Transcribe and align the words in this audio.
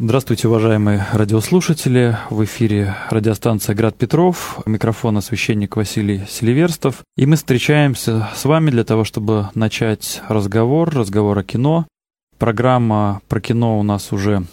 Здравствуйте, 0.00 0.46
уважаемые 0.46 1.04
радиослушатели. 1.12 2.16
В 2.30 2.44
эфире 2.44 2.94
радиостанция 3.10 3.74
«Град 3.74 3.96
Петров», 3.96 4.60
микрофон 4.64 5.20
священник 5.20 5.74
Василий 5.74 6.22
Селиверстов. 6.28 7.02
И 7.16 7.26
мы 7.26 7.34
встречаемся 7.34 8.28
с 8.32 8.44
вами 8.44 8.70
для 8.70 8.84
того, 8.84 9.02
чтобы 9.02 9.48
начать 9.56 10.22
разговор, 10.28 10.94
разговор 10.94 11.36
о 11.38 11.42
кино. 11.42 11.88
Программа 12.38 13.22
про 13.26 13.40
кино 13.40 13.80
у 13.80 13.82
нас 13.82 14.12
уже 14.12 14.44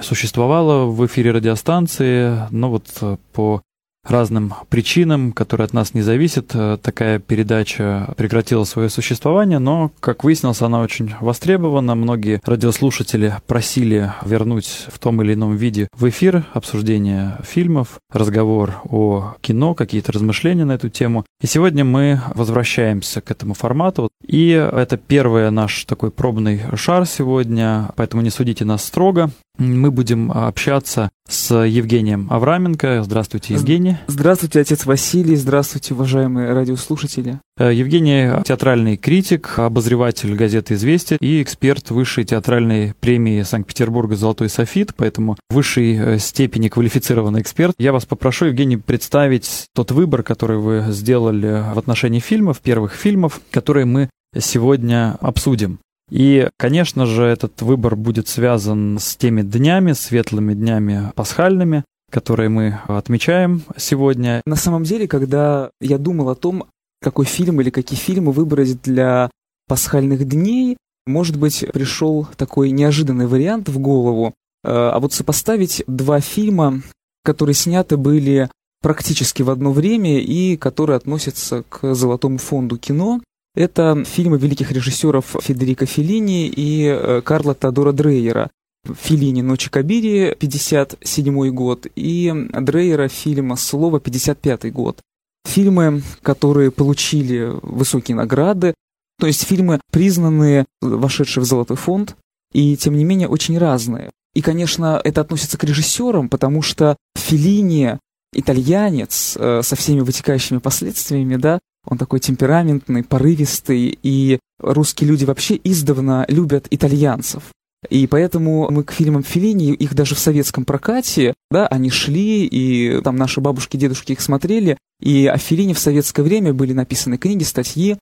существовала 0.00 0.84
в 0.84 1.04
эфире 1.06 1.32
радиостанции, 1.32 2.46
но 2.52 2.70
вот 2.70 2.86
по 3.32 3.62
разным 4.04 4.54
причинам, 4.68 5.32
которые 5.32 5.66
от 5.66 5.72
нас 5.72 5.94
не 5.94 6.02
зависят, 6.02 6.50
э, 6.54 6.78
такая 6.82 7.18
передача 7.18 8.14
прекратила 8.16 8.64
свое 8.64 8.88
существование, 8.88 9.58
но, 9.58 9.90
как 10.00 10.24
выяснилось, 10.24 10.62
она 10.62 10.80
очень 10.80 11.14
востребована. 11.20 11.94
Многие 11.94 12.40
радиослушатели 12.44 13.34
просили 13.46 14.12
вернуть 14.24 14.86
в 14.88 14.98
том 14.98 15.22
или 15.22 15.34
ином 15.34 15.56
виде 15.56 15.88
в 15.96 16.08
эфир 16.08 16.46
обсуждение 16.52 17.38
фильмов, 17.42 17.98
разговор 18.12 18.80
о 18.84 19.34
кино, 19.40 19.74
какие-то 19.74 20.12
размышления 20.12 20.64
на 20.64 20.72
эту 20.72 20.88
тему. 20.88 21.24
И 21.40 21.46
сегодня 21.46 21.84
мы 21.84 22.20
возвращаемся 22.34 23.20
к 23.20 23.30
этому 23.30 23.54
формату. 23.54 24.08
И 24.26 24.50
это 24.50 24.96
первый 24.96 25.50
наш 25.50 25.84
такой 25.84 26.10
пробный 26.10 26.60
шар 26.74 27.06
сегодня, 27.06 27.90
поэтому 27.96 28.22
не 28.22 28.30
судите 28.30 28.64
нас 28.64 28.84
строго. 28.84 29.30
Мы 29.58 29.90
будем 29.90 30.30
общаться 30.30 31.10
с 31.28 31.52
Евгением 31.52 32.28
Авраменко. 32.30 33.02
Здравствуйте, 33.02 33.54
Евгений. 33.54 33.96
Здравствуйте, 34.06 34.60
отец 34.60 34.86
Василий. 34.86 35.34
Здравствуйте, 35.34 35.94
уважаемые 35.94 36.52
радиослушатели. 36.52 37.40
Э, 37.58 37.74
Евгений– 37.74 38.42
театральный 38.44 38.96
критик, 38.96 39.58
обозреватель 39.58 40.34
газеты 40.36 40.74
«Известия» 40.74 41.18
и 41.20 41.42
эксперт 41.42 41.90
высшей 41.90 42.24
театральной 42.24 42.94
премии 43.00 43.42
Санкт-Петербурга 43.42 44.14
«Золотой 44.14 44.48
софит», 44.48 44.94
поэтому 44.96 45.36
высшей 45.50 45.96
э, 45.96 46.18
степени 46.18 46.68
квалифицированный 46.68 47.40
эксперт. 47.40 47.74
Я 47.78 47.92
вас 47.92 48.06
попрошу, 48.06 48.46
Евгений, 48.46 48.76
представить 48.76 49.66
тот 49.74 49.90
выбор, 49.90 50.22
который 50.22 50.58
вы 50.58 50.84
сделали 50.90 51.64
в 51.74 51.78
отношении 51.78 52.20
фильмов, 52.20 52.60
первых 52.60 52.94
фильмов, 52.94 53.40
которые 53.50 53.86
мы 53.86 54.08
сегодня 54.38 55.16
обсудим. 55.20 55.80
И, 56.10 56.48
конечно 56.56 57.06
же, 57.06 57.24
этот 57.24 57.60
выбор 57.62 57.96
будет 57.96 58.28
связан 58.28 58.98
с 58.98 59.16
теми 59.16 59.42
днями, 59.42 59.92
светлыми 59.92 60.54
днями 60.54 61.12
пасхальными, 61.14 61.84
которые 62.10 62.48
мы 62.48 62.80
отмечаем 62.86 63.62
сегодня. 63.76 64.40
На 64.46 64.56
самом 64.56 64.84
деле, 64.84 65.06
когда 65.06 65.70
я 65.80 65.98
думал 65.98 66.30
о 66.30 66.34
том, 66.34 66.64
какой 67.00 67.26
фильм 67.26 67.60
или 67.60 67.70
какие 67.70 67.98
фильмы 67.98 68.32
выбрать 68.32 68.80
для 68.82 69.30
пасхальных 69.68 70.26
дней, 70.26 70.76
может 71.06 71.36
быть, 71.36 71.64
пришел 71.72 72.26
такой 72.36 72.70
неожиданный 72.70 73.26
вариант 73.26 73.68
в 73.68 73.78
голову. 73.78 74.34
Э, 74.64 74.90
а 74.92 74.98
вот 74.98 75.12
сопоставить 75.12 75.82
два 75.86 76.20
фильма, 76.20 76.82
которые 77.24 77.54
сняты 77.54 77.96
были 77.96 78.50
практически 78.82 79.42
в 79.42 79.50
одно 79.50 79.72
время 79.72 80.20
и 80.20 80.56
которые 80.56 80.96
относятся 80.96 81.64
к 81.68 81.94
золотому 81.94 82.38
фонду 82.38 82.78
кино. 82.78 83.20
Это 83.58 84.04
фильмы 84.04 84.38
великих 84.38 84.70
режиссеров 84.70 85.34
Федерико 85.40 85.84
Феллини 85.84 86.46
и 86.46 86.84
э, 86.86 87.22
Карла 87.22 87.56
Тодора 87.56 87.90
Дрейера. 87.90 88.50
Филини 88.86 89.40
«Ночи 89.42 89.68
Кабири» 89.68 90.36
57 90.38 91.50
год 91.50 91.88
и 91.96 92.32
Дрейера 92.52 93.08
фильма 93.08 93.56
«Слово» 93.56 93.98
55 93.98 94.72
год. 94.72 95.00
Фильмы, 95.44 96.02
которые 96.22 96.70
получили 96.70 97.50
высокие 97.62 98.16
награды, 98.16 98.74
то 99.18 99.26
есть 99.26 99.42
фильмы, 99.42 99.80
признанные, 99.90 100.64
вошедшие 100.80 101.42
в 101.42 101.46
Золотой 101.48 101.76
фонд, 101.76 102.14
и 102.52 102.76
тем 102.76 102.96
не 102.96 103.02
менее 103.02 103.26
очень 103.26 103.58
разные. 103.58 104.12
И, 104.34 104.40
конечно, 104.40 105.00
это 105.02 105.22
относится 105.22 105.58
к 105.58 105.64
режиссерам, 105.64 106.28
потому 106.28 106.62
что 106.62 106.96
Филини 107.16 107.98
итальянец 108.32 109.36
э, 109.36 109.62
со 109.64 109.74
всеми 109.74 109.98
вытекающими 109.98 110.58
последствиями, 110.58 111.34
да, 111.34 111.58
он 111.88 111.98
такой 111.98 112.20
темпераментный, 112.20 113.02
порывистый, 113.02 113.98
и 114.02 114.38
русские 114.60 115.08
люди 115.08 115.24
вообще 115.24 115.58
издавна 115.62 116.24
любят 116.28 116.66
итальянцев. 116.70 117.42
И 117.88 118.06
поэтому 118.06 118.68
мы 118.70 118.82
к 118.82 118.92
фильмам 118.92 119.22
Филини, 119.22 119.72
их 119.72 119.94
даже 119.94 120.14
в 120.14 120.18
советском 120.18 120.64
прокате, 120.64 121.34
да, 121.50 121.66
они 121.68 121.90
шли, 121.90 122.44
и 122.44 123.00
там 123.02 123.16
наши 123.16 123.40
бабушки, 123.40 123.76
дедушки 123.76 124.12
их 124.12 124.20
смотрели, 124.20 124.76
и 125.00 125.26
о 125.26 125.38
Филини 125.38 125.74
в 125.74 125.78
советское 125.78 126.22
время 126.22 126.52
были 126.52 126.72
написаны 126.72 127.18
книги, 127.18 127.44
статьи, 127.44 127.96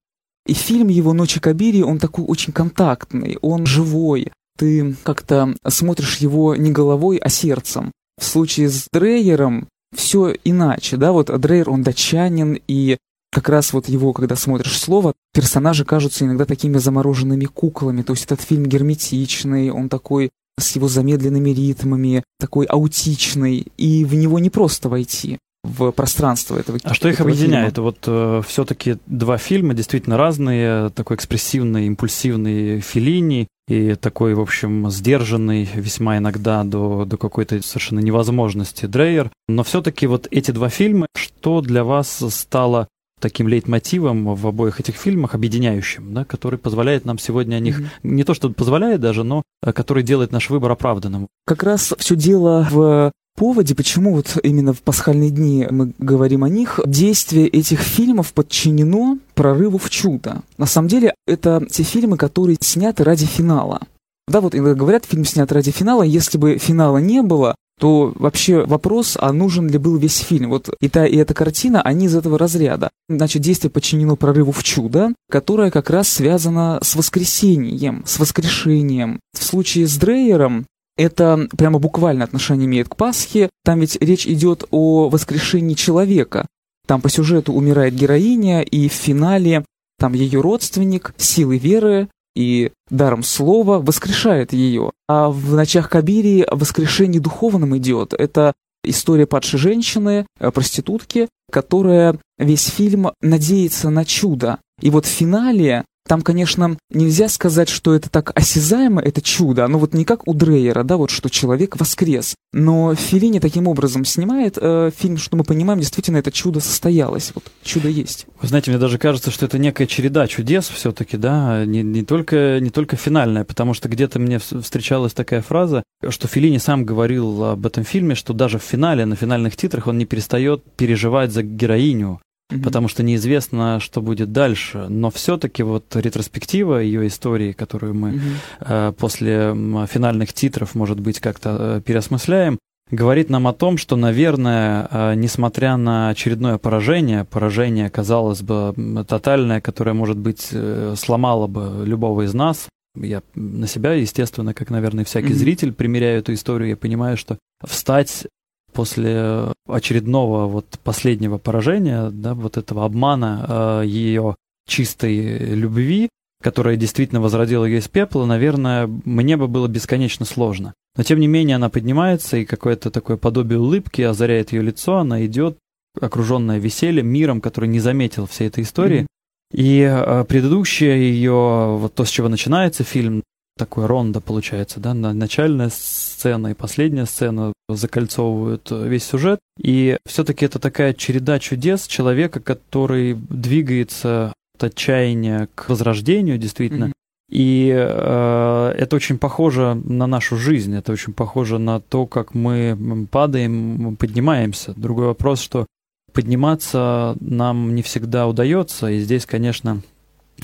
и 0.47 0.54
фильм 0.54 0.88
его 0.88 1.12
«Ночи 1.12 1.41
Кабири», 1.41 1.82
он 1.82 1.98
такой 1.98 2.24
очень 2.24 2.53
контактный, 2.53 3.36
он 3.42 3.66
живой, 3.66 4.32
ты 4.56 4.97
как-то 5.03 5.54
смотришь 5.66 6.16
его 6.18 6.56
не 6.56 6.72
головой, 6.72 7.18
а 7.18 7.28
сердцем. 7.28 7.92
В 8.18 8.24
случае 8.24 8.70
с 8.70 8.86
Дрейером 8.91 9.68
все 9.94 10.34
иначе, 10.44 10.97
да, 10.97 11.12
вот 11.12 11.26
Дрейер, 11.38 11.68
он 11.68 11.82
датчанин, 11.82 12.58
и 12.66 12.97
как 13.36 13.50
раз 13.50 13.74
вот 13.74 13.86
его, 13.86 14.14
когда 14.14 14.34
смотришь 14.34 14.78
слово, 14.78 15.12
персонажи 15.34 15.84
кажутся 15.84 16.24
иногда 16.24 16.47
такими 16.47 16.78
замороженными 16.78 17.44
куклами. 17.44 18.00
То 18.00 18.14
есть 18.14 18.24
этот 18.24 18.41
фильм 18.41 18.64
герметичный, 18.64 19.69
он 19.69 19.91
такой 19.91 20.30
с 20.58 20.74
его 20.74 20.88
замедленными 20.88 21.50
ритмами, 21.50 22.24
такой 22.41 22.64
аутичный, 22.64 23.66
и 23.76 24.06
в 24.06 24.14
него 24.14 24.38
не 24.38 24.48
просто 24.48 24.88
войти 24.88 25.36
в 25.64 25.91
пространство 25.91 26.56
этого. 26.56 26.78
А 26.82 26.94
что 26.94 27.10
их 27.10 27.20
объединяет? 27.20 27.74
Фильма. 27.74 27.84
Вот 27.84 27.98
э, 28.06 28.41
все-таки 28.47 28.97
два 29.04 29.36
фильма 29.36 29.74
действительно 29.74 30.16
разные, 30.16 30.88
такой 30.88 31.16
экспрессивный, 31.16 31.88
импульсивный 31.88 32.80
Филини 32.80 33.48
и 33.68 33.97
такой, 33.97 34.32
в 34.32 34.41
общем, 34.41 34.91
сдержанный 34.91 35.68
весьма 35.74 36.16
иногда 36.16 36.64
до, 36.64 37.04
до 37.04 37.18
какой-то 37.18 37.60
совершенно 37.62 38.00
невозможности 38.00 38.86
Дрейер. 38.86 39.30
Но 39.47 39.62
все-таки 39.62 40.06
вот 40.06 40.26
эти 40.30 40.53
два 40.53 40.70
фильма, 40.70 41.06
что 41.14 41.60
для 41.60 41.84
вас 41.84 42.24
стало 42.30 42.88
таким 43.21 43.49
лейтмотивом 43.49 44.34
в 44.34 44.47
обоих 44.47 44.81
этих 44.81 44.97
фильмах, 44.97 45.34
объединяющим, 45.34 46.12
да, 46.12 46.25
который 46.25 46.59
позволяет 46.59 47.04
нам 47.04 47.19
сегодня 47.19 47.56
о 47.56 47.60
них, 47.60 47.81
mm-hmm. 47.81 47.88
не 48.03 48.25
то 48.25 48.34
что 48.34 48.50
позволяет 48.50 49.00
даже, 49.00 49.25
но 49.25 49.43
э, 49.62 49.72
который 49.72 50.03
делает 50.03 50.32
наш 50.32 50.50
выбор 50.50 50.71
оправданным. 50.72 51.28
Как 51.47 51.62
раз 51.62 51.94
все 51.99 52.16
дело 52.16 52.66
в 52.71 53.12
поводе, 53.37 53.75
почему 53.75 54.15
вот 54.15 54.37
именно 54.43 54.72
в 54.72 54.82
пасхальные 54.82 55.31
дни 55.31 55.66
мы 55.71 55.93
говорим 55.99 56.43
о 56.44 56.49
них, 56.49 56.81
действие 56.87 57.47
этих 57.47 57.81
фильмов 57.81 58.32
подчинено 58.32 59.19
прорыву 59.34 59.78
в 59.78 59.91
чудо. 59.91 60.43
На 60.59 60.66
самом 60.66 60.88
деле, 60.88 61.15
это 61.27 61.65
те 61.71 61.83
фильмы, 61.83 62.16
которые 62.16 62.56
сняты 62.60 63.04
ради 63.04 63.27
финала. 63.27 63.81
Да, 64.28 64.41
вот 64.41 64.54
иногда 64.54 64.75
говорят, 64.75 65.04
фильм 65.04 65.25
снят 65.25 65.50
ради 65.53 65.71
финала, 65.71 66.03
если 66.03 66.37
бы 66.37 66.59
финала 66.59 66.98
не 66.98 67.22
было, 67.22 67.54
то 67.78 68.12
вообще 68.16 68.64
вопрос, 68.64 69.16
а 69.20 69.32
нужен 69.32 69.69
ли 69.69 69.78
был 69.78 69.97
весь 69.97 70.19
фильм. 70.19 70.50
Вот 70.50 70.70
и 70.81 70.88
та, 70.88 71.06
и 71.06 71.16
эта 71.16 71.34
картина, 71.34 71.82
они 71.82 72.06
из 72.06 72.16
этого 72.16 72.38
разряда. 72.38 72.91
Значит, 73.09 73.42
действие 73.42 73.70
подчинено 73.70 74.16
прорыву 74.16 74.53
в 74.53 74.62
чудо, 74.62 75.12
которое 75.31 75.70
как 75.70 75.91
раз 75.91 76.09
связано 76.09 76.78
с 76.82 76.97
воскресением, 76.97 78.03
с 78.06 78.19
воскрешением. 78.19 79.20
В 79.38 79.44
случае 79.44 79.86
с 79.86 79.97
Дрейером 79.97 80.66
это 80.97 81.47
прямо 81.56 81.78
буквально 81.78 82.25
отношение 82.25 82.66
имеет 82.66 82.88
к 82.88 82.97
Пасхе. 82.97 83.50
Там 83.65 83.81
ведь 83.81 83.98
речь 84.00 84.26
идет 84.26 84.65
о 84.70 85.09
воскрешении 85.10 85.75
человека. 85.75 86.47
Там 86.86 87.00
по 87.00 87.10
сюжету 87.10 87.53
умирает 87.53 87.94
героиня, 87.94 88.62
и 88.62 88.88
в 88.88 88.92
финале 88.92 89.65
там 89.98 90.15
ее 90.15 90.41
родственник 90.41 91.15
силы 91.19 91.59
веры 91.59 92.09
и 92.36 92.70
даром 92.91 93.22
слова 93.22 93.80
воскрешает 93.80 94.52
ее. 94.52 94.92
А 95.08 95.30
в 95.30 95.54
«Ночах 95.54 95.88
Кабири» 95.88 96.47
воскрешение 96.50 97.20
духовным 97.20 97.76
идет. 97.78 98.12
Это 98.12 98.52
история 98.84 99.26
падшей 99.26 99.58
женщины, 99.58 100.26
э, 100.38 100.50
проститутки, 100.50 101.28
которая 101.50 102.19
весь 102.38 102.66
фильм 102.66 103.10
надеется 103.20 103.91
на 103.91 104.04
чудо. 104.04 104.58
И 104.80 104.91
вот 104.91 105.06
в 105.06 105.08
финале 105.08 105.84
там, 106.06 106.22
конечно, 106.22 106.76
нельзя 106.90 107.28
сказать, 107.28 107.68
что 107.68 107.94
это 107.94 108.10
так 108.10 108.32
осязаемо, 108.34 109.00
это 109.00 109.20
чудо. 109.20 109.66
Ну 109.66 109.78
вот 109.78 109.94
не 109.94 110.04
как 110.04 110.26
у 110.26 110.34
Дрейера, 110.34 110.82
да, 110.82 110.96
вот 110.96 111.10
что 111.10 111.28
человек 111.28 111.76
воскрес. 111.76 112.34
Но 112.53 112.94
Филини 112.94 113.38
таким 113.38 113.68
образом 113.68 114.04
снимает 114.04 114.56
э, 114.60 114.91
фильм, 114.97 115.18
что 115.18 115.36
мы 115.36 115.44
понимаем, 115.44 115.80
действительно 115.80 116.18
это 116.18 116.32
чудо 116.32 116.60
состоялось. 116.60 117.32
Вот 117.34 117.44
чудо 117.62 117.88
есть. 117.88 118.26
Вы 118.41 118.48
знаете, 118.48 118.70
мне 118.70 118.80
даже 118.80 118.98
кажется, 118.98 119.30
что 119.30 119.47
это 119.47 119.58
некая 119.58 119.86
череда 119.86 120.26
чудес 120.26 120.68
все-таки, 120.68 121.16
да, 121.16 121.64
не, 121.64 121.82
не, 121.82 122.04
только, 122.04 122.59
не 122.60 122.70
только 122.70 122.97
финальная, 122.97 123.44
потому 123.44 123.74
что 123.74 123.88
где-то 123.88 124.18
мне 124.18 124.38
встречалась 124.38 125.12
такая 125.12 125.42
фраза, 125.42 125.82
что 126.09 126.28
Филини 126.28 126.59
сам 126.59 126.84
говорил 126.84 127.44
об 127.44 127.66
этом 127.66 127.84
фильме, 127.84 128.14
что 128.14 128.32
даже 128.32 128.59
в 128.59 128.62
финале, 128.62 129.04
на 129.06 129.16
финальных 129.16 129.56
титрах 129.56 129.86
он 129.86 129.98
не 129.98 130.06
перестает 130.06 130.64
переживать 130.76 131.32
за 131.32 131.42
героиню, 131.42 132.20
mm 132.53 132.63
потому 132.63 132.89
что 132.89 133.03
неизвестно, 133.03 133.81
что 133.81 134.01
будет 134.01 134.33
дальше. 134.33 134.87
Но 134.89 135.10
все-таки 135.10 135.63
вот 135.63 135.95
ретроспектива 135.97 136.78
ее 136.78 137.07
истории, 137.07 137.53
которую 137.53 137.95
мы 137.95 138.10
mm 138.10 138.21
э, 138.60 138.93
после 138.93 139.54
финальных 139.87 140.33
титров, 140.33 140.75
может 140.75 141.01
быть, 141.01 141.21
как-то 141.21 141.57
э, 141.59 141.81
переосмысляем, 141.84 142.59
говорит 142.91 143.31
нам 143.31 143.47
о 143.48 143.53
том, 143.53 143.78
что, 143.78 143.97
наверное, 143.97 144.89
э, 144.91 145.15
несмотря 145.15 145.77
на 145.77 146.10
очередное 146.10 146.59
поражение, 146.59 147.25
поражение, 147.25 147.91
казалось 147.91 148.43
бы, 148.43 148.75
тотальное, 149.09 149.60
которое, 149.60 149.93
может 149.93 150.19
быть, 150.19 150.48
э, 150.53 150.95
сломало 150.97 151.47
бы 151.47 151.83
любого 151.84 152.22
из 152.22 152.34
нас, 152.34 152.69
я 152.95 153.22
на 153.34 153.66
себя, 153.66 153.93
естественно, 153.93 154.54
как, 154.54 154.71
наверное, 154.71 155.04
всякий 155.04 155.28
mm-hmm. 155.28 155.34
зритель, 155.34 155.72
примеряю 155.72 156.21
эту 156.21 156.33
историю, 156.33 156.71
я 156.71 156.77
понимаю, 156.77 157.16
что 157.16 157.39
встать 157.65 158.27
после 158.76 159.52
очередного 159.66 160.46
вот 160.46 160.78
последнего 160.84 161.38
поражения, 161.38 162.10
да, 162.10 162.34
вот 162.34 162.58
этого 162.58 162.84
обмана 162.84 163.82
э, 163.82 163.86
ее 163.86 164.36
чистой 164.68 165.38
любви, 165.54 166.10
которая 166.42 166.76
действительно 166.76 167.22
возродила 167.22 167.64
ее 167.64 167.78
из 167.78 167.88
пепла, 167.88 168.26
наверное, 168.26 168.86
мне 168.86 169.38
бы 169.38 169.48
было 169.48 169.66
бесконечно 169.66 170.26
сложно. 170.26 170.74
Но 170.96 171.02
тем 171.02 171.18
не 171.18 171.26
менее 171.26 171.56
она 171.56 171.70
поднимается, 171.70 172.36
и 172.36 172.44
какое-то 172.44 172.90
такое 172.90 173.16
подобие 173.16 173.58
улыбки 173.58 174.02
озаряет 174.02 174.52
ее 174.52 174.62
лицо, 174.62 174.98
она 174.98 175.24
идет, 175.24 175.56
окруженная 175.98 176.58
весельем, 176.58 177.06
миром, 177.06 177.40
который 177.40 177.70
не 177.70 177.80
заметил 177.80 178.26
всей 178.26 178.48
этой 178.48 178.64
истории. 178.64 179.00
Mm-hmm. 179.00 179.06
И 179.54 179.80
э, 179.80 180.24
предыдущая 180.24 180.96
ее, 180.96 181.76
вот 181.78 181.94
то, 181.94 182.04
с 182.04 182.10
чего 182.10 182.28
начинается 182.28 182.84
фильм, 182.84 183.22
такой 183.56 183.86
ронда 183.86 184.20
получается, 184.20 184.80
да, 184.80 184.94
начальная 184.94 185.70
сцена 185.70 186.48
и 186.48 186.54
последняя 186.54 187.06
сцена 187.06 187.53
закольцовывают 187.68 188.70
весь 188.70 189.04
сюжет. 189.04 189.41
И 189.58 189.97
все-таки 190.06 190.44
это 190.44 190.58
такая 190.58 190.92
череда 190.92 191.38
чудес 191.38 191.86
человека, 191.86 192.41
который 192.41 193.14
двигается 193.14 194.32
от 194.56 194.64
отчаяния 194.64 195.48
к 195.54 195.68
возрождению, 195.68 196.38
действительно. 196.38 196.86
Mm-hmm. 196.86 196.92
И 197.30 197.72
э, 197.74 198.74
это 198.78 198.97
очень 198.97 199.18
похоже 199.18 199.74
на 199.74 200.06
нашу 200.06 200.36
жизнь, 200.36 200.76
это 200.76 200.92
очень 200.92 201.12
похоже 201.12 201.59
на 201.59 201.80
то, 201.80 202.06
как 202.06 202.34
мы 202.34 203.09
падаем, 203.10 203.97
поднимаемся. 203.97 204.74
Другой 204.76 205.06
вопрос, 205.06 205.41
что 205.41 205.66
подниматься 206.12 207.16
нам 207.20 207.74
не 207.74 207.82
всегда 207.82 208.28
удается, 208.28 208.88
и 208.91 209.00
здесь, 209.00 209.26
конечно, 209.26 209.82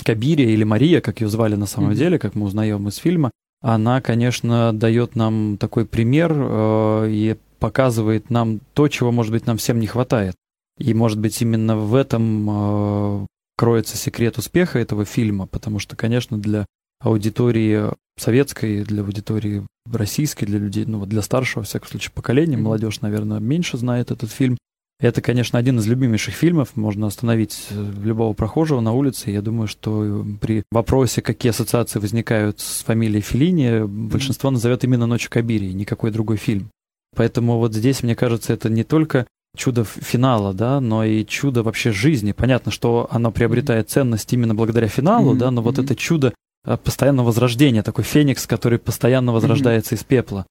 Кабирия 0.05 0.49
или 0.51 0.65
Мария, 0.65 1.01
как 1.01 1.21
ее 1.21 1.29
звали 1.29 1.55
на 1.55 1.67
самом 1.67 1.91
mm-hmm. 1.91 1.97
деле, 1.97 2.19
как 2.19 2.35
мы 2.35 2.47
узнаем 2.47 2.89
из 2.89 2.97
фильма, 2.97 3.31
она, 3.61 4.01
конечно, 4.01 4.73
дает 4.73 5.15
нам 5.15 5.57
такой 5.59 5.87
пример 5.87 6.33
э, 6.35 7.07
и 7.11 7.37
показывает 7.59 8.29
нам 8.29 8.61
то, 8.75 8.89
чего, 8.89 9.13
может 9.13 9.31
быть, 9.33 9.47
нам 9.47 9.57
всем 9.57 9.79
не 9.79 9.87
хватает. 9.87 10.35
И, 10.79 10.95
может 10.95 11.19
быть, 11.21 11.41
именно 11.41 11.77
в 11.77 11.95
этом 11.95 12.49
э, 12.51 13.27
кроется 13.57 13.97
секрет 13.97 14.39
успеха 14.39 14.81
этого 14.81 15.05
фильма, 15.05 15.47
потому 15.47 15.79
что, 15.79 15.95
конечно, 15.95 16.39
для 16.39 16.67
аудитории 17.01 17.91
советской, 18.19 18.85
для 18.85 19.03
аудитории 19.03 19.65
российской, 19.91 20.47
для 20.47 20.59
людей, 20.59 20.85
ну, 20.87 21.05
для 21.07 21.23
старшего, 21.23 21.61
во 21.61 21.67
всяком 21.67 21.89
случае, 21.89 22.13
поколения, 22.13 22.57
молодежь, 22.57 23.01
наверное, 23.01 23.39
меньше 23.39 23.77
знает 23.77 24.11
этот 24.11 24.31
фильм. 24.31 24.57
Это, 25.03 25.21
конечно, 25.21 25.59
один 25.59 25.81
из 25.81 25.87
любимейших 25.89 26.33
фильмов. 26.33 26.77
Можно 26.77 27.09
остановить 27.09 27.67
э, 27.71 27.93
любого 28.05 28.35
прохожего 28.35 28.81
на 28.81 28.93
улице. 28.93 29.33
Я 29.33 29.43
думаю, 29.43 29.67
что 29.67 30.25
при 30.41 30.63
вопросе, 30.71 31.23
какие 31.23 31.51
ассоциации 31.51 31.99
возникают 31.99 32.61
с 32.61 32.85
фамилией 32.85 33.21
Филини, 33.21 33.85
большинство 33.85 34.53
назовет 34.53 34.85
именно 34.85 35.07
«Ночь 35.07 35.29
Кабири», 35.29 35.73
никакой 35.73 36.13
другой 36.13 36.37
фильм. 36.37 36.71
Поэтому 37.17 37.59
вот 37.59 37.75
здесь, 37.75 38.05
мне 38.05 38.15
кажется, 38.15 38.53
это 38.53 38.71
не 38.71 38.85
только 38.85 39.27
чудо 39.57 39.83
финала, 39.83 40.55
да, 40.55 40.81
но 40.81 41.05
и 41.05 41.27
чудо 41.27 41.65
вообще 41.65 41.91
жизни. 41.91 42.31
Понятно, 42.31 42.71
что 42.71 43.09
оно 43.11 43.33
приобретает 43.33 43.91
ценность 43.91 44.33
именно 44.33 44.55
благодаря 44.55 44.87
финалу, 44.87 45.35
mm-hmm. 45.35 45.39
да, 45.39 45.51
но 45.51 45.63
вот 45.63 45.79
mm-hmm. 45.79 45.85
это 45.85 45.97
чудо 45.97 46.35
э, 46.65 46.77
постоянного 46.77 47.27
возрождения, 47.27 47.83
такой 47.83 48.05
феникс, 48.05 48.47
который 48.47 48.79
постоянно 48.79 49.33
возрождается 49.33 49.97
mm-hmm. 49.97 49.99
из 49.99 50.05
пепла. 50.05 50.47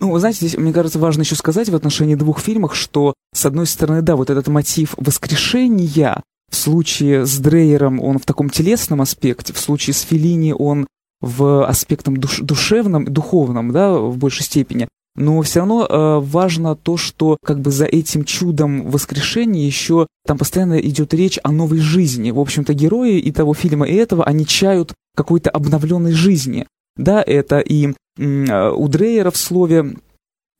Ну, 0.00 0.10
вы 0.10 0.18
знаете, 0.18 0.38
здесь, 0.46 0.58
мне 0.58 0.72
кажется, 0.72 0.98
важно 0.98 1.22
еще 1.22 1.36
сказать 1.36 1.68
в 1.68 1.76
отношении 1.76 2.14
двух 2.14 2.40
фильмов, 2.40 2.76
что, 2.76 3.14
с 3.34 3.46
одной 3.46 3.66
стороны, 3.66 4.02
да, 4.02 4.16
вот 4.16 4.30
этот 4.30 4.48
мотив 4.48 4.94
воскрешения, 4.96 6.22
в 6.50 6.56
случае 6.56 7.26
с 7.26 7.38
Дрейером 7.38 8.00
он 8.00 8.18
в 8.18 8.26
таком 8.26 8.50
телесном 8.50 9.00
аспекте, 9.00 9.52
в 9.52 9.58
случае 9.58 9.94
с 9.94 10.02
Филини 10.02 10.54
он 10.56 10.86
в 11.20 11.66
аспектом 11.66 12.16
душ, 12.16 12.40
душевном, 12.40 13.06
духовном, 13.06 13.72
да, 13.72 13.94
в 13.94 14.16
большей 14.18 14.44
степени. 14.44 14.88
Но 15.16 15.40
все 15.42 15.60
равно 15.60 15.86
э, 15.86 16.18
важно 16.20 16.74
то, 16.74 16.96
что 16.96 17.36
как 17.44 17.60
бы 17.60 17.70
за 17.70 17.84
этим 17.84 18.24
чудом 18.24 18.90
воскрешения 18.90 19.64
еще 19.64 20.08
там 20.26 20.38
постоянно 20.38 20.78
идет 20.80 21.14
речь 21.14 21.38
о 21.42 21.52
новой 21.52 21.78
жизни. 21.78 22.32
В 22.32 22.40
общем-то, 22.40 22.74
герои 22.74 23.18
и 23.18 23.30
того 23.30 23.54
фильма, 23.54 23.86
и 23.86 23.94
этого, 23.94 24.24
они 24.24 24.44
чают 24.44 24.92
какой-то 25.16 25.50
обновленной 25.50 26.12
жизни. 26.12 26.66
Да, 26.96 27.22
это 27.22 27.60
и 27.60 27.94
у 28.18 28.88
Дрейера 28.88 29.30
в 29.30 29.36
слове 29.36 29.96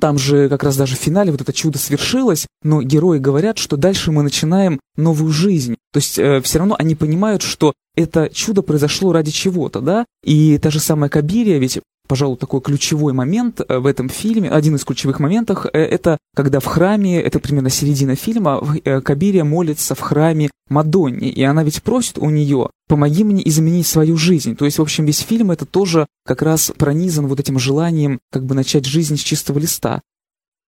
там 0.00 0.18
же 0.18 0.48
как 0.48 0.64
раз 0.64 0.76
даже 0.76 0.96
в 0.96 0.98
финале 0.98 1.30
вот 1.30 1.40
это 1.40 1.52
чудо 1.52 1.78
свершилось, 1.78 2.46
но 2.62 2.82
герои 2.82 3.18
говорят, 3.18 3.58
что 3.58 3.76
дальше 3.76 4.10
мы 4.10 4.22
начинаем 4.22 4.80
новую 4.96 5.32
жизнь. 5.32 5.76
То 5.92 5.98
есть 5.98 6.18
э, 6.18 6.40
все 6.40 6.58
равно 6.58 6.76
они 6.78 6.94
понимают, 6.94 7.42
что 7.42 7.72
это 7.96 8.28
чудо 8.28 8.62
произошло 8.62 9.12
ради 9.12 9.30
чего-то, 9.30 9.80
да? 9.80 10.04
И 10.24 10.58
та 10.58 10.70
же 10.70 10.80
самая 10.80 11.08
Кабирия, 11.08 11.58
ведь 11.58 11.78
пожалуй, 12.06 12.36
такой 12.36 12.60
ключевой 12.60 13.12
момент 13.12 13.60
э, 13.60 13.78
в 13.78 13.86
этом 13.86 14.08
фильме, 14.08 14.50
один 14.50 14.76
из 14.76 14.84
ключевых 14.84 15.20
моментов, 15.20 15.66
э, 15.66 15.78
это 15.78 16.18
когда 16.34 16.60
в 16.60 16.66
храме, 16.66 17.20
это 17.20 17.38
примерно 17.38 17.70
середина 17.70 18.14
фильма, 18.16 18.62
э, 18.84 19.00
Кабирия 19.00 19.44
молится 19.44 19.94
в 19.94 20.00
храме 20.00 20.50
Мадонне, 20.68 21.30
и 21.30 21.42
она 21.42 21.62
ведь 21.62 21.82
просит 21.82 22.18
у 22.18 22.30
нее, 22.30 22.70
помоги 22.88 23.24
мне 23.24 23.46
изменить 23.48 23.86
свою 23.86 24.16
жизнь. 24.16 24.56
То 24.56 24.64
есть, 24.64 24.78
в 24.78 24.82
общем, 24.82 25.04
весь 25.06 25.20
фильм 25.20 25.50
это 25.50 25.66
тоже 25.66 26.06
как 26.24 26.42
раз 26.42 26.72
пронизан 26.76 27.26
вот 27.26 27.40
этим 27.40 27.58
желанием 27.58 28.20
как 28.30 28.44
бы 28.44 28.54
начать 28.54 28.86
жизнь 28.86 29.16
с 29.16 29.20
чистого 29.20 29.58
листа 29.58 30.00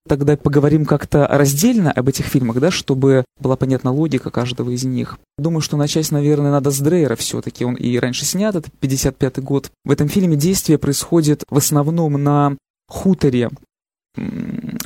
тогда 0.06 0.36
поговорим 0.36 0.84
как-то 0.84 1.26
раздельно 1.26 1.92
об 1.92 2.08
этих 2.08 2.26
фильмах, 2.26 2.58
да, 2.58 2.70
чтобы 2.70 3.24
была 3.40 3.56
понятна 3.56 3.92
логика 3.92 4.30
каждого 4.30 4.70
из 4.70 4.84
них. 4.84 5.18
Думаю, 5.38 5.60
что 5.60 5.76
начать, 5.76 6.10
наверное, 6.10 6.50
надо 6.50 6.70
с 6.70 6.78
Дрейера 6.80 7.16
все-таки. 7.16 7.64
Он 7.64 7.74
и 7.74 7.98
раньше 7.98 8.24
снят, 8.24 8.54
это 8.54 8.70
55 8.80 9.40
год. 9.40 9.70
В 9.84 9.90
этом 9.90 10.08
фильме 10.08 10.36
действие 10.36 10.78
происходит 10.78 11.44
в 11.50 11.56
основном 11.56 12.14
на 12.22 12.56
хуторе 12.88 13.50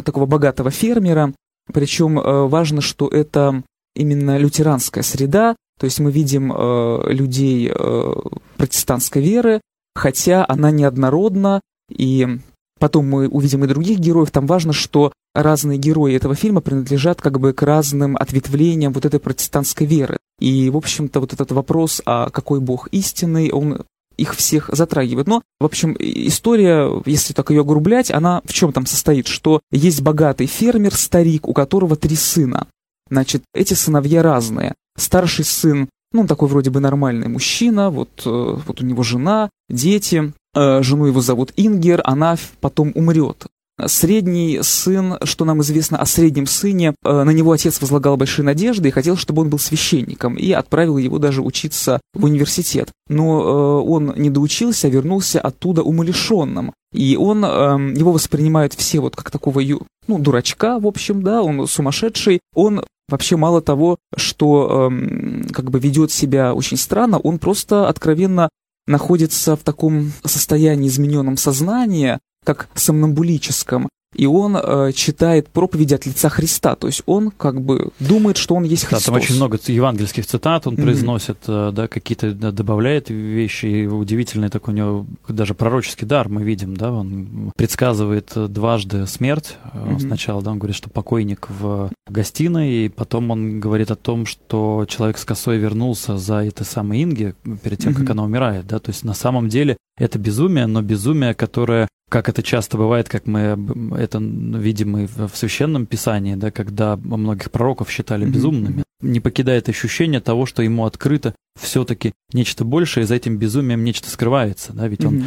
такого 0.04 0.26
богатого 0.26 0.70
фермера. 0.70 1.32
Причем 1.72 2.18
э, 2.18 2.46
важно, 2.46 2.80
что 2.80 3.08
это 3.08 3.62
именно 3.94 4.38
лютеранская 4.38 5.02
среда, 5.02 5.56
то 5.78 5.84
есть 5.84 6.00
мы 6.00 6.10
видим 6.10 6.52
э, 6.52 7.12
людей 7.12 7.70
э, 7.72 8.12
протестантской 8.56 9.22
веры, 9.22 9.60
хотя 9.94 10.44
она 10.48 10.70
неоднородна, 10.70 11.60
и 11.90 12.38
Потом 12.80 13.06
мы 13.08 13.28
увидим 13.28 13.62
и 13.62 13.68
других 13.68 14.00
героев. 14.00 14.30
Там 14.30 14.46
важно, 14.46 14.72
что 14.72 15.12
разные 15.34 15.78
герои 15.78 16.16
этого 16.16 16.34
фильма 16.34 16.62
принадлежат 16.62 17.20
как 17.20 17.38
бы 17.38 17.52
к 17.52 17.62
разным 17.62 18.16
ответвлениям 18.16 18.92
вот 18.92 19.04
этой 19.04 19.20
протестантской 19.20 19.86
веры. 19.86 20.16
И, 20.40 20.70
в 20.70 20.76
общем-то, 20.76 21.20
вот 21.20 21.34
этот 21.34 21.52
вопрос, 21.52 22.00
а 22.06 22.30
какой 22.30 22.60
бог 22.60 22.88
истинный, 22.90 23.52
он 23.52 23.84
их 24.16 24.34
всех 24.34 24.70
затрагивает. 24.72 25.26
Но, 25.26 25.42
в 25.60 25.64
общем, 25.64 25.94
история, 25.98 26.90
если 27.04 27.34
так 27.34 27.50
ее 27.50 27.60
огрублять, 27.60 28.10
она 28.10 28.40
в 28.44 28.52
чем 28.52 28.72
там 28.72 28.86
состоит? 28.86 29.26
Что 29.26 29.60
есть 29.70 30.00
богатый 30.00 30.46
фермер, 30.46 30.94
старик, 30.94 31.46
у 31.46 31.52
которого 31.52 31.96
три 31.96 32.16
сына. 32.16 32.66
Значит, 33.10 33.42
эти 33.54 33.74
сыновья 33.74 34.22
разные. 34.22 34.74
Старший 34.96 35.44
сын, 35.44 35.88
ну, 36.12 36.26
такой 36.26 36.48
вроде 36.48 36.70
бы 36.70 36.80
нормальный 36.80 37.28
мужчина, 37.28 37.90
вот, 37.90 38.22
э, 38.24 38.56
вот 38.66 38.80
у 38.80 38.84
него 38.84 39.02
жена, 39.02 39.50
дети. 39.68 40.32
Э, 40.54 40.82
жену 40.82 41.06
его 41.06 41.20
зовут 41.20 41.52
Ингер, 41.56 42.00
она 42.04 42.36
потом 42.60 42.92
умрет. 42.94 43.46
Средний 43.86 44.60
сын, 44.62 45.16
что 45.22 45.44
нам 45.44 45.62
известно 45.62 45.98
о 45.98 46.06
среднем 46.06 46.46
сыне, 46.46 46.94
э, 47.02 47.22
на 47.22 47.30
него 47.30 47.52
отец 47.52 47.80
возлагал 47.80 48.16
большие 48.16 48.44
надежды 48.44 48.88
и 48.88 48.92
хотел, 48.92 49.16
чтобы 49.16 49.42
он 49.42 49.48
был 49.48 49.58
священником, 49.58 50.34
и 50.36 50.52
отправил 50.52 50.98
его 50.98 51.18
даже 51.18 51.40
учиться 51.40 52.00
в 52.14 52.24
университет. 52.24 52.90
Но 53.08 53.40
э, 53.40 53.88
он 53.88 54.14
не 54.16 54.28
доучился, 54.28 54.88
а 54.88 54.90
вернулся 54.90 55.40
оттуда 55.40 55.82
умалишенным. 55.82 56.72
И 56.92 57.16
он, 57.16 57.44
эм, 57.44 57.94
его 57.94 58.10
воспринимают 58.10 58.74
все 58.74 58.98
вот 58.98 59.14
как 59.14 59.30
такого, 59.30 59.62
ну, 60.08 60.18
дурачка, 60.18 60.80
в 60.80 60.86
общем, 60.86 61.22
да, 61.22 61.40
он 61.40 61.68
сумасшедший. 61.68 62.40
Он 62.54 62.84
вообще 63.08 63.36
мало 63.36 63.60
того, 63.62 63.98
что 64.16 64.88
эм, 64.90 65.46
как 65.52 65.70
бы 65.70 65.78
ведет 65.78 66.10
себя 66.10 66.52
очень 66.52 66.76
странно, 66.76 67.18
он 67.18 67.38
просто 67.38 67.88
откровенно 67.88 68.48
находится 68.86 69.56
в 69.56 69.62
таком 69.62 70.12
состоянии 70.24 70.88
измененном 70.88 71.36
сознания, 71.36 72.20
как 72.44 72.68
сомнамбулическом, 72.74 73.88
и 74.14 74.26
он 74.26 74.56
э, 74.56 74.92
читает 74.92 75.48
проповеди 75.48 75.94
от 75.94 76.04
лица 76.04 76.28
Христа, 76.28 76.74
то 76.74 76.88
есть 76.88 77.02
он 77.06 77.30
как 77.30 77.60
бы 77.60 77.90
думает, 78.00 78.36
что 78.36 78.56
он 78.56 78.64
есть 78.64 78.84
Христос. 78.84 79.06
Да, 79.06 79.12
там 79.12 79.22
очень 79.22 79.36
много 79.36 79.58
евангельских 79.64 80.26
цитат 80.26 80.66
он 80.66 80.74
mm-hmm. 80.74 80.82
произносит, 80.82 81.38
э, 81.46 81.70
да, 81.72 81.86
какие-то 81.86 82.32
да, 82.32 82.50
добавляет 82.50 83.08
вещи, 83.10 83.66
и 83.66 83.86
удивительный 83.86 84.48
такой 84.48 84.74
у 84.74 84.76
него 84.76 85.06
даже 85.28 85.54
пророческий 85.54 86.06
дар 86.06 86.28
мы 86.28 86.42
видим, 86.42 86.76
да, 86.76 86.92
он 86.92 87.52
предсказывает 87.56 88.32
дважды 88.34 89.06
смерть. 89.06 89.56
Mm-hmm. 89.74 90.00
Сначала, 90.00 90.42
да, 90.42 90.50
он 90.50 90.58
говорит, 90.58 90.76
что 90.76 90.90
покойник 90.90 91.48
в 91.48 91.90
гостиной, 92.08 92.86
и 92.86 92.88
потом 92.88 93.30
он 93.30 93.60
говорит 93.60 93.92
о 93.92 93.96
том, 93.96 94.26
что 94.26 94.86
человек 94.88 95.18
с 95.18 95.24
косой 95.24 95.58
вернулся 95.58 96.18
за 96.18 96.44
этой 96.44 96.66
самой 96.66 97.04
Инги 97.04 97.34
перед 97.62 97.78
тем, 97.78 97.92
mm-hmm. 97.92 97.96
как 98.00 98.10
она 98.10 98.24
умирает, 98.24 98.66
да, 98.66 98.80
то 98.80 98.90
есть 98.90 99.04
на 99.04 99.14
самом 99.14 99.48
деле 99.48 99.76
это 99.96 100.18
безумие, 100.18 100.66
но 100.66 100.82
безумие, 100.82 101.34
которое 101.34 101.86
как 102.10 102.28
это 102.28 102.42
часто 102.42 102.76
бывает, 102.76 103.08
как 103.08 103.26
мы 103.26 103.56
это 103.96 104.18
видим 104.18 104.98
и 104.98 105.06
в 105.06 105.30
Священном 105.32 105.86
Писании, 105.86 106.34
да, 106.34 106.50
когда 106.50 106.96
многих 106.96 107.50
пророков 107.50 107.88
считали 107.88 108.26
безумными, 108.26 108.82
не 109.00 109.20
покидает 109.20 109.68
ощущение 109.68 110.20
того, 110.20 110.44
что 110.44 110.62
ему 110.62 110.84
открыто 110.84 111.34
все-таки 111.58 112.12
нечто 112.32 112.64
большее, 112.64 113.04
и 113.04 113.06
за 113.06 113.14
этим 113.14 113.38
безумием 113.38 113.84
нечто 113.84 114.10
скрывается, 114.10 114.72
да, 114.72 114.88
ведь 114.88 115.04
он 115.04 115.24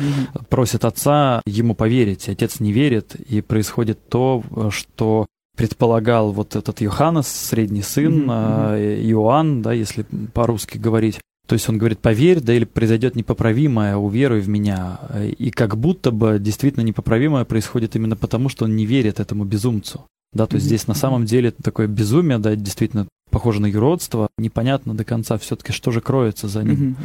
просит 0.49 0.83
отца 0.85 1.41
ему 1.45 1.73
поверить, 1.73 2.27
отец 2.27 2.59
не 2.59 2.73
верит, 2.73 3.15
и 3.15 3.41
происходит 3.41 4.09
то, 4.09 4.43
что 4.69 5.25
предполагал 5.55 6.31
вот 6.31 6.55
этот 6.55 6.81
Йоханнес, 6.81 7.27
средний 7.27 7.81
сын, 7.81 8.29
mm-hmm. 8.29 9.11
Иоанн, 9.11 9.61
да, 9.61 9.71
если 9.71 10.05
по-русски 10.33 10.77
говорить, 10.77 11.19
то 11.47 11.53
есть 11.53 11.67
он 11.67 11.77
говорит, 11.77 12.00
поверь, 12.00 12.39
да 12.39 12.53
или 12.53 12.63
произойдет 12.63 13.15
непоправимое, 13.15 13.97
уверуй 13.97 14.39
в 14.39 14.47
меня. 14.47 15.00
И 15.38 15.51
как 15.51 15.77
будто 15.77 16.12
бы 16.12 16.38
действительно 16.39 16.83
непоправимое 16.83 17.43
происходит 17.43 17.95
именно 17.95 18.15
потому, 18.15 18.50
что 18.50 18.65
он 18.65 18.75
не 18.75 18.85
верит 18.85 19.19
этому 19.19 19.43
безумцу. 19.43 20.05
Да, 20.33 20.47
то 20.47 20.55
есть 20.55 20.65
здесь 20.65 20.88
на 20.88 20.95
самом 20.95 21.25
деле 21.25 21.51
такое 21.51 21.88
безумие, 21.88 22.39
да, 22.39 22.55
действительно 22.55 23.07
похоже 23.29 23.62
на 23.62 23.65
юродство. 23.65 24.29
Непонятно 24.38 24.95
до 24.95 25.03
конца 25.03 25.38
все-таки, 25.38 25.73
что 25.73 25.91
же 25.91 26.01
кроется 26.01 26.47
за 26.47 26.63
ним. 26.63 26.95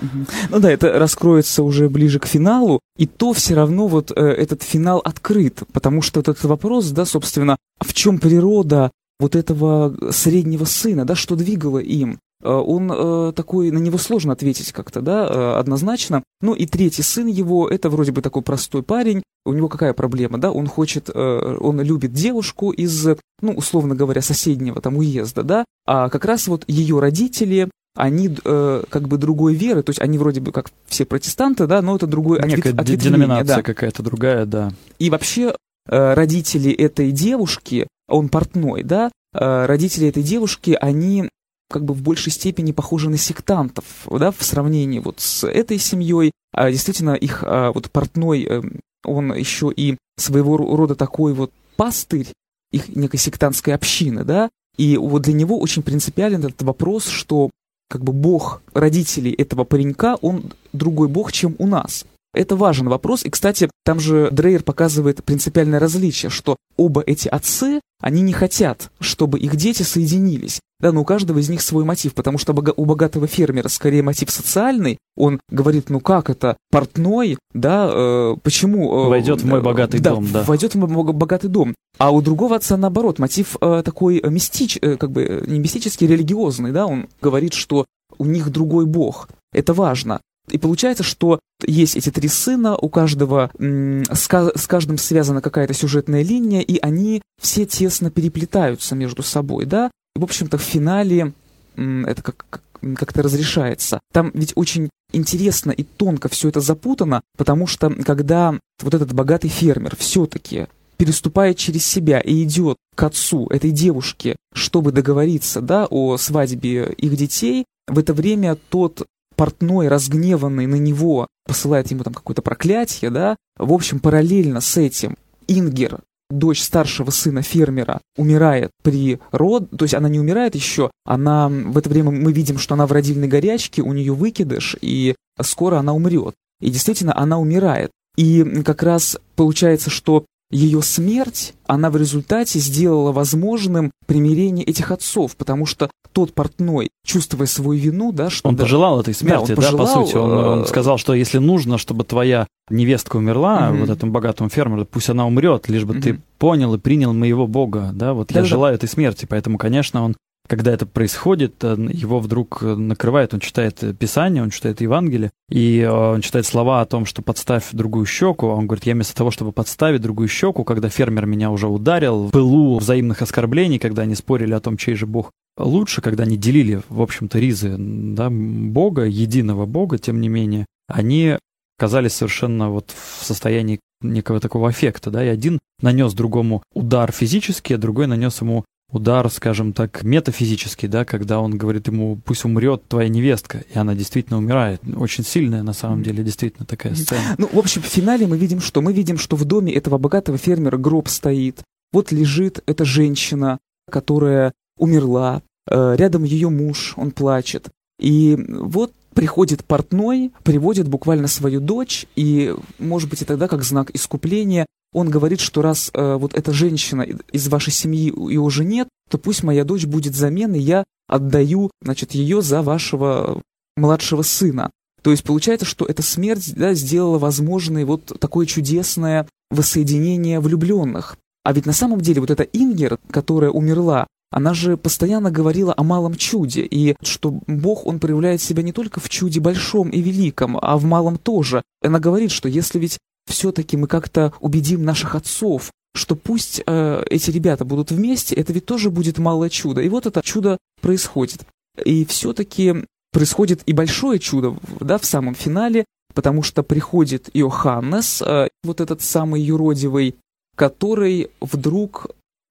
Ну 0.51 0.61
да, 0.61 0.71
это 0.71 0.99
раскроется 0.99 1.63
уже 1.63 1.89
ближе 1.89 2.21
к 2.21 2.27
финалу, 2.27 2.81
и 2.97 3.07
то 3.07 3.33
все 3.33 3.55
равно 3.55 3.87
вот 3.87 4.13
э, 4.13 4.15
этот 4.15 4.63
финал 4.63 4.99
открыт, 4.99 5.63
потому 5.73 6.01
что 6.01 6.21
этот 6.21 6.43
вопрос, 6.45 6.91
да, 6.91 7.05
собственно, 7.05 7.57
в 7.81 7.93
чем 7.93 8.19
природа 8.19 8.93
вот 9.19 9.35
этого 9.37 9.95
среднего 10.11 10.65
сына, 10.65 11.05
да, 11.05 11.15
что 11.15 11.35
двигало 11.35 11.79
им. 11.79 12.19
Э, 12.43 12.51
он 12.51 12.91
э, 12.93 13.33
такой, 13.35 13.71
на 13.71 13.79
него 13.79 13.99
сложно 13.99 14.33
ответить 14.33 14.73
как-то, 14.73 15.01
да, 15.01 15.27
э, 15.27 15.59
однозначно. 15.59 16.23
Ну 16.41 16.55
и 16.55 16.67
третий 16.67 17.03
сын 17.03 17.27
его, 17.27 17.69
это 17.69 17.91
вроде 17.91 18.13
бы 18.13 18.23
такой 18.23 18.43
простой 18.43 18.83
парень, 18.83 19.23
у 19.45 19.53
него 19.53 19.69
какая 19.69 19.93
проблема, 19.93 20.39
да, 20.39 20.53
он 20.53 20.67
хочет, 20.67 21.09
он 21.09 21.81
любит 21.81 22.13
девушку 22.13 22.71
из, 22.71 23.07
ну, 23.41 23.53
условно 23.53 23.95
говоря, 23.95 24.21
соседнего 24.21 24.81
там 24.83 24.99
уезда, 24.99 25.43
да, 25.43 25.65
а 25.87 26.11
как 26.11 26.27
раз 26.27 26.49
вот 26.49 26.65
ее 26.67 27.01
родители, 27.01 27.71
они 27.97 28.37
э, 28.45 28.83
как 28.89 29.09
бы 29.09 29.17
другой 29.19 29.55
веры, 29.55 29.83
то 29.83 29.91
есть 29.91 30.01
они 30.01 30.19
вроде 30.19 30.41
бы 30.41 30.53
как 30.53 30.71
все 30.87 31.05
протестанты, 31.05 31.67
да, 31.67 31.83
но 31.83 31.97
это 31.97 32.07
другой 32.07 32.41
Некая 32.45 32.73
ответ, 32.73 33.01
деноминация 33.01 33.57
да. 33.57 33.63
какая-то 33.63 34.03
другая, 34.03 34.47
да. 34.47 34.71
И 34.99 35.11
вообще 35.11 35.55
э, 35.89 36.15
родители 36.15 36.71
этой 36.71 37.11
девушки, 37.11 37.89
он 38.07 38.29
портной, 38.29 38.85
да, 38.85 39.11
э, 39.35 39.67
родители 39.67 40.09
этой 40.09 40.23
девушки, 40.23 40.77
они 40.81 41.29
как 41.69 41.85
бы 41.85 41.95
в 41.95 42.03
большей 42.03 42.33
степени 42.33 42.73
похожи 42.73 43.11
на 43.11 43.17
сектантов, 43.17 43.85
да, 44.11 44.31
в 44.31 44.43
сравнении 44.43 44.99
вот 44.99 45.21
с 45.21 45.47
этой 45.47 45.79
семьей. 45.79 46.33
А 46.53 46.71
действительно, 46.71 47.15
их 47.15 47.45
а, 47.45 47.73
вот 47.73 47.91
портной, 47.91 48.45
э, 48.45 48.63
он 49.05 49.35
еще 49.35 49.71
и 49.75 49.97
своего 50.17 50.57
рода 50.57 50.95
такой 50.95 51.35
вот 51.35 51.53
пастырь 51.77 52.29
их 52.73 52.89
некой 52.89 53.19
сектантской 53.19 53.75
общины, 53.75 54.25
да, 54.25 54.51
и 54.77 54.97
вот 54.97 55.23
для 55.23 55.35
него 55.35 55.59
очень 55.59 55.83
принципиален 55.83 56.41
этот 56.45 56.63
вопрос, 56.63 57.07
что 57.07 57.51
как 57.89 58.03
бы 58.03 58.13
бог 58.13 58.63
родителей 58.75 59.33
этого 59.33 59.65
паренька, 59.65 60.17
он 60.21 60.53
другой 60.73 61.09
бог, 61.09 61.33
чем 61.33 61.57
у 61.59 61.67
нас. 61.67 62.05
Это 62.39 62.55
важный 62.55 62.89
вопрос. 62.89 63.25
И, 63.25 63.31
кстати, 63.31 63.69
там 63.85 63.99
же 63.99 64.29
Дрейер 64.31 64.63
показывает 64.63 65.25
принципиальное 65.25 65.81
различие, 65.81 66.31
что 66.31 66.55
оба 66.77 67.03
эти 67.05 67.27
отцы, 67.27 67.81
они 68.01 68.23
не 68.23 68.33
хотят, 68.33 68.93
чтобы 69.01 69.41
их 69.41 69.57
дети 69.57 69.83
соединились. 69.83 70.61
Да, 70.79 70.93
но 70.93 71.01
у 71.01 71.05
каждого 71.05 71.41
из 71.41 71.49
них 71.49 71.61
свой 71.61 71.83
мотив, 71.83 72.15
потому 72.15 72.39
что 72.39 72.53
у 72.53 72.85
богатого 72.85 73.27
фермера 73.27 73.67
скорее 73.67 74.05
мотив 74.05 74.31
социальный. 74.31 74.99
Он 75.17 75.41
говорит, 75.51 75.91
ну 75.91 75.99
как 75.99 76.31
это, 76.31 76.57
портной, 76.71 77.39
да, 77.55 77.91
э, 77.91 78.37
почему... 78.41 79.07
Э, 79.07 79.09
войдет 79.09 79.41
в 79.41 79.45
мой 79.45 79.61
богатый 79.61 79.99
да, 79.99 80.11
дом, 80.11 80.29
да. 80.33 80.45
войдет 80.45 80.77
в 80.77 80.79
мой 80.79 81.13
богатый 81.13 81.49
дом. 81.49 81.75
А 81.99 82.13
у 82.13 82.23
другого 82.23 82.55
отца, 82.55 82.77
наоборот, 82.77 83.19
мотив 83.19 83.57
э, 83.61 83.83
такой 83.85 84.23
мистич, 84.25 84.79
э, 84.81 84.95
как 84.95 85.11
бы 85.11 85.43
не 85.45 85.59
мистический, 85.59 86.07
религиозный, 86.07 86.71
да, 86.71 86.87
он 86.87 87.09
говорит, 87.21 87.55
что 87.55 87.85
у 88.17 88.25
них 88.25 88.51
другой 88.53 88.87
бог. 88.87 89.29
Это 89.53 89.75
важно. 89.75 90.21
И 90.53 90.59
получается, 90.59 91.03
что 91.03 91.41
есть 91.67 91.97
эти 91.97 92.11
три 92.11 92.29
сына, 92.29 92.77
у 92.77 92.89
каждого 92.89 93.51
с, 93.59 94.29
каждым 94.67 94.99
связана 94.99 95.41
какая-то 95.41 95.75
сюжетная 95.75 96.23
линия, 96.23 96.61
и 96.61 96.79
они 96.79 97.23
все 97.41 97.67
тесно 97.67 98.11
переплетаются 98.11 98.95
между 98.95 99.23
собой, 99.23 99.67
да. 99.67 99.91
И, 100.15 100.21
в 100.21 100.25
общем-то, 100.25 100.59
в 100.59 100.63
финале 100.63 101.33
это 101.77 102.23
как, 102.23 102.63
как-то 102.97 103.23
разрешается. 103.23 104.01
Там 104.13 104.31
ведь 104.35 104.53
очень 104.57 104.91
интересно 105.13 105.71
и 105.71 105.85
тонко 105.85 106.29
все 106.29 106.49
это 106.49 106.61
запутано, 106.61 107.23
потому 107.37 107.67
что 107.67 107.91
когда 107.91 108.59
вот 108.83 108.95
этот 108.95 109.13
богатый 109.13 109.49
фермер 109.49 109.97
все-таки 109.97 110.67
переступает 110.97 111.57
через 111.57 111.87
себя 111.87 112.21
и 112.21 112.43
идет 112.43 112.77
к 112.95 113.03
отцу 113.05 113.47
этой 113.49 113.71
девушки, 113.71 114.37
чтобы 114.53 114.93
договориться, 114.93 115.61
да, 115.61 115.87
о 115.89 116.17
свадьбе 116.17 116.93
их 116.93 117.17
детей, 117.17 117.65
в 117.87 117.99
это 117.99 118.13
время 118.13 118.57
тот 118.69 119.07
портной, 119.39 119.87
разгневанный 119.87 120.67
на 120.67 120.75
него, 120.75 121.29
посылает 121.47 121.91
ему 121.93 122.03
там 122.03 122.13
какое-то 122.13 122.43
проклятие, 122.43 123.11
да. 123.11 123.37
В 123.57 123.73
общем, 123.73 124.01
параллельно 124.01 124.61
с 124.61 124.77
этим 124.77 125.17
Ингер, 125.47 126.01
дочь 126.29 126.61
старшего 126.61 127.11
сына 127.11 127.43
фермера, 127.43 128.01
умирает 128.17 128.71
при 128.83 129.21
род, 129.31 129.71
то 129.71 129.85
есть 129.85 129.95
она 129.95 130.09
не 130.09 130.19
умирает 130.19 130.57
еще, 130.57 130.91
она 131.05 131.49
в 131.49 131.79
это 131.79 131.89
время 131.89 132.11
мы 132.11 132.33
видим, 132.33 132.59
что 132.59 132.75
она 132.75 132.87
в 132.87 132.93
родильной 132.93 133.29
горячке, 133.29 133.81
у 133.81 133.93
нее 133.93 134.13
выкидыш, 134.13 134.77
и 134.81 135.15
скоро 135.41 135.79
она 135.79 135.95
умрет. 135.95 136.35
И 136.61 136.71
действительно, 136.71 137.17
она 137.17 137.39
умирает. 137.39 137.93
И 138.17 138.43
как 138.65 138.83
раз 138.83 139.17
получается, 139.37 139.91
что 139.91 140.25
ее 140.51 140.83
смерть, 140.83 141.55
она 141.67 141.91
в 141.91 141.97
результате 141.97 142.59
сделала 142.59 143.13
возможным 143.13 143.91
примирение 144.07 144.65
этих 144.65 144.91
отцов, 144.91 145.37
потому 145.37 145.67
что 145.67 145.91
тот 146.13 146.33
портной, 146.33 146.89
чувствуя 147.05 147.47
свою 147.47 147.79
вину, 147.79 148.13
да, 148.13 148.31
что... 148.31 148.49
Он 148.49 148.57
да, 148.57 148.65
пожелал 148.65 149.01
этой 149.01 149.15
смерти, 149.15 149.49
да, 149.49 149.57
пожелал, 149.57 149.87
да, 149.87 149.93
по 149.95 150.05
сути. 150.07 150.17
Он, 150.17 150.31
он 150.31 150.63
э, 150.63 150.67
сказал, 150.67 150.97
что 150.97 151.15
если 151.15 151.39
нужно, 151.39 151.77
чтобы 151.77 152.05
твоя 152.05 152.47
невестка 152.71 153.17
умерла, 153.17 153.69
mm-hmm. 153.69 153.81
вот 153.81 153.91
этому 153.91 154.13
богатому 154.13 154.49
фермеру, 154.49 154.87
пусть 154.87 155.11
она 155.11 155.27
умрет, 155.27 155.69
лишь 155.69 155.85
бы 155.85 155.95
mm-hmm. 155.95 156.03
ты 156.03 156.21
понял 156.39 156.75
и 156.75 156.79
принял 156.79 157.13
моего 157.13 157.47
Бога, 157.47 157.91
да, 157.93 158.15
вот 158.15 158.29
да, 158.29 158.37
я 158.37 158.41
да. 158.41 158.47
желаю 158.47 158.75
этой 158.75 158.89
смерти, 158.89 159.27
поэтому, 159.29 159.59
конечно, 159.59 160.03
он 160.03 160.17
когда 160.49 160.73
это 160.73 160.87
происходит, 160.87 161.63
э, 161.63 161.77
его 161.93 162.19
вдруг 162.19 162.63
э, 162.63 162.75
накрывает, 162.75 163.35
он 163.35 163.41
читает 163.41 163.85
Писание, 163.99 164.43
он 164.43 164.51
читает 164.51 164.81
Евангелие, 164.81 165.31
и 165.51 165.81
э, 165.81 165.91
он 165.91 166.23
читает 166.23 166.47
слова 166.47 166.81
о 166.81 166.87
том, 166.87 167.05
что 167.05 167.23
подставь 167.23 167.69
другую 167.73 168.07
щеку, 168.07 168.49
он 168.49 168.67
говорит, 168.67 168.87
я 168.87 168.95
вместо 168.95 169.15
того, 169.15 169.31
чтобы 169.31 169.53
подставить 169.53 170.01
другую 170.01 170.29
щеку, 170.29 170.65
когда 170.65 170.89
фермер 170.89 171.27
меня 171.27 171.51
уже 171.51 171.69
ударил, 171.69 172.27
в 172.27 172.31
пылу 172.31 172.79
взаимных 172.79 173.23
оскорблений, 173.23 173.79
когда 173.79 174.03
они 174.03 174.15
спорили 174.15 174.55
о 174.55 174.61
том, 174.61 174.77
чей 174.77 174.95
же 174.95 175.07
Бог 175.07 175.31
лучше, 175.59 176.01
когда 176.01 176.25
они 176.25 176.37
делили, 176.37 176.81
в 176.89 177.03
общем-то, 177.03 177.39
ризы 177.39 177.77
да, 177.79 178.29
Бога, 178.31 179.05
единого 179.05 179.67
Бога, 179.67 179.99
тем 179.99 180.21
не 180.21 180.29
менее, 180.29 180.67
они 180.89 181.37
оказались 181.79 182.15
совершенно 182.15 182.71
вот 182.71 182.91
в 182.91 183.25
состоянии 183.25 183.81
некого 184.01 184.41
такого 184.41 184.69
аффекта, 184.69 185.11
да, 185.11 185.25
и 185.25 185.29
один 185.29 185.59
нанес 185.81 186.13
другому 186.15 186.63
удар 186.73 187.13
физически, 187.13 187.75
а 187.75 187.79
другой 187.79 188.07
нанес 188.07 188.41
ему 188.41 188.65
удар, 188.91 189.31
скажем 189.31 189.73
так, 189.73 190.03
метафизический, 190.03 190.89
да, 190.89 191.05
когда 191.05 191.41
он 191.41 191.57
говорит 191.57 191.89
ему, 191.89 192.19
пусть 192.25 192.45
умрет 192.45 192.83
твоя 192.89 193.09
невестка, 193.09 193.65
и 193.73 193.79
она 193.79 193.95
действительно 193.95 194.39
умирает. 194.39 194.81
Очень 194.97 195.25
сильная, 195.25 195.63
на 195.63 195.73
самом 195.73 196.03
деле, 196.03 196.25
действительно 196.25 196.67
такая 196.67 196.95
сцена. 196.95 197.21
Ну, 197.37 197.49
в 197.53 197.59
общем, 197.59 197.83
в 197.83 197.87
финале 197.87 198.27
мы 198.27 198.39
видим, 198.39 198.61
что 198.61 198.81
мы 198.81 198.93
видим, 198.93 199.19
что 199.19 199.37
в 199.37 199.45
доме 199.45 199.73
этого 199.75 199.99
богатого 199.99 200.39
фермера 200.39 200.77
гроб 200.79 201.09
стоит. 201.09 201.63
Вот 201.93 202.13
лежит 202.13 202.63
эта 202.67 202.85
женщина, 202.85 203.59
которая 203.91 204.53
умерла, 204.79 205.43
э, 205.71 205.97
рядом 205.97 206.25
ее 206.25 206.49
муж, 206.49 206.95
он 206.97 207.11
плачет. 207.11 207.69
И 208.01 208.39
вот 208.49 208.93
приходит 209.15 209.65
портной, 209.65 210.33
приводит 210.45 210.89
буквально 210.89 211.27
свою 211.29 211.61
дочь, 211.61 212.07
и, 212.15 212.55
может 212.79 213.11
быть, 213.11 213.23
и 213.23 213.25
тогда, 213.25 213.49
как 213.49 213.65
знак 213.65 213.91
искупления, 213.91 214.67
он 214.93 215.11
говорит, 215.11 215.41
что 215.41 215.63
раз 215.63 215.91
э, 215.93 216.15
вот 216.17 216.35
эта 216.35 216.53
женщина 216.53 217.03
из 217.03 217.49
вашей 217.49 217.73
семьи 217.73 218.09
и 218.09 218.37
уже 218.37 218.65
нет, 218.65 218.89
то 219.11 219.19
пусть 219.19 219.43
моя 219.43 219.65
дочь 219.65 219.87
будет 219.87 220.15
заменой, 220.15 220.61
я 220.61 220.85
отдаю, 221.07 221.71
значит, 221.83 222.13
ее 222.13 222.43
за 222.43 222.63
вашего 222.63 223.43
младшего 223.77 224.23
сына. 224.23 224.71
То 225.03 225.11
есть 225.11 225.25
получается, 225.25 225.67
что 225.67 225.85
эта 225.85 226.03
смерть 226.03 226.55
да, 226.55 226.75
сделала 226.75 227.19
возможной 227.19 227.85
вот 227.85 228.19
такое 228.19 228.47
чудесное 228.47 229.29
воссоединение 229.51 230.41
влюбленных. 230.41 231.17
А 231.45 231.53
ведь 231.53 231.67
на 231.67 231.73
самом 231.73 232.01
деле 232.01 232.21
вот 232.21 232.31
эта 232.31 232.43
Ингер, 232.43 232.99
которая 233.11 233.51
умерла, 233.51 234.07
она 234.31 234.53
же 234.53 234.77
постоянно 234.77 235.31
говорила 235.31 235.73
о 235.75 235.83
малом 235.83 236.15
чуде, 236.15 236.63
и 236.63 236.97
что 237.03 237.41
Бог, 237.47 237.87
Он 237.87 237.99
проявляет 237.99 238.43
себя 238.43 238.63
не 238.63 238.73
только 238.73 239.01
в 239.01 239.09
чуде 239.09 239.41
большом 239.41 239.89
и 239.89 240.03
великом, 240.03 240.59
а 240.61 240.77
в 240.77 240.85
малом 240.85 241.17
тоже. 241.17 241.63
Она 241.83 241.99
говорит, 241.99 242.31
что 242.31 242.49
если 242.49 242.79
ведь 242.79 242.99
все-таки 243.29 243.77
мы 243.77 243.87
как-то 243.87 244.33
убедим 244.41 244.85
наших 244.85 245.15
отцов, 245.15 245.71
что 245.95 246.17
пусть 246.17 246.63
э, 246.67 247.03
эти 247.11 247.31
ребята 247.31 247.65
будут 247.65 247.91
вместе, 247.91 248.35
это 248.35 248.53
ведь 248.53 248.67
тоже 248.67 248.91
будет 248.91 249.19
малое 249.19 249.49
чудо. 249.49 249.81
И 249.81 249.89
вот 249.89 250.07
это 250.07 250.23
чудо 250.23 250.59
происходит. 250.81 251.41
И 251.85 252.05
все-таки 252.05 252.85
происходит 253.13 253.63
и 253.67 253.73
большое 253.73 254.19
чудо, 254.19 254.57
да, 254.81 254.99
в 254.99 255.05
самом 255.05 255.35
финале, 255.35 255.85
потому 256.15 256.43
что 256.43 256.63
приходит 256.63 257.29
Иоханнес, 257.33 258.23
э, 258.23 258.49
вот 258.65 258.81
этот 258.81 259.03
самый 259.03 259.43
юродивый, 259.43 260.17
который 260.57 261.31
вдруг 261.41 262.09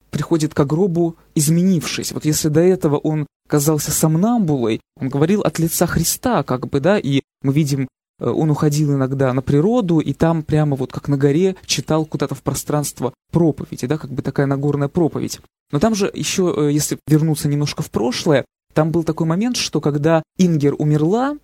приходит 0.09 0.53
к 0.53 0.65
гробу 0.65 1.15
изменившись. 1.35 2.11
Вот 2.11 2.25
если 2.25 2.49
до 2.49 2.61
этого 2.61 2.97
он 2.97 3.27
казался 3.47 3.91
сомнамбулой, 3.91 4.81
он 4.99 5.09
говорил 5.09 5.41
от 5.41 5.59
лица 5.59 5.85
Христа, 5.85 6.43
как 6.43 6.67
бы, 6.67 6.79
да, 6.79 6.97
и 6.97 7.21
мы 7.41 7.53
видим, 7.53 7.87
он 8.19 8.49
уходил 8.51 8.93
иногда 8.93 9.33
на 9.33 9.41
природу, 9.41 9.99
и 9.99 10.13
там 10.13 10.43
прямо 10.43 10.75
вот 10.75 10.91
как 10.91 11.07
на 11.07 11.17
горе 11.17 11.55
читал 11.65 12.05
куда-то 12.05 12.35
в 12.35 12.41
пространство 12.41 13.13
проповеди, 13.31 13.87
да, 13.87 13.97
как 13.97 14.11
бы 14.11 14.21
такая 14.21 14.45
нагорная 14.45 14.87
проповедь. 14.87 15.39
Но 15.71 15.79
там 15.79 15.95
же 15.95 16.09
еще, 16.13 16.53
э, 16.55 16.71
если 16.71 16.97
вернуться 17.07 17.47
немножко 17.47 17.83
в 17.83 17.91
прошлое, 17.91 18.45
там 18.73 18.91
был 18.91 19.03
такой 19.03 19.27
момент, 19.27 19.57
что 19.57 19.81
когда 19.81 20.23
Ингер 20.37 20.75
умерла, 20.77 21.37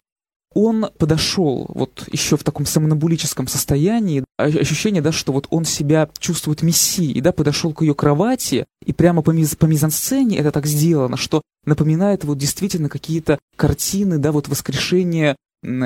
он 0.54 0.88
подошел 0.98 1.66
вот 1.70 2.08
еще 2.12 2.38
в 2.38 2.44
таком 2.44 2.66
сомнамбулическом 2.66 3.48
состоянии, 3.48 4.24
ощущение, 4.38 5.02
да, 5.02 5.12
что 5.12 5.34
вот 5.34 5.48
он 5.50 5.66
себя 5.66 6.10
чувствует 6.20 6.62
мессией, 6.62 7.22
да, 7.22 7.32
подошел 7.32 7.74
к 7.74 7.82
ее 7.82 7.96
кровати, 7.96 8.66
и 8.86 8.94
прямо 8.94 9.22
по, 9.22 9.32
миз, 9.32 9.56
по 9.56 9.66
мизансцене 9.66 10.38
это 10.38 10.52
так 10.52 10.66
сделано, 10.66 11.18
что 11.18 11.42
напоминает 11.66 12.24
вот 12.24 12.38
действительно 12.38 12.90
какие-то 12.90 13.40
картины, 13.56 14.18
да, 14.18 14.32
вот 14.32 14.48
воскрешение 14.48 15.36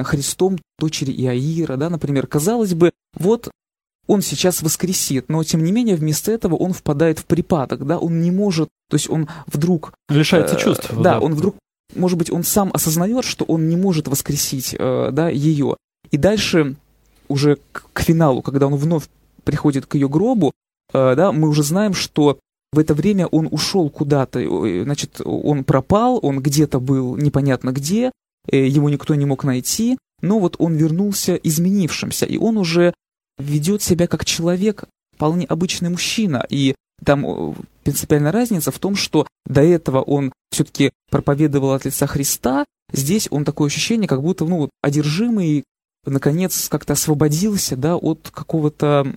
Христом 0.04 0.58
дочери 0.80 1.12
Иаира, 1.12 1.78
да, 1.78 1.90
например. 1.90 2.28
Казалось 2.28 2.74
бы, 2.74 2.92
вот 3.14 3.50
он 4.08 4.22
сейчас 4.22 4.62
воскресит, 4.62 5.30
но 5.30 5.44
тем 5.44 5.64
не 5.64 5.72
менее 5.72 5.96
вместо 5.96 6.32
этого 6.32 6.56
он 6.56 6.74
впадает 6.74 7.20
в 7.20 7.26
припадок, 7.26 7.86
да, 7.86 8.00
он 8.00 8.22
не 8.22 8.32
может, 8.32 8.70
то 8.90 8.96
есть 8.96 9.10
он 9.10 9.28
вдруг... 9.48 9.94
Лишается 10.10 10.56
э, 10.56 10.60
чувств. 10.60 10.90
Да, 10.94 11.02
да, 11.02 11.20
он 11.20 11.36
вдруг 11.36 11.56
может 11.96 12.18
быть, 12.18 12.32
он 12.32 12.44
сам 12.44 12.70
осознает, 12.74 13.26
что 13.26 13.46
он 13.46 13.70
не 13.70 13.76
может 13.76 14.08
воскресить 14.08 14.76
э, 14.78 15.10
да, 15.12 15.30
ее. 15.30 15.78
И 16.12 16.18
дальше, 16.18 16.76
уже 17.28 17.58
к, 17.72 17.86
к 17.94 18.02
финалу, 18.02 18.42
когда 18.42 18.68
он 18.68 18.76
вновь 18.76 19.08
приходит 19.44 19.86
к 19.86 19.96
ее 19.96 20.10
гробу, 20.10 20.52
э, 20.94 21.16
да, 21.16 21.32
мы 21.32 21.48
уже 21.48 21.64
знаем, 21.64 21.94
что 21.94 22.40
в 22.74 22.80
это 22.80 22.94
время 22.94 23.28
он 23.28 23.48
ушел 23.50 23.90
куда-то, 23.90 24.42
значит, 24.84 25.22
он 25.24 25.64
пропал, 25.64 26.20
он 26.22 26.42
где-то 26.42 26.80
был 26.80 27.16
непонятно 27.16 27.72
где, 27.72 28.12
его 28.56 28.90
никто 28.90 29.16
не 29.16 29.26
мог 29.26 29.44
найти, 29.44 29.98
но 30.22 30.40
вот 30.40 30.56
он 30.60 30.76
вернулся 30.76 31.36
изменившимся, 31.36 32.26
и 32.26 32.38
он 32.38 32.58
уже 32.58 32.94
ведет 33.38 33.82
себя 33.82 34.08
как 34.08 34.26
человек, 34.26 34.86
вполне 35.16 35.46
обычный 35.46 35.90
мужчина, 35.90 36.46
и 36.50 36.76
там 37.04 37.26
э, 37.26 37.54
принципиальная 37.84 38.32
разница 38.32 38.72
в 38.72 38.80
том, 38.80 38.96
что 38.96 39.28
до 39.46 39.62
этого 39.62 40.02
он 40.02 40.32
все-таки 40.52 40.92
проповедовал 41.12 41.74
от 41.74 41.86
лица 41.86 42.08
Христа, 42.08 42.66
здесь 42.92 43.28
он 43.32 43.46
такое 43.46 43.68
ощущение, 43.68 44.08
как 44.08 44.22
будто, 44.22 44.46
ну, 44.46 44.70
одержимый, 44.82 45.64
наконец, 46.06 46.70
как-то 46.70 46.94
освободился, 46.94 47.76
да, 47.76 47.96
от 47.96 48.30
какого-то 48.32 49.16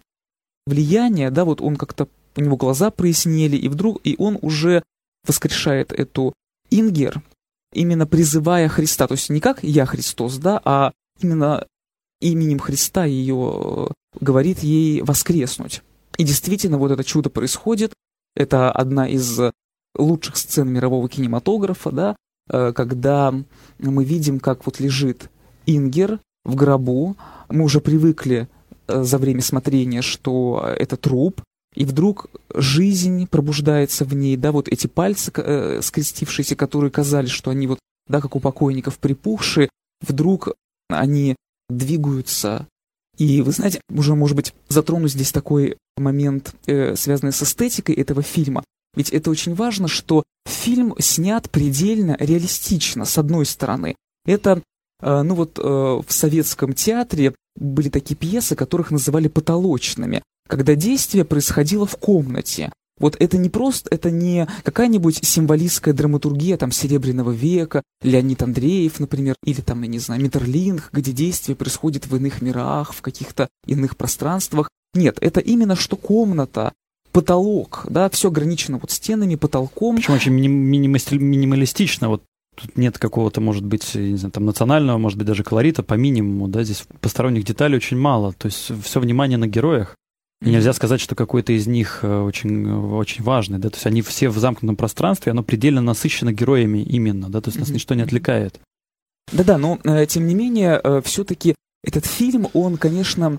влияния, 0.66 1.30
да, 1.30 1.44
вот 1.44 1.60
он 1.60 1.76
как-то, 1.76 2.08
у 2.36 2.40
него 2.40 2.56
глаза 2.56 2.90
прояснели, 2.90 3.56
и 3.56 3.68
вдруг, 3.68 4.00
и 4.04 4.14
он 4.18 4.38
уже 4.42 4.82
воскрешает 5.26 5.92
эту 5.92 6.34
Ингер, 6.70 7.22
именно 7.72 8.06
призывая 8.06 8.68
Христа, 8.68 9.06
то 9.06 9.12
есть 9.12 9.30
не 9.30 9.40
как 9.40 9.62
«я 9.62 9.86
Христос», 9.86 10.38
да, 10.38 10.60
а 10.64 10.92
именно 11.20 11.66
именем 12.20 12.58
Христа 12.58 13.04
ее 13.04 13.88
э, 13.90 14.20
говорит 14.20 14.60
ей 14.60 15.02
воскреснуть. 15.02 15.82
И 16.18 16.24
действительно, 16.24 16.78
вот 16.78 16.90
это 16.90 17.04
чудо 17.04 17.30
происходит. 17.30 17.94
Это 18.36 18.70
одна 18.70 19.08
из 19.08 19.40
лучших 19.96 20.36
сцен 20.36 20.68
мирового 20.68 21.08
кинематографа, 21.08 21.90
да, 21.90 22.16
э, 22.48 22.72
когда 22.72 23.34
мы 23.78 24.04
видим, 24.04 24.40
как 24.40 24.66
вот 24.66 24.80
лежит 24.80 25.30
Ингер 25.66 26.20
в 26.44 26.54
гробу. 26.54 27.16
Мы 27.48 27.64
уже 27.64 27.80
привыкли 27.80 28.48
э, 28.86 29.02
за 29.02 29.18
время 29.18 29.42
смотрения, 29.42 30.02
что 30.02 30.74
это 30.76 30.96
труп, 30.96 31.42
и 31.74 31.84
вдруг 31.84 32.26
жизнь 32.54 33.26
пробуждается 33.26 34.04
в 34.04 34.14
ней, 34.14 34.36
да, 34.36 34.52
вот 34.52 34.68
эти 34.68 34.86
пальцы, 34.86 35.32
э, 35.34 35.80
скрестившиеся, 35.82 36.56
которые 36.56 36.90
казались, 36.90 37.30
что 37.30 37.50
они 37.50 37.66
вот, 37.66 37.78
да, 38.08 38.20
как 38.20 38.36
у 38.36 38.40
покойников 38.40 38.98
припухшие, 38.98 39.68
вдруг 40.00 40.54
они 40.88 41.36
двигаются 41.68 42.66
и 43.20 43.42
вы 43.42 43.52
знаете, 43.52 43.82
уже, 43.90 44.14
может 44.14 44.34
быть, 44.34 44.54
затрону 44.68 45.06
здесь 45.06 45.30
такой 45.30 45.76
момент, 45.98 46.54
э, 46.66 46.96
связанный 46.96 47.32
с 47.32 47.42
эстетикой 47.42 47.94
этого 47.96 48.22
фильма. 48.22 48.64
Ведь 48.96 49.10
это 49.10 49.30
очень 49.30 49.54
важно, 49.54 49.88
что 49.88 50.22
фильм 50.46 50.94
снят 50.98 51.48
предельно 51.50 52.16
реалистично, 52.18 53.04
с 53.04 53.18
одной 53.18 53.44
стороны. 53.44 53.94
Это, 54.24 54.62
э, 55.02 55.22
ну 55.22 55.34
вот, 55.34 55.58
э, 55.58 55.62
в 55.62 56.06
советском 56.08 56.72
театре 56.72 57.34
были 57.56 57.90
такие 57.90 58.16
пьесы, 58.16 58.56
которых 58.56 58.90
называли 58.90 59.28
потолочными, 59.28 60.22
когда 60.50 60.74
действие 60.74 61.24
происходило 61.24 61.86
в 61.86 61.96
комнате. 61.96 62.72
Вот 62.98 63.16
это 63.18 63.38
не 63.38 63.48
просто, 63.48 63.88
это 63.90 64.10
не 64.10 64.46
какая-нибудь 64.62 65.24
символистская 65.24 65.94
драматургия 65.94 66.58
там 66.58 66.70
Серебряного 66.70 67.30
века, 67.30 67.82
Леонид 68.02 68.42
Андреев, 68.42 69.00
например, 69.00 69.36
или 69.42 69.62
там, 69.62 69.80
я 69.82 69.88
не 69.88 69.98
знаю, 69.98 70.20
Митерлинг, 70.20 70.90
где 70.92 71.12
действие 71.12 71.56
происходит 71.56 72.08
в 72.08 72.16
иных 72.16 72.42
мирах, 72.42 72.92
в 72.92 73.00
каких-то 73.00 73.48
иных 73.66 73.96
пространствах. 73.96 74.68
Нет, 74.92 75.16
это 75.22 75.40
именно 75.40 75.76
что 75.76 75.96
комната, 75.96 76.72
потолок, 77.12 77.86
да, 77.88 78.10
все 78.10 78.28
ограничено 78.28 78.78
вот 78.78 78.90
стенами, 78.90 79.36
потолком. 79.36 79.96
Причем 79.96 80.14
очень 80.14 80.34
минималистично, 80.34 82.10
вот 82.10 82.22
тут 82.54 82.76
нет 82.76 82.98
какого-то, 82.98 83.40
может 83.40 83.64
быть, 83.64 83.94
не 83.94 84.16
знаю, 84.16 84.32
там 84.32 84.44
национального, 84.44 84.98
может 84.98 85.16
быть, 85.16 85.26
даже 85.26 85.42
колорита 85.42 85.82
по 85.82 85.94
минимуму, 85.94 86.48
да, 86.48 86.64
здесь 86.64 86.84
посторонних 87.00 87.44
деталей 87.44 87.76
очень 87.76 87.96
мало, 87.96 88.34
то 88.34 88.46
есть 88.46 88.72
все 88.82 89.00
внимание 89.00 89.38
на 89.38 89.46
героях. 89.46 89.96
Нельзя 90.42 90.72
сказать, 90.72 91.02
что 91.02 91.14
какой-то 91.14 91.52
из 91.52 91.66
них 91.66 91.98
э, 92.02 92.20
очень, 92.20 92.70
очень 92.70 93.22
важный, 93.22 93.58
да, 93.58 93.68
то 93.68 93.76
есть 93.76 93.86
они 93.86 94.00
все 94.00 94.30
в 94.30 94.38
замкнутом 94.38 94.74
пространстве, 94.74 95.32
оно 95.32 95.42
предельно 95.42 95.82
насыщено 95.82 96.32
героями 96.32 96.78
именно, 96.78 97.28
да, 97.28 97.42
то 97.42 97.50
есть 97.50 97.60
нас 97.60 97.68
ничто 97.68 97.94
не 97.94 98.02
отвлекает. 98.02 98.58
Да-да, 99.32 99.58
но 99.58 99.78
э, 99.84 100.06
тем 100.06 100.26
не 100.26 100.34
менее, 100.34 100.80
э, 100.82 101.02
все-таки 101.04 101.54
этот 101.84 102.06
фильм, 102.06 102.48
он, 102.54 102.78
конечно, 102.78 103.38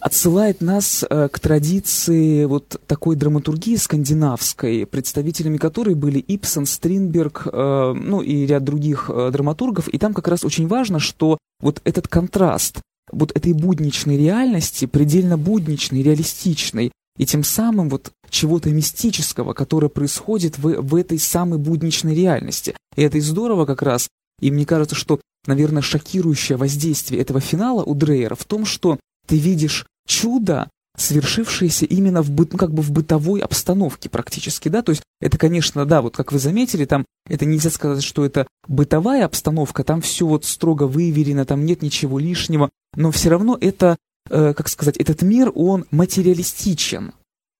отсылает 0.00 0.60
нас 0.60 1.04
к 1.08 1.38
традиции 1.38 2.44
вот 2.44 2.78
такой 2.86 3.16
драматургии 3.16 3.76
скандинавской, 3.76 4.84
представителями 4.84 5.56
которой 5.56 5.94
были 5.94 6.18
Ипсон, 6.18 6.66
Стринберг, 6.66 7.46
ну 7.46 8.20
и 8.20 8.44
ряд 8.44 8.64
других 8.64 9.08
драматургов. 9.08 9.88
И 9.88 9.98
там 9.98 10.12
как 10.12 10.28
раз 10.28 10.44
очень 10.44 10.66
важно, 10.66 10.98
что 10.98 11.38
вот 11.60 11.80
этот 11.84 12.08
контраст 12.08 12.80
вот 13.10 13.32
этой 13.36 13.52
будничной 13.52 14.16
реальности, 14.16 14.86
предельно 14.86 15.36
будничной, 15.36 16.02
реалистичной, 16.02 16.92
и 17.16 17.26
тем 17.26 17.44
самым 17.44 17.88
вот 17.88 18.12
чего-то 18.28 18.70
мистического, 18.70 19.52
которое 19.52 19.88
происходит 19.88 20.58
в, 20.58 20.80
в 20.80 20.96
этой 20.96 21.18
самой 21.18 21.58
будничной 21.58 22.14
реальности. 22.14 22.74
И 22.96 23.02
это 23.02 23.18
и 23.18 23.20
здорово 23.20 23.66
как 23.66 23.82
раз. 23.82 24.08
И 24.40 24.50
мне 24.50 24.66
кажется, 24.66 24.96
что, 24.96 25.20
наверное, 25.46 25.82
шокирующее 25.82 26.58
воздействие 26.58 27.20
этого 27.20 27.40
финала 27.40 27.84
у 27.84 27.94
Дрейера 27.94 28.34
в 28.34 28.44
том, 28.44 28.64
что 28.64 28.98
ты 29.26 29.38
видишь 29.38 29.86
чудо, 30.08 30.68
совершившееся 30.96 31.86
именно 31.86 32.22
в, 32.22 32.30
быт, 32.30 32.52
ну, 32.52 32.58
как 32.58 32.72
бы 32.72 32.82
в 32.82 32.92
бытовой 32.92 33.40
обстановке 33.40 34.08
практически, 34.08 34.68
да, 34.68 34.82
то 34.82 34.90
есть 34.90 35.02
это, 35.20 35.38
конечно, 35.38 35.84
да, 35.86 36.02
вот 36.02 36.16
как 36.16 36.32
вы 36.32 36.38
заметили, 36.38 36.84
там 36.84 37.04
это 37.28 37.44
нельзя 37.44 37.70
сказать, 37.70 38.04
что 38.04 38.24
это 38.24 38.46
бытовая 38.68 39.24
обстановка, 39.24 39.82
там 39.82 40.00
все 40.00 40.26
вот 40.26 40.44
строго 40.44 40.84
выверено, 40.84 41.44
там 41.44 41.64
нет 41.64 41.82
ничего 41.82 42.18
лишнего, 42.18 42.70
но 42.94 43.10
все 43.10 43.30
равно 43.30 43.58
это, 43.60 43.96
э, 44.30 44.54
как 44.54 44.68
сказать, 44.68 44.96
этот 44.96 45.22
мир, 45.22 45.50
он 45.54 45.84
материалистичен. 45.90 47.12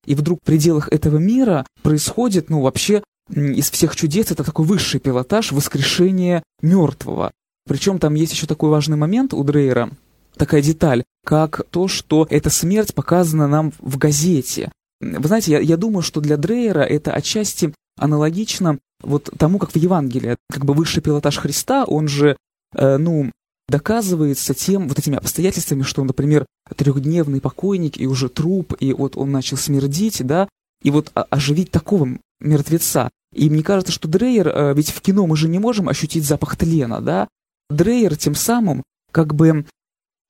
И 0.06 0.14
вдруг 0.14 0.40
в 0.42 0.46
пределах 0.46 0.92
этого 0.92 1.16
мира 1.16 1.66
происходит, 1.82 2.50
ну, 2.50 2.60
вообще 2.60 3.02
из 3.30 3.70
всех 3.70 3.96
чудес 3.96 4.30
это 4.30 4.44
такой 4.44 4.66
высший 4.66 5.00
пилотаж 5.00 5.52
воскрешения 5.52 6.42
мертвого. 6.60 7.32
Причем 7.66 7.98
там 7.98 8.14
есть 8.14 8.32
еще 8.32 8.46
такой 8.46 8.68
важный 8.68 8.98
момент 8.98 9.32
у 9.32 9.42
Дрейера, 9.42 9.90
такая 10.36 10.62
деталь, 10.62 11.04
как 11.24 11.66
то, 11.70 11.88
что 11.88 12.26
эта 12.30 12.50
смерть 12.50 12.94
показана 12.94 13.48
нам 13.48 13.72
в 13.78 13.98
газете. 13.98 14.70
Вы 15.00 15.26
знаете, 15.26 15.52
я, 15.52 15.60
я 15.60 15.76
думаю, 15.76 16.02
что 16.02 16.20
для 16.20 16.36
Дрейера 16.36 16.80
это 16.80 17.12
отчасти 17.12 17.74
аналогично 17.98 18.78
вот 19.02 19.30
тому, 19.38 19.58
как 19.58 19.72
в 19.72 19.76
Евангелии, 19.76 20.36
как 20.50 20.64
бы 20.64 20.74
высший 20.74 21.02
пилотаж 21.02 21.38
Христа, 21.38 21.84
он 21.84 22.08
же, 22.08 22.36
э, 22.74 22.96
ну, 22.96 23.30
доказывается 23.68 24.54
тем, 24.54 24.88
вот 24.88 24.98
этими 24.98 25.16
обстоятельствами, 25.16 25.82
что 25.82 26.00
он, 26.02 26.08
например, 26.08 26.46
трехдневный 26.76 27.40
покойник 27.40 27.98
и 27.98 28.06
уже 28.06 28.28
труп, 28.28 28.74
и 28.78 28.92
вот 28.92 29.16
он 29.16 29.30
начал 29.30 29.56
смердить, 29.56 30.24
да, 30.26 30.48
и 30.82 30.90
вот 30.90 31.10
оживить 31.14 31.70
такого 31.70 32.08
мертвеца. 32.40 33.10
И 33.34 33.50
мне 33.50 33.62
кажется, 33.62 33.92
что 33.92 34.08
Дрейер, 34.08 34.48
э, 34.48 34.74
ведь 34.74 34.90
в 34.90 35.00
кино 35.00 35.26
мы 35.26 35.36
же 35.36 35.48
не 35.48 35.58
можем 35.58 35.88
ощутить 35.88 36.24
запах 36.24 36.56
тлена, 36.56 37.00
да, 37.00 37.28
Дрейер 37.70 38.16
тем 38.16 38.34
самым 38.34 38.82
как 39.10 39.34
бы 39.34 39.64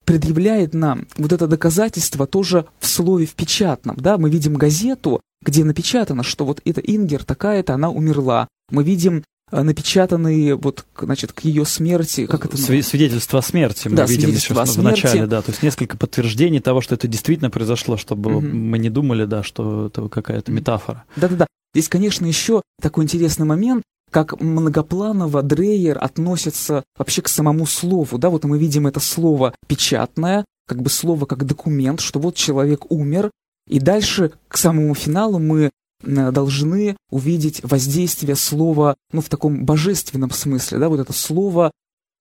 предъявляет 0.04 0.74
нам 0.74 1.06
вот 1.16 1.32
это 1.32 1.46
доказательство 1.46 2.26
тоже 2.26 2.66
в 2.78 2.86
слове 2.86 3.26
в 3.26 3.34
печатном. 3.34 3.96
Да? 3.96 4.18
Мы 4.18 4.30
видим 4.30 4.54
газету, 4.54 5.20
где 5.42 5.64
напечатано, 5.64 6.22
что 6.22 6.44
вот 6.44 6.60
эта 6.64 6.80
Ингер 6.80 7.24
такая-то, 7.24 7.74
она 7.74 7.90
умерла. 7.90 8.48
Мы 8.70 8.82
видим 8.82 9.24
напечатанные 9.50 10.56
вот, 10.56 10.84
значит, 10.98 11.32
к 11.32 11.40
ее 11.40 11.64
смерти, 11.64 12.26
как 12.26 12.46
это? 12.46 12.56
Свидетельство 12.56 13.38
о 13.38 13.42
смерти 13.42 13.88
мы 13.88 13.96
да, 13.96 14.06
видим 14.06 14.30
еще 14.30 14.54
в 14.54 14.82
начале, 14.82 15.26
да, 15.26 15.42
то 15.42 15.50
есть 15.50 15.62
несколько 15.62 15.96
подтверждений 15.96 16.60
того, 16.60 16.80
что 16.80 16.94
это 16.94 17.06
действительно 17.06 17.50
произошло, 17.50 17.96
чтобы 17.96 18.36
угу. 18.36 18.46
мы 18.46 18.78
не 18.78 18.90
думали, 18.90 19.26
да, 19.26 19.42
что 19.42 19.86
это 19.86 20.08
какая-то 20.08 20.50
метафора. 20.50 21.04
Да-да-да. 21.16 21.46
Здесь, 21.74 21.88
конечно, 21.88 22.24
еще 22.24 22.62
такой 22.80 23.04
интересный 23.04 23.46
момент, 23.46 23.82
как 24.14 24.40
многопланово 24.40 25.42
Дрейер 25.42 25.98
относится 26.00 26.84
вообще 26.96 27.20
к 27.20 27.26
самому 27.26 27.66
слову. 27.66 28.16
Да, 28.16 28.30
вот 28.30 28.44
мы 28.44 28.60
видим 28.60 28.86
это 28.86 29.00
слово 29.00 29.56
печатное, 29.66 30.44
как 30.68 30.82
бы 30.82 30.88
слово 30.88 31.26
как 31.26 31.44
документ, 31.44 31.98
что 31.98 32.20
вот 32.20 32.36
человек 32.36 32.92
умер, 32.92 33.32
и 33.68 33.80
дальше 33.80 34.30
к 34.46 34.56
самому 34.56 34.94
финалу 34.94 35.40
мы 35.40 35.70
должны 36.00 36.96
увидеть 37.10 37.60
воздействие 37.64 38.36
слова, 38.36 38.94
ну, 39.10 39.20
в 39.20 39.28
таком 39.28 39.64
божественном 39.64 40.30
смысле, 40.30 40.78
да, 40.78 40.88
вот 40.88 41.00
это 41.00 41.12
слово 41.12 41.72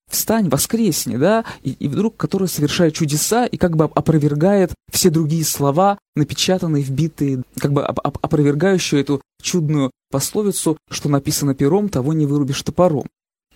«встань, 0.09 0.49
воскресни», 0.49 1.17
да, 1.17 1.45
и, 1.61 1.71
и 1.73 1.87
вдруг, 1.87 2.17
которое 2.17 2.47
совершает 2.47 2.95
чудеса 2.95 3.45
и 3.45 3.57
как 3.57 3.75
бы 3.75 3.85
опровергает 3.85 4.73
все 4.91 5.11
другие 5.11 5.45
слова, 5.45 5.99
напечатанные, 6.15 6.81
вбитые, 6.81 7.43
как 7.59 7.71
бы 7.71 7.83
оп 7.83 8.17
опровергающие 8.19 9.01
эту 9.01 9.21
чудную 9.43 9.91
пословицу, 10.13 10.77
что 10.91 11.09
написано 11.09 11.55
пером, 11.55 11.89
того 11.89 12.13
не 12.13 12.27
вырубишь 12.27 12.61
топором. 12.61 13.07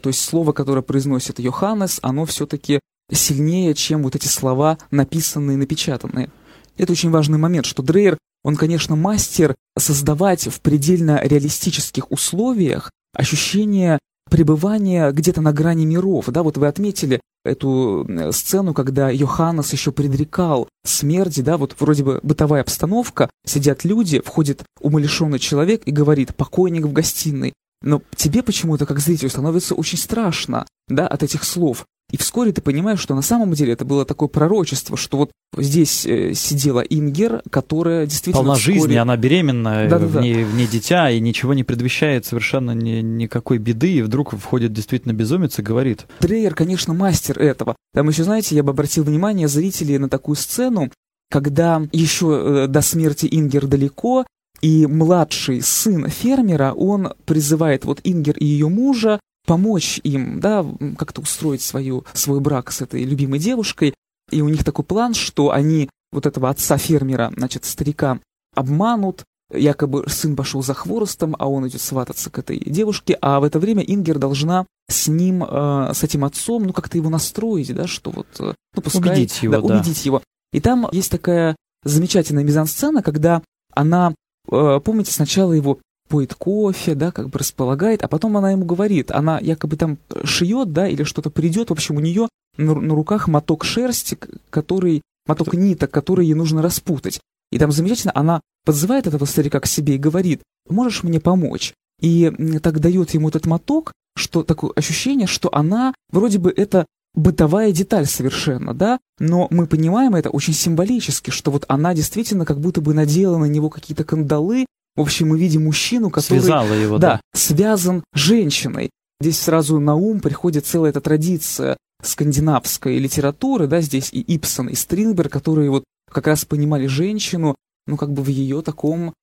То 0.01 0.09
есть 0.09 0.21
слово, 0.21 0.53
которое 0.53 0.81
произносит 0.81 1.37
Йоханнес, 1.37 1.99
оно 2.01 2.25
все-таки 2.25 2.79
сильнее, 3.11 3.75
чем 3.75 4.01
вот 4.01 4.15
эти 4.15 4.25
слова, 4.25 4.79
написанные, 4.89 5.55
напечатанные. 5.55 6.31
Это 6.75 6.91
очень 6.91 7.11
важный 7.11 7.37
момент, 7.37 7.67
что 7.67 7.83
Дрейер, 7.83 8.17
он, 8.43 8.55
конечно, 8.55 8.95
мастер 8.95 9.53
создавать 9.77 10.47
в 10.47 10.59
предельно 10.61 11.21
реалистических 11.23 12.11
условиях 12.11 12.89
ощущение 13.13 13.99
пребывания 14.29 15.11
где-то 15.11 15.41
на 15.41 15.53
грани 15.53 15.85
миров. 15.85 16.25
Да, 16.27 16.43
вот 16.43 16.57
вы 16.57 16.67
отметили 16.67 17.19
эту 17.45 18.07
сцену, 18.31 18.73
когда 18.73 19.09
Йоханнес 19.09 19.71
еще 19.71 19.91
предрекал 19.91 20.67
смерти, 20.85 21.41
да, 21.41 21.57
вот 21.57 21.75
вроде 21.79 22.03
бы 22.03 22.19
бытовая 22.23 22.61
обстановка, 22.61 23.29
сидят 23.45 23.85
люди, 23.85 24.21
входит 24.23 24.63
умалишенный 24.81 25.39
человек 25.39 25.83
и 25.85 25.91
говорит 25.91 26.35
«покойник 26.35 26.85
в 26.85 26.93
гостиной». 26.93 27.53
Но 27.81 28.01
тебе 28.15 28.43
почему-то, 28.43 28.85
как 28.85 28.99
зрителю, 28.99 29.29
становится 29.29 29.75
очень 29.75 29.97
страшно, 29.97 30.65
да, 30.87 31.07
от 31.07 31.23
этих 31.23 31.43
слов. 31.43 31.85
И 32.11 32.17
вскоре 32.17 32.53
ты 32.53 32.61
понимаешь, 32.61 32.99
что 32.99 33.15
на 33.15 33.21
самом 33.21 33.51
деле 33.53 33.73
это 33.73 33.83
было 33.83 34.05
такое 34.05 34.29
пророчество, 34.29 34.95
что 34.95 35.17
вот 35.17 35.31
здесь 35.57 36.05
э, 36.05 36.33
сидела 36.33 36.79
Ингер, 36.79 37.41
которая 37.49 38.05
действительно 38.05 38.45
Полна 38.45 38.55
вскоре... 38.55 38.79
жизни, 38.79 38.95
она 38.95 39.17
беременна, 39.17 39.87
да, 39.89 39.99
да, 39.99 40.05
в, 40.05 40.21
ней, 40.21 40.45
в 40.45 40.55
ней 40.55 40.67
дитя, 40.67 41.09
и 41.11 41.19
ничего 41.19 41.53
не 41.53 41.65
предвещает 41.65 42.25
совершенно 42.25 42.71
ни, 42.71 43.01
никакой 43.01 43.57
беды, 43.57 43.91
и 43.91 44.01
вдруг 44.01 44.37
входит 44.37 44.71
действительно 44.71 45.11
безумец 45.11 45.59
и 45.59 45.61
говорит. 45.61 46.05
Дрейер, 46.21 46.55
конечно, 46.55 46.93
мастер 46.93 47.39
этого. 47.39 47.75
Там 47.93 48.07
еще, 48.07 48.23
знаете, 48.23 48.55
я 48.55 48.63
бы 48.63 48.71
обратил 48.71 49.03
внимание 49.03 49.49
зрителей 49.49 49.97
на 49.97 50.07
такую 50.07 50.37
сцену, 50.37 50.89
когда 51.29 51.81
еще 51.91 52.65
э, 52.65 52.67
до 52.67 52.81
смерти 52.81 53.27
Ингер 53.29 53.67
далеко, 53.67 54.25
и 54.61 54.87
младший 54.87 55.61
сын 55.61 56.07
фермера, 56.07 56.73
он 56.73 57.13
призывает 57.25 57.85
вот 57.85 57.99
Ингер 58.03 58.37
и 58.37 58.45
ее 58.45 58.69
мужа 58.69 59.19
помочь 59.47 59.99
им, 60.03 60.39
да, 60.39 60.63
как-то 60.97 61.21
устроить 61.21 61.61
свою, 61.61 62.05
свой 62.13 62.39
брак 62.39 62.71
с 62.71 62.81
этой 62.81 63.03
любимой 63.03 63.39
девушкой. 63.39 63.95
И 64.29 64.41
у 64.41 64.49
них 64.49 64.63
такой 64.63 64.85
план, 64.85 65.13
что 65.13 65.51
они 65.51 65.89
вот 66.11 66.25
этого 66.25 66.49
отца-фермера, 66.49 67.31
значит, 67.35 67.63
старика, 67.65 68.19
обманут, 68.53 69.23
якобы 69.51 70.03
сын 70.09 70.35
пошел 70.35 70.61
за 70.61 70.73
хворостом, 70.73 71.35
а 71.39 71.47
он 71.47 71.67
идет 71.67 71.81
свататься 71.81 72.29
к 72.29 72.37
этой 72.37 72.59
девушке, 72.59 73.17
а 73.21 73.39
в 73.39 73.45
это 73.45 73.59
время 73.59 73.83
Ингер 73.83 74.19
должна 74.19 74.65
с 74.89 75.07
ним, 75.07 75.43
э, 75.43 75.91
с 75.93 76.03
этим 76.03 76.25
отцом, 76.25 76.63
ну, 76.63 76.73
как-то 76.73 76.97
его 76.97 77.09
настроить, 77.09 77.73
да, 77.73 77.87
что 77.87 78.11
вот, 78.11 78.27
э, 78.39 78.53
ну, 78.75 78.81
пускай... 78.81 79.13
Убедить 79.13 79.41
его, 79.41 79.53
да, 79.53 79.61
да. 79.61 79.75
убедить 79.75 80.05
его. 80.05 80.21
И 80.51 80.59
там 80.59 80.87
есть 80.91 81.11
такая 81.11 81.55
замечательная 81.83 82.43
мизансцена, 82.43 83.01
когда 83.01 83.41
она, 83.73 84.13
э, 84.51 84.79
помните, 84.83 85.13
сначала 85.13 85.53
его 85.53 85.79
поет 86.07 86.33
кофе, 86.33 86.95
да, 86.95 87.11
как 87.11 87.29
бы 87.29 87.39
располагает, 87.39 88.03
а 88.03 88.07
потом 88.07 88.37
она 88.37 88.51
ему 88.51 88.65
говорит, 88.65 89.11
она 89.11 89.39
якобы 89.39 89.77
там 89.77 89.97
шьет, 90.23 90.73
да, 90.73 90.87
или 90.87 91.03
что-то 91.03 91.29
придет, 91.29 91.69
в 91.69 91.73
общем, 91.73 91.97
у 91.97 91.99
нее 91.99 92.27
на, 92.57 92.73
на 92.75 92.95
руках 92.95 93.27
моток 93.27 93.63
шерсти, 93.63 94.17
который, 94.49 95.01
моток 95.27 95.53
ниток, 95.53 95.91
который 95.91 96.25
ей 96.25 96.33
нужно 96.33 96.61
распутать. 96.61 97.19
И 97.51 97.59
там 97.59 97.71
замечательно, 97.71 98.11
она 98.15 98.41
подзывает 98.65 99.07
этого 99.07 99.25
старика 99.25 99.59
к 99.59 99.65
себе 99.65 99.95
и 99.95 99.99
говорит, 99.99 100.41
можешь 100.69 101.03
мне 101.03 101.19
помочь? 101.19 101.73
И 102.01 102.31
так 102.61 102.79
дает 102.79 103.11
ему 103.11 103.29
этот 103.29 103.45
моток, 103.45 103.93
что 104.15 104.43
такое 104.43 104.71
ощущение, 104.75 105.27
что 105.27 105.53
она, 105.53 105.93
вроде 106.11 106.39
бы 106.39 106.51
это 106.55 106.85
бытовая 107.13 107.71
деталь 107.71 108.05
совершенно, 108.05 108.73
да, 108.73 108.99
но 109.19 109.47
мы 109.49 109.65
понимаем 109.65 110.15
это 110.15 110.29
очень 110.29 110.53
символически, 110.53 111.31
что 111.31 111.49
вот 111.49 111.65
она 111.67 111.95
действительно 111.95 112.45
как 112.45 112.59
будто 112.59 112.79
бы 112.79 112.93
надела 112.93 113.37
на 113.37 113.45
него 113.45 113.69
какие-то 113.69 114.03
кандалы, 114.03 114.65
в 114.97 115.01
общем, 115.01 115.29
мы 115.29 115.39
видим 115.39 115.65
мужчину, 115.65 116.09
который 116.09 116.39
Связала 116.39 116.73
его, 116.73 116.97
да, 116.97 117.15
да. 117.15 117.39
связан 117.39 118.03
с 118.13 118.19
женщиной. 118.19 118.89
Здесь 119.21 119.39
сразу 119.39 119.79
на 119.79 119.95
ум 119.95 120.19
приходит 120.19 120.65
целая 120.65 120.89
эта 120.89 121.01
традиция 121.01 121.77
скандинавской 122.03 122.97
литературы, 122.97 123.67
да, 123.67 123.81
здесь 123.81 124.09
и 124.11 124.21
Ипсон, 124.21 124.69
и 124.69 124.75
Стринберг, 124.75 125.31
которые 125.31 125.69
вот 125.69 125.83
как 126.11 126.27
раз 126.27 126.45
понимали 126.45 126.87
женщину, 126.87 127.55
ну, 127.85 127.95
как 127.95 128.11
бы 128.11 128.23
в 128.23 128.27
ее 128.27 128.61
таком 128.61 129.13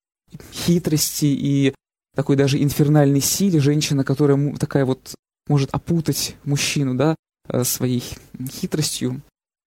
хитрости 0.52 1.26
и 1.26 1.74
такой 2.14 2.36
даже 2.36 2.62
инфернальной 2.62 3.20
силе, 3.20 3.60
женщина, 3.60 4.04
которая 4.04 4.54
такая 4.56 4.84
вот 4.84 5.14
может 5.48 5.70
опутать 5.72 6.36
мужчину, 6.44 6.94
да, 6.94 7.16
э, 7.48 7.64
своей 7.64 8.02
хитростью. 8.48 9.22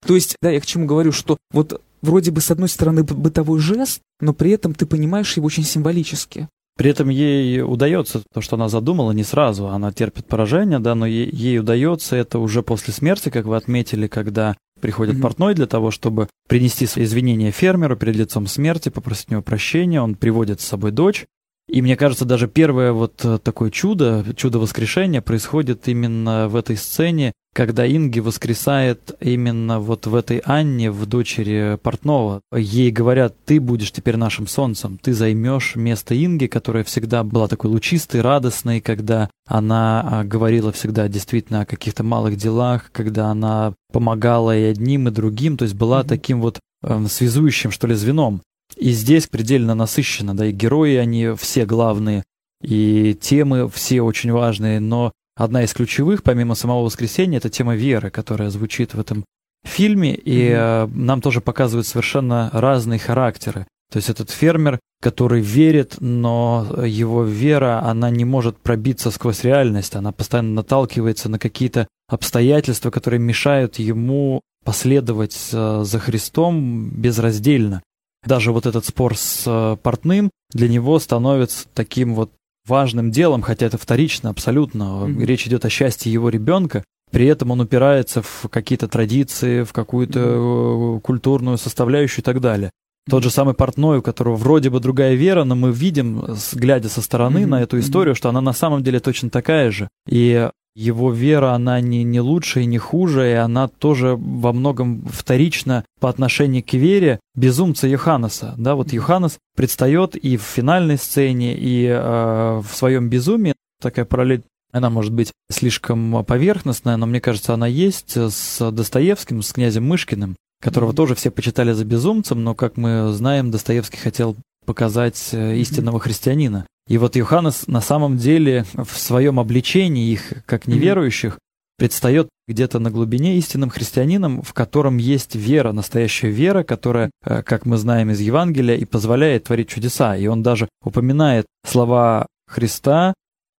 То 0.06 0.16
есть, 0.16 0.36
да, 0.42 0.52
я 0.52 0.62
к 0.62 0.66
чему 0.66 0.86
говорю, 0.86 1.12
что 1.12 1.38
вот 1.52 1.82
вроде 2.02 2.32
бы 2.32 2.42
с 2.42 2.52
одной 2.52 2.70
стороны 2.70 3.04
бытовой 3.04 3.60
жест, 3.60 4.02
но 4.20 4.34
при 4.34 4.52
этом 4.52 4.74
ты 4.74 4.86
понимаешь 4.86 5.36
его 5.38 5.48
очень 5.48 5.64
символически. 5.64 6.48
При 6.78 6.92
этом 6.92 7.10
ей 7.10 7.64
удается 7.64 8.22
то, 8.32 8.40
что 8.40 8.56
она 8.56 8.70
задумала, 8.70 9.12
не 9.12 9.24
сразу. 9.24 9.68
Она 9.68 9.92
терпит 9.92 10.28
поражение, 10.28 10.78
да, 10.78 10.94
но 10.94 11.08
ей, 11.08 11.28
ей 11.32 11.60
удается 11.60 12.16
это 12.16 12.38
уже 12.38 12.62
после 12.62 12.94
смерти, 12.94 13.30
как 13.30 13.46
вы 13.46 13.58
отметили, 13.58 14.06
когда 14.06 14.56
приходит 14.80 15.16
mm-hmm. 15.16 15.22
портной 15.22 15.56
для 15.56 15.66
того, 15.66 15.90
чтобы 15.90 16.30
принести 16.48 16.86
свои 16.86 17.06
извинения 17.06 17.50
фермеру 17.50 17.98
перед 17.98 18.16
лицом 18.16 18.46
смерти, 18.46 18.90
попросить 18.90 19.30
у 19.30 19.32
него 19.32 19.42
прощения. 19.42 20.02
Он 20.02 20.14
приводит 20.14 20.62
с 20.62 20.66
собой 20.66 20.92
дочь. 20.92 21.26
И 21.70 21.82
мне 21.82 21.98
кажется, 21.98 22.24
даже 22.24 22.48
первое 22.48 22.94
вот 22.94 23.26
э, 23.26 23.40
такое 23.44 23.72
чудо, 23.72 24.26
чудо 24.38 24.58
воскрешения 24.58 25.22
происходит 25.22 25.88
именно 25.90 26.48
в 26.48 26.56
этой 26.56 26.78
сцене, 26.78 27.34
когда 27.54 27.86
Инги 27.86 28.20
воскресает 28.20 29.18
именно 29.20 29.80
вот 29.80 30.08
в 30.08 30.16
этой 30.16 30.38
Анне, 30.46 30.92
в 30.92 31.06
дочери 31.08 31.78
Портнова. 31.82 32.42
Ей 32.56 32.92
говорят, 32.92 33.36
ты 33.46 33.60
будешь 33.60 33.92
теперь 33.92 34.16
нашим 34.16 34.48
солнцем, 34.48 34.98
ты 35.02 35.14
займешь 35.14 35.76
место 35.76 36.16
Инги, 36.16 36.46
которая 36.46 36.86
всегда 36.86 37.24
была 37.24 37.48
такой 37.48 37.72
лучистой, 37.72 38.22
радостной, 38.22 38.80
когда 38.80 39.30
она 39.46 40.08
а, 40.08 40.24
говорила 40.24 40.72
всегда 40.72 41.08
действительно 41.08 41.62
о 41.62 41.66
каких-то 41.66 42.04
малых 42.04 42.38
делах, 42.38 42.92
когда 42.94 43.28
она 43.28 43.74
помогала 43.92 44.56
и 44.56 44.64
одним, 44.64 45.08
и 45.08 45.12
другим, 45.12 45.58
то 45.58 45.64
есть 45.64 45.76
была 45.76 46.02
mm-hmm. 46.02 46.08
таким 46.08 46.42
вот 46.42 46.60
э, 46.84 47.06
связующим, 47.10 47.72
что 47.72 47.88
ли, 47.88 47.96
звеном. 47.96 48.42
И 48.78 48.92
здесь 48.92 49.28
предельно 49.28 49.74
насыщенно, 49.76 50.36
да, 50.36 50.46
и 50.46 50.52
герои, 50.52 50.96
они 50.96 51.34
все 51.38 51.66
главные, 51.66 52.24
и 52.62 53.18
темы 53.20 53.70
все 53.70 54.02
очень 54.02 54.32
важные, 54.32 54.80
но 54.80 55.12
одна 55.36 55.64
из 55.64 55.74
ключевых, 55.74 56.24
помимо 56.24 56.56
самого 56.56 56.84
воскресения, 56.84 57.38
это 57.38 57.50
тема 57.50 57.76
веры, 57.76 58.10
которая 58.12 58.50
звучит 58.50 58.94
в 58.94 59.00
этом 59.00 59.26
фильме, 59.66 60.16
и 60.16 60.50
mm-hmm. 60.50 60.92
нам 60.94 61.22
тоже 61.22 61.42
показывают 61.42 61.88
совершенно 61.88 62.50
разные 62.54 63.00
характеры. 63.00 63.66
То 63.92 63.98
есть 63.98 64.10
этот 64.10 64.30
фермер, 64.32 64.80
который 65.02 65.42
верит, 65.42 65.96
но 66.00 66.68
его 66.86 67.24
вера, 67.24 67.82
она 67.84 68.10
не 68.10 68.26
может 68.26 68.58
пробиться 68.58 69.12
сквозь 69.12 69.44
реальность, 69.44 69.96
она 69.96 70.12
постоянно 70.12 70.54
наталкивается 70.56 71.30
на 71.30 71.40
какие-то 71.40 71.88
обстоятельства, 72.10 72.92
которые 72.92 73.20
мешают 73.20 73.80
ему 73.80 74.42
последовать 74.66 75.34
за 75.34 76.00
Христом 76.00 76.90
безраздельно. 76.90 77.82
Даже 78.26 78.52
вот 78.52 78.66
этот 78.66 78.86
спор 78.86 79.16
с 79.16 79.44
э, 79.46 79.78
портным 79.82 80.30
для 80.52 80.68
него 80.68 81.00
становится 81.00 81.68
таким 81.74 82.16
вот 82.16 82.32
важным 82.68 83.12
делом, 83.12 83.42
хотя 83.42 83.66
это 83.66 83.78
вторично 83.78 84.30
абсолютно. 84.30 84.84
Mm-hmm. 84.84 85.26
Речь 85.26 85.48
идет 85.48 85.66
о 85.66 85.70
счастье 85.70 86.12
его 86.12 86.30
ребенка. 86.30 86.84
При 87.12 87.26
этом 87.26 87.52
он 87.52 87.62
упирается 87.62 88.22
в 88.22 88.48
какие-то 88.50 88.88
традиции, 88.88 89.64
в 89.64 89.72
какую-то 89.72 90.20
mm-hmm. 90.20 91.02
культурную 91.02 91.58
составляющую 91.58 92.22
и 92.22 92.26
так 92.26 92.42
далее. 92.42 92.72
Тот 93.10 93.24
же 93.24 93.30
самый 93.30 93.54
портной, 93.54 94.00
у 94.00 94.02
которого 94.02 94.36
вроде 94.36 94.70
бы 94.70 94.82
другая 94.82 95.16
вера, 95.16 95.46
но 95.46 95.56
мы 95.56 95.72
видим, 95.72 96.36
глядя 96.54 96.90
со 96.90 97.02
стороны 97.02 97.40
mm-hmm. 97.40 97.48
на 97.48 97.62
эту 97.62 97.80
историю, 97.80 98.14
mm-hmm. 98.14 98.18
что 98.18 98.30
она 98.30 98.42
на 98.42 98.52
самом 98.52 98.84
деле 98.84 99.00
точно 99.00 99.30
такая 99.30 99.72
же. 99.72 99.88
И 100.10 100.50
его 100.78 101.12
вера, 101.12 101.54
она 101.54 101.82
не, 101.82 102.04
не 102.04 102.22
лучше 102.22 102.62
и 102.62 102.66
не 102.68 102.78
хуже, 102.78 103.32
и 103.32 103.34
она 103.34 103.68
тоже 103.68 104.16
во 104.16 104.54
многом 104.54 105.02
вторична 105.12 105.84
по 106.00 106.08
отношению 106.08 106.64
к 106.64 106.74
вере 106.74 107.20
безумца 107.34 107.88
Йоханнеса. 107.88 108.54
Да, 108.60 108.76
вот 108.76 108.94
Йоханнес 108.94 109.40
предстает 109.56 110.16
и 110.16 110.38
в 110.38 110.44
финальной 110.44 111.00
сцене, 111.00 111.58
и 111.58 111.88
э, 111.88 112.62
в 112.64 112.76
своем 112.76 113.10
безумии, 113.10 113.56
такая 113.82 114.06
параллель 114.06 114.44
Она 114.72 114.92
может 114.92 115.14
быть 115.14 115.32
слишком 115.50 116.24
поверхностная, 116.24 116.98
но 116.98 117.08
мне 117.08 117.22
кажется, 117.22 117.56
она 117.56 117.66
есть 117.66 118.16
с 118.16 118.72
Достоевским, 118.72 119.42
с 119.42 119.54
князем 119.54 119.84
Мышкиным, 119.84 120.36
которого 120.62 120.92
mm-hmm. 120.92 120.96
тоже 120.96 121.16
все 121.16 121.32
почитали 121.32 121.72
за 121.72 121.86
безумцем, 121.86 122.44
но, 122.44 122.54
как 122.54 122.78
мы 122.78 123.12
знаем, 123.14 123.50
Достоевский 123.50 123.98
хотел 123.98 124.36
показать 124.68 125.30
э, 125.32 125.56
истинного 125.56 126.00
христианина. 126.00 126.68
И 126.88 126.98
вот 126.98 127.16
Йоханнес 127.16 127.68
на 127.68 127.82
самом 127.82 128.18
деле 128.18 128.66
в 128.74 128.98
своем 128.98 129.40
обличении 129.40 130.12
их, 130.12 130.34
как 130.46 130.68
неверующих, 130.68 131.40
предстает 131.78 132.30
где-то 132.48 132.80
на 132.80 132.90
глубине 132.90 133.38
истинным 133.38 133.70
христианином, 133.70 134.42
в 134.42 134.54
котором 134.54 134.98
есть 134.98 135.36
вера, 135.36 135.74
настоящая 135.74 136.32
вера, 136.32 136.64
которая, 136.64 137.12
э, 137.24 137.44
как 137.44 137.66
мы 137.66 137.78
знаем 137.78 138.10
из 138.10 138.20
Евангелия, 138.20 138.76
и 138.76 138.86
позволяет 138.86 139.46
творить 139.46 139.70
чудеса. 139.70 140.16
И 140.16 140.28
он 140.28 140.42
даже 140.42 140.68
упоминает 140.84 141.46
слова 141.66 142.26
Христа, 142.48 143.14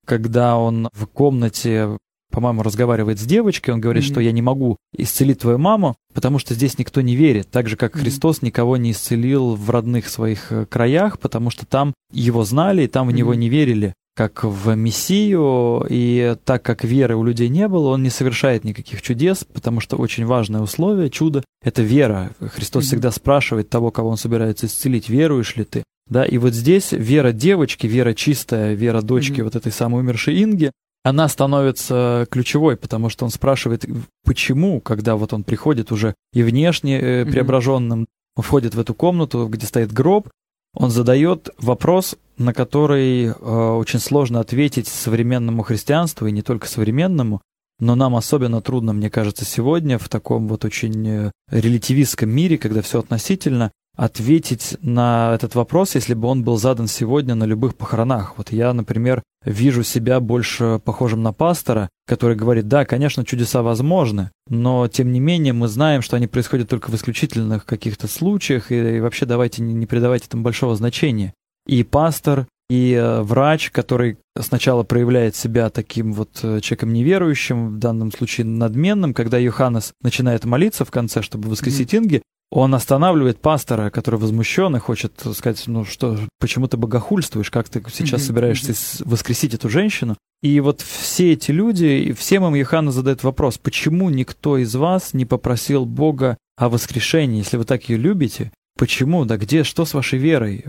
когда 0.05 0.57
он 0.57 0.89
в 0.93 1.07
комнате 1.07 1.99
по-моему, 2.41 2.63
разговаривает 2.63 3.19
с 3.19 3.25
девочкой, 3.25 3.75
он 3.75 3.81
говорит, 3.81 4.05
mm-hmm. 4.05 4.13
что 4.13 4.21
я 4.21 4.31
не 4.31 4.43
могу 4.43 4.77
исцелить 4.97 5.41
твою 5.41 5.59
маму, 5.59 5.97
потому 6.15 6.39
что 6.39 6.55
здесь 6.55 6.79
никто 6.79 7.01
не 7.01 7.17
верит. 7.17 7.51
Так 7.51 7.69
же, 7.69 7.77
как 7.77 7.97
mm-hmm. 7.97 8.01
Христос 8.01 8.43
никого 8.43 8.77
не 8.77 8.93
исцелил 8.93 9.57
в 9.57 9.69
родных 9.71 10.09
своих 10.09 10.53
э, 10.53 10.67
краях, 10.67 11.19
потому 11.19 11.51
что 11.51 11.67
там 11.67 11.95
его 12.13 12.45
знали, 12.45 12.85
и 12.85 12.87
там 12.87 13.09
в 13.09 13.11
mm-hmm. 13.11 13.15
него 13.15 13.35
не 13.35 13.49
верили 13.49 13.95
как 14.17 14.45
в 14.45 14.75
Мессию, 14.75 15.85
и 15.89 16.37
так 16.45 16.63
как 16.63 16.85
веры 16.85 17.17
у 17.17 17.25
людей 17.25 17.49
не 17.49 17.67
было, 17.67 17.89
он 17.89 18.03
не 18.03 18.11
совершает 18.11 18.65
никаких 18.65 19.03
чудес, 19.03 19.45
потому 19.53 19.81
что 19.81 19.97
очень 19.97 20.25
важное 20.25 20.61
условие, 20.61 21.11
чудо, 21.11 21.45
это 21.65 21.83
вера. 21.83 22.31
Христос 22.41 22.85
mm-hmm. 22.85 22.87
всегда 22.87 23.11
спрашивает 23.11 23.69
того, 23.69 23.91
кого 23.91 24.11
он 24.11 24.17
собирается 24.17 24.67
исцелить, 24.67 25.09
веруешь 25.09 25.57
ли 25.57 25.65
ты? 25.65 25.83
Да, 26.09 26.25
и 26.25 26.39
вот 26.39 26.55
здесь 26.55 26.93
вера 26.93 27.33
девочки, 27.33 27.87
вера 27.89 28.15
чистая, 28.15 28.75
вера 28.75 29.03
дочки 29.03 29.41
mm-hmm. 29.41 29.45
вот 29.45 29.57
этой 29.57 29.73
самой 29.73 30.03
умершей 30.03 30.43
Инги, 30.43 30.71
она 31.09 31.29
становится 31.29 32.27
ключевой, 32.31 32.77
потому 32.77 33.09
что 33.09 33.25
он 33.25 33.31
спрашивает, 33.31 33.87
почему, 34.25 34.81
когда 34.81 35.17
вот 35.17 35.33
он 35.33 35.45
приходит 35.45 35.93
уже 35.93 36.15
и 36.33 36.43
внешне 36.43 37.01
э, 37.01 37.25
преображенным, 37.25 38.03
mm-hmm. 38.03 38.43
входит 38.43 38.75
в 38.75 38.81
эту 38.81 38.95
комнату, 38.95 39.47
где 39.49 39.67
стоит 39.67 39.93
гроб, 39.93 40.29
он 40.75 40.91
задает 40.91 41.51
вопрос, 41.59 42.17
на 42.37 42.53
который 42.53 43.27
э, 43.27 43.33
очень 43.33 44.01
сложно 44.01 44.41
ответить 44.41 44.87
современному 44.87 45.63
христианству, 45.63 46.27
и 46.27 46.33
не 46.33 46.43
только 46.43 46.69
современному, 46.69 47.41
но 47.81 47.95
нам 47.95 48.17
особенно 48.17 48.61
трудно, 48.61 48.93
мне 48.93 49.09
кажется, 49.09 49.45
сегодня 49.45 49.99
в 49.99 50.09
таком 50.09 50.49
вот 50.49 50.65
очень 50.65 51.09
э, 51.09 51.31
релятивистском 51.51 52.29
мире, 52.29 52.59
когда 52.59 52.83
все 52.83 53.01
относительно, 53.01 53.71
ответить 53.99 54.77
на 54.81 55.33
этот 55.35 55.57
вопрос, 55.57 55.97
если 55.97 56.15
бы 56.15 56.29
он 56.29 56.45
был 56.45 56.57
задан 56.57 56.87
сегодня 56.87 57.35
на 57.35 57.43
любых 57.43 57.77
похоронах. 57.77 58.39
Вот 58.39 58.53
я, 58.53 58.73
например, 58.73 59.25
вижу 59.45 59.83
себя 59.83 60.21
больше 60.21 60.81
похожим 60.85 61.25
на 61.25 61.33
пастора, 61.33 61.89
который 62.07 62.37
говорит, 62.37 62.69
да, 62.69 62.85
конечно, 62.85 63.25
чудеса 63.25 63.61
возможны, 63.61 64.31
но 64.49 64.87
тем 64.87 65.11
не 65.11 65.19
менее 65.19 65.53
мы 65.53 65.67
знаем, 65.67 66.03
что 66.03 66.17
они 66.17 66.29
происходят 66.29 66.69
только 66.69 66.91
в 66.91 66.95
исключительных 66.95 67.67
каких-то 67.67 68.07
случаях, 68.07 68.71
и, 68.71 68.99
и 68.99 69.01
вообще 69.01 69.27
давайте 69.27 69.63
не, 69.63 69.75
не 69.75 69.87
придавайте 69.87 70.27
этому 70.27 70.45
большого 70.45 70.77
значения. 70.77 71.35
И 71.67 71.83
пастор, 71.83 72.47
и 72.69 72.93
э, 72.93 73.23
врач, 73.23 73.71
который 73.71 74.19
сначала 74.39 74.83
проявляет 74.83 75.35
себя 75.35 75.71
таким 75.71 76.13
вот 76.13 76.41
э, 76.43 76.61
человеком 76.61 76.93
неверующим, 76.93 77.77
в 77.77 77.79
данном 77.79 78.13
случае 78.13 78.47
надменным, 78.47 79.15
когда 79.15 79.39
Йоханнес 79.39 79.93
начинает 80.03 80.45
молиться 80.45 80.85
в 80.85 80.91
конце, 80.91 81.23
чтобы 81.23 81.49
воскресить 81.49 81.95
mm-hmm. 81.95 81.99
Инги, 81.99 82.23
он 82.51 82.75
останавливает 82.75 83.41
пастора, 83.41 83.91
который 83.91 84.19
возмущен 84.19 84.75
и 84.77 84.81
хочет 84.81 85.23
сказать, 85.35 85.63
ну 85.67 85.85
что, 85.85 86.19
почему 86.39 86.67
ты 86.67 86.77
богохульствуешь, 86.77 87.51
как 87.51 87.69
ты 87.69 87.83
сейчас 87.91 88.21
mm-hmm. 88.21 88.25
собираешься 88.25 88.75
воскресить 89.05 89.55
эту 89.55 89.69
женщину. 89.69 90.17
И 90.43 90.61
вот 90.61 90.81
все 90.81 91.33
эти 91.33 91.51
люди, 91.51 91.85
и 91.85 92.13
всем 92.13 92.47
им 92.47 92.55
Йоханна 92.55 92.93
задает 92.93 93.25
вопрос, 93.25 93.59
почему 93.59 94.09
никто 94.09 94.57
из 94.57 94.75
вас 94.75 95.13
не 95.13 95.25
попросил 95.25 95.85
Бога 95.85 96.37
о 96.57 96.69
воскрешении, 96.69 97.39
если 97.39 97.57
вы 97.57 97.65
так 97.65 97.89
ее 97.89 97.99
любите, 97.99 98.53
Почему? 98.79 99.25
Да 99.25 99.37
где? 99.37 99.65
Что 99.65 99.85
с 99.85 99.93
вашей 99.93 100.21
верой? 100.21 100.65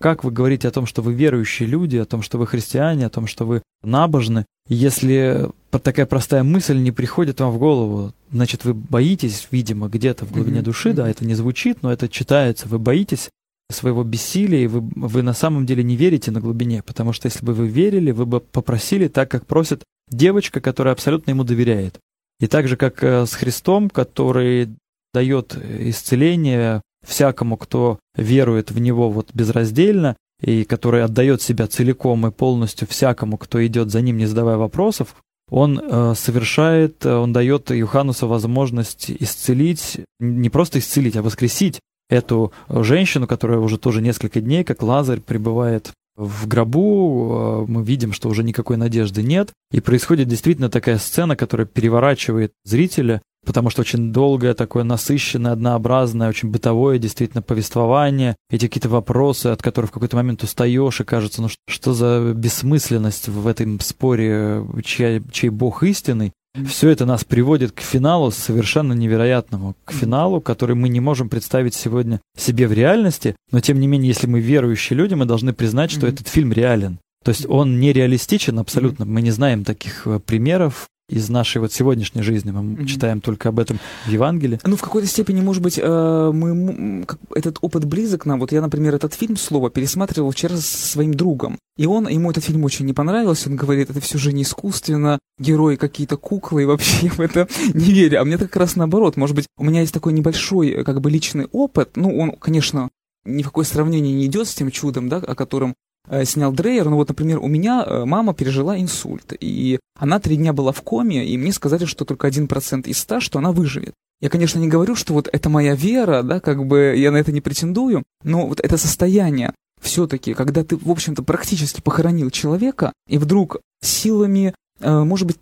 Как 0.00 0.24
вы 0.24 0.32
говорите 0.32 0.66
о 0.66 0.72
том, 0.72 0.84
что 0.84 1.00
вы 1.00 1.14
верующие 1.14 1.68
люди, 1.68 1.96
о 1.96 2.04
том, 2.04 2.20
что 2.20 2.36
вы 2.36 2.48
христиане, 2.48 3.06
о 3.06 3.10
том, 3.10 3.28
что 3.28 3.46
вы 3.46 3.62
набожны? 3.84 4.46
Если 4.68 5.48
такая 5.70 6.06
простая 6.06 6.42
мысль 6.42 6.76
не 6.76 6.90
приходит 6.90 7.38
вам 7.38 7.52
в 7.52 7.58
голову, 7.58 8.12
значит, 8.32 8.64
вы 8.64 8.74
боитесь, 8.74 9.46
видимо, 9.52 9.88
где-то 9.88 10.26
в 10.26 10.32
глубине 10.32 10.58
mm-hmm. 10.58 10.64
души, 10.64 10.92
да, 10.92 11.08
это 11.08 11.24
не 11.24 11.34
звучит, 11.34 11.82
но 11.82 11.92
это 11.92 12.08
читается, 12.08 12.66
вы 12.66 12.80
боитесь 12.80 13.30
своего 13.70 14.02
бессилия, 14.02 14.64
и 14.64 14.66
вы, 14.66 14.80
вы 14.96 15.22
на 15.22 15.32
самом 15.32 15.64
деле 15.64 15.84
не 15.84 15.94
верите 15.94 16.32
на 16.32 16.40
глубине, 16.40 16.82
потому 16.82 17.12
что 17.12 17.26
если 17.26 17.46
бы 17.46 17.54
вы 17.54 17.68
верили, 17.68 18.10
вы 18.10 18.26
бы 18.26 18.40
попросили 18.40 19.06
так, 19.06 19.30
как 19.30 19.46
просит 19.46 19.84
девочка, 20.10 20.60
которая 20.60 20.94
абсолютно 20.94 21.30
ему 21.30 21.44
доверяет. 21.44 22.00
И 22.40 22.48
так 22.48 22.66
же, 22.66 22.76
как 22.76 23.04
э, 23.04 23.24
с 23.24 23.34
Христом, 23.34 23.88
который 23.88 24.74
дает 25.14 25.54
исцеление 25.54 26.82
всякому, 27.06 27.56
кто 27.56 27.98
верует 28.16 28.70
в 28.70 28.78
него 28.78 29.10
вот 29.10 29.30
безраздельно, 29.34 30.16
и 30.40 30.64
который 30.64 31.04
отдает 31.04 31.40
себя 31.40 31.66
целиком 31.66 32.26
и 32.26 32.30
полностью 32.30 32.88
всякому, 32.88 33.38
кто 33.38 33.64
идет 33.64 33.90
за 33.90 34.00
ним, 34.00 34.18
не 34.18 34.26
задавая 34.26 34.56
вопросов, 34.56 35.14
он 35.50 35.78
э, 35.78 36.14
совершает, 36.16 37.04
э, 37.04 37.14
он 37.14 37.32
дает 37.32 37.70
Юханусу 37.70 38.26
возможность 38.26 39.10
исцелить, 39.10 40.00
не 40.18 40.50
просто 40.50 40.78
исцелить, 40.78 41.16
а 41.16 41.22
воскресить 41.22 41.78
эту 42.08 42.52
женщину, 42.68 43.26
которая 43.26 43.58
уже 43.58 43.78
тоже 43.78 44.02
несколько 44.02 44.40
дней, 44.40 44.64
как 44.64 44.82
Лазарь, 44.82 45.20
пребывает 45.20 45.92
в 46.16 46.46
гробу, 46.46 47.64
э, 47.68 47.70
мы 47.70 47.84
видим, 47.84 48.12
что 48.12 48.28
уже 48.28 48.42
никакой 48.42 48.76
надежды 48.76 49.22
нет, 49.22 49.52
и 49.70 49.80
происходит 49.80 50.28
действительно 50.28 50.68
такая 50.68 50.98
сцена, 50.98 51.36
которая 51.36 51.66
переворачивает 51.66 52.52
зрителя, 52.64 53.22
потому 53.44 53.70
что 53.70 53.80
очень 53.80 54.12
долгое, 54.12 54.54
такое 54.54 54.84
насыщенное, 54.84 55.52
однообразное, 55.52 56.28
очень 56.28 56.50
бытовое 56.50 56.98
действительно 56.98 57.42
повествование, 57.42 58.36
эти 58.50 58.66
какие-то 58.66 58.88
вопросы, 58.88 59.48
от 59.48 59.62
которых 59.62 59.90
в 59.90 59.94
какой-то 59.94 60.16
момент 60.16 60.42
устаешь, 60.42 61.00
и 61.00 61.04
кажется, 61.04 61.42
ну 61.42 61.48
что, 61.68 61.92
за 61.92 62.32
бессмысленность 62.34 63.28
в 63.28 63.46
этом 63.46 63.80
споре, 63.80 64.64
чья, 64.84 65.20
чей 65.30 65.50
бог 65.50 65.82
истинный. 65.82 66.32
Все 66.68 66.90
это 66.90 67.06
нас 67.06 67.24
приводит 67.24 67.72
к 67.72 67.80
финалу 67.80 68.30
совершенно 68.30 68.92
невероятному, 68.92 69.74
к 69.86 69.92
финалу, 69.92 70.42
который 70.42 70.76
мы 70.76 70.90
не 70.90 71.00
можем 71.00 71.30
представить 71.30 71.74
сегодня 71.74 72.20
себе 72.36 72.68
в 72.68 72.74
реальности, 72.74 73.36
но 73.50 73.60
тем 73.60 73.80
не 73.80 73.86
менее, 73.86 74.08
если 74.08 74.26
мы 74.26 74.40
верующие 74.40 74.98
люди, 74.98 75.14
мы 75.14 75.24
должны 75.24 75.54
признать, 75.54 75.90
что 75.90 76.06
mm-hmm. 76.06 76.12
этот 76.12 76.28
фильм 76.28 76.52
реален. 76.52 76.98
То 77.24 77.30
есть 77.30 77.46
он 77.48 77.80
не 77.80 77.92
реалистичен 77.92 78.58
абсолютно. 78.58 79.04
Мы 79.04 79.22
не 79.22 79.30
знаем 79.30 79.64
таких 79.64 80.06
э, 80.06 80.18
примеров 80.18 80.88
из 81.12 81.28
нашей 81.28 81.58
вот 81.58 81.72
сегодняшней 81.72 82.22
жизни. 82.22 82.50
Мы 82.50 82.74
mm-hmm. 82.74 82.86
читаем 82.86 83.20
только 83.20 83.50
об 83.50 83.58
этом 83.58 83.78
в 84.06 84.10
Евангелии. 84.10 84.58
Ну, 84.64 84.76
в 84.76 84.80
какой-то 84.80 85.06
степени, 85.06 85.40
может 85.40 85.62
быть, 85.62 85.78
э, 85.78 86.30
мы, 86.34 87.06
этот 87.34 87.58
опыт 87.60 87.84
близок 87.84 88.26
нам. 88.26 88.40
Вот 88.40 88.52
я, 88.52 88.60
например, 88.60 88.94
этот 88.94 89.14
фильм 89.14 89.36
«Слово» 89.36 89.70
пересматривал 89.70 90.30
вчера 90.30 90.56
со 90.56 90.88
своим 90.88 91.14
другом. 91.14 91.58
И 91.76 91.86
он, 91.86 92.08
ему 92.08 92.30
этот 92.30 92.44
фильм 92.44 92.64
очень 92.64 92.86
не 92.86 92.94
понравился. 92.94 93.50
Он 93.50 93.56
говорит, 93.56 93.90
это 93.90 94.00
все 94.00 94.18
же 94.18 94.32
не 94.32 94.42
искусственно, 94.42 95.18
герои 95.38 95.76
какие-то 95.76 96.16
куклы, 96.16 96.62
и 96.62 96.66
вообще 96.66 97.08
в 97.08 97.20
это 97.20 97.48
не 97.74 97.92
верю. 97.92 98.20
А 98.20 98.24
мне 98.24 98.38
как 98.38 98.56
раз 98.56 98.76
наоборот. 98.76 99.16
Может 99.16 99.36
быть, 99.36 99.46
у 99.58 99.64
меня 99.64 99.80
есть 99.80 99.94
такой 99.94 100.12
небольшой, 100.12 100.82
как 100.84 101.00
бы, 101.00 101.10
личный 101.10 101.46
опыт. 101.52 101.90
Ну, 101.96 102.16
он, 102.16 102.32
конечно, 102.32 102.88
ни 103.24 103.42
в 103.42 103.46
какое 103.46 103.64
сравнение 103.64 104.14
не 104.14 104.26
идет 104.26 104.48
с 104.48 104.54
тем 104.54 104.70
чудом, 104.70 105.08
да, 105.08 105.18
о 105.18 105.34
котором 105.34 105.74
Э, 105.74 105.91
снял 106.24 106.52
Дрейер. 106.52 106.88
Ну 106.88 106.96
вот, 106.96 107.08
например, 107.08 107.38
у 107.38 107.46
меня 107.46 107.84
э, 107.86 108.04
мама 108.04 108.34
пережила 108.34 108.78
инсульт, 108.78 109.32
и 109.38 109.78
она 109.98 110.18
три 110.20 110.36
дня 110.36 110.52
была 110.52 110.72
в 110.72 110.82
коме, 110.82 111.26
и 111.26 111.36
мне 111.38 111.52
сказали, 111.52 111.84
что 111.84 112.04
только 112.04 112.26
один 112.26 112.48
процент 112.48 112.86
из 112.86 112.98
ста, 112.98 113.20
что 113.20 113.38
она 113.38 113.52
выживет. 113.52 113.94
Я, 114.20 114.28
конечно, 114.28 114.58
не 114.58 114.68
говорю, 114.68 114.94
что 114.94 115.14
вот 115.14 115.28
это 115.32 115.48
моя 115.48 115.74
вера, 115.74 116.22
да, 116.22 116.40
как 116.40 116.66
бы 116.66 116.94
я 116.96 117.10
на 117.10 117.16
это 117.16 117.32
не 117.32 117.40
претендую, 117.40 118.04
но 118.24 118.46
вот 118.46 118.60
это 118.60 118.76
состояние 118.76 119.52
все-таки, 119.80 120.34
когда 120.34 120.62
ты, 120.62 120.76
в 120.76 120.90
общем-то, 120.90 121.24
практически 121.24 121.80
похоронил 121.80 122.30
человека, 122.30 122.92
и 123.08 123.18
вдруг 123.18 123.58
силами 123.82 124.54
э, 124.80 125.02
может 125.04 125.26
быть, 125.26 125.38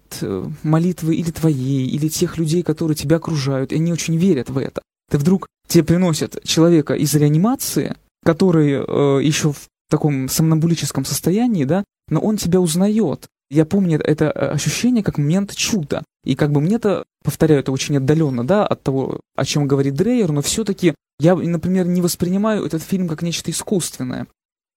молитвы 0.63 1.15
или 1.15 1.31
твоей, 1.31 1.87
или 1.89 2.09
тех 2.09 2.39
людей, 2.39 2.63
которые 2.63 2.95
тебя 2.95 3.17
окружают, 3.17 3.73
и 3.73 3.77
они 3.77 3.93
очень 3.93 4.17
верят 4.17 4.49
в 4.49 4.57
это. 4.57 4.83
Ты 5.11 5.19
вдруг 5.19 5.47
тебе 5.67 5.85
приносят 5.85 6.43
человека 6.45 6.95
из 6.95 7.15
реанимации, 7.15 7.97
который 8.25 8.73
э, 8.73 9.23
еще 9.23 9.53
в 9.53 9.69
таком 9.91 10.29
сомнамбулическом 10.29 11.05
состоянии, 11.05 11.65
да, 11.65 11.85
но 12.09 12.21
он 12.21 12.37
тебя 12.37 12.61
узнает. 12.61 13.29
Я 13.51 13.67
помню 13.67 14.01
это 14.03 14.27
э, 14.27 14.29
ощущение 14.53 15.03
как 15.03 15.19
момент 15.19 15.55
чуда. 15.55 16.05
И 16.25 16.37
как 16.37 16.53
бы 16.53 16.61
мне-то, 16.61 17.05
повторяю, 17.25 17.61
это 17.61 17.73
очень 17.73 17.97
отдаленно, 17.97 18.47
да, 18.47 18.67
от 18.67 18.83
того, 18.83 19.21
о 19.35 19.45
чем 19.45 19.67
говорит 19.67 19.95
Дрейер, 19.95 20.33
но 20.33 20.43
все-таки 20.43 20.95
я, 21.19 21.35
например, 21.35 21.87
не 21.87 22.01
воспринимаю 22.01 22.65
этот 22.65 22.83
фильм 22.83 23.09
как 23.09 23.23
нечто 23.23 23.51
искусственное. 23.51 24.27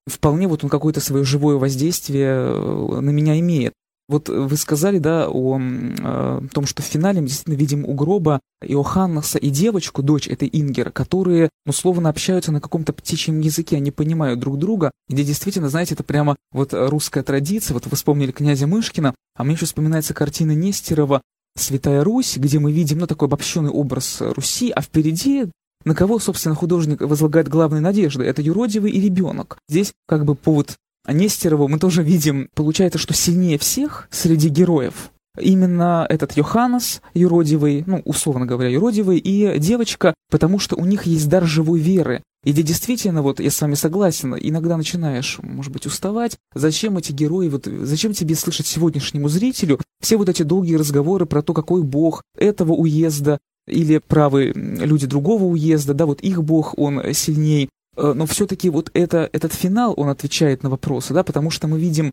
Вполне 0.07 0.47
вот 0.47 0.63
он 0.63 0.69
какое-то 0.69 0.99
свое 0.99 1.23
живое 1.23 1.57
воздействие 1.57 2.27
э, 2.27 2.99
на 2.99 3.09
меня 3.11 3.39
имеет. 3.39 3.73
Вот 4.09 4.27
вы 4.27 4.55
сказали, 4.57 4.99
да, 4.99 5.29
о, 5.29 5.57
о 5.57 5.59
э, 5.59 6.47
том, 6.53 6.65
что 6.65 6.81
в 6.81 6.85
финале 6.85 7.21
мы 7.21 7.27
действительно 7.27 7.55
видим 7.55 7.85
у 7.85 7.93
гроба 7.93 8.41
Иоханнаса 8.61 9.37
и 9.37 9.49
девочку, 9.49 10.03
дочь 10.03 10.27
этой 10.27 10.49
Ингер, 10.51 10.91
которые, 10.91 11.49
ну, 11.65 11.71
словно 11.71 12.09
общаются 12.09 12.51
на 12.51 12.59
каком-то 12.59 12.91
птичьем 12.91 13.39
языке, 13.39 13.77
они 13.77 13.91
понимают 13.91 14.39
друг 14.39 14.57
друга, 14.57 14.91
где 15.07 15.23
действительно, 15.23 15.69
знаете, 15.69 15.93
это 15.93 16.03
прямо 16.03 16.35
вот 16.51 16.73
русская 16.73 17.23
традиция, 17.23 17.73
вот 17.75 17.85
вы 17.85 17.95
вспомнили 17.95 18.31
князя 18.31 18.67
Мышкина, 18.67 19.15
а 19.35 19.43
мне 19.43 19.53
еще 19.53 19.65
вспоминается 19.65 20.13
картина 20.13 20.51
Нестерова 20.51 21.21
«Святая 21.57 22.03
Русь», 22.03 22.37
где 22.37 22.59
мы 22.59 22.71
видим, 22.73 22.99
ну, 22.99 23.07
такой 23.07 23.27
обобщенный 23.27 23.71
образ 23.71 24.17
Руси, 24.19 24.71
а 24.71 24.81
впереди 24.81 25.47
на 25.85 25.95
кого, 25.95 26.19
собственно, 26.19 26.55
художник 26.55 27.01
возлагает 27.01 27.49
главные 27.49 27.81
надежды? 27.81 28.23
Это 28.23 28.41
юродивый 28.41 28.91
и 28.91 29.01
ребенок. 29.01 29.57
Здесь 29.67 29.93
как 30.07 30.25
бы 30.25 30.35
повод 30.35 30.77
Нестерову 31.07 31.67
мы 31.67 31.79
тоже 31.79 32.03
видим, 32.03 32.49
получается, 32.53 32.97
что 32.97 33.13
сильнее 33.13 33.57
всех 33.57 34.07
среди 34.11 34.49
героев 34.49 35.11
именно 35.39 36.05
этот 36.09 36.37
Йоханнес 36.37 37.01
юродивый, 37.13 37.83
ну, 37.87 38.01
условно 38.05 38.45
говоря, 38.45 38.69
юродивый, 38.69 39.17
и 39.17 39.57
девочка, 39.57 40.13
потому 40.29 40.59
что 40.59 40.75
у 40.75 40.85
них 40.85 41.05
есть 41.05 41.27
дар 41.27 41.45
живой 41.45 41.79
веры. 41.79 42.21
И 42.43 42.51
где 42.51 42.61
действительно, 42.61 43.21
вот 43.21 43.39
я 43.39 43.49
с 43.49 43.61
вами 43.61 43.75
согласен, 43.75 44.35
иногда 44.35 44.77
начинаешь, 44.77 45.39
может 45.41 45.71
быть, 45.71 45.85
уставать. 45.85 46.37
Зачем 46.53 46.97
эти 46.97 47.11
герои, 47.11 47.47
вот 47.47 47.65
зачем 47.65 48.13
тебе 48.13 48.35
слышать 48.35 48.67
сегодняшнему 48.67 49.29
зрителю 49.29 49.79
все 50.01 50.17
вот 50.17 50.29
эти 50.29 50.43
долгие 50.43 50.75
разговоры 50.75 51.25
про 51.25 51.41
то, 51.41 51.53
какой 51.53 51.83
бог 51.83 52.21
этого 52.37 52.73
уезда, 52.73 53.39
или 53.65 53.99
правы 53.99 54.51
люди 54.53 55.07
другого 55.07 55.45
уезда, 55.45 55.93
да, 55.93 56.05
вот 56.05 56.19
их 56.21 56.43
бог, 56.43 56.77
он 56.77 57.13
сильней. 57.13 57.69
Э, 57.95 58.13
но 58.15 58.25
все-таки 58.25 58.69
вот 58.69 58.89
это, 58.93 59.29
этот 59.31 59.53
финал, 59.53 59.93
он 59.97 60.09
отвечает 60.09 60.63
на 60.63 60.69
вопросы, 60.69 61.13
да, 61.13 61.23
потому 61.23 61.49
что 61.49 61.67
мы 61.67 61.79
видим 61.79 62.11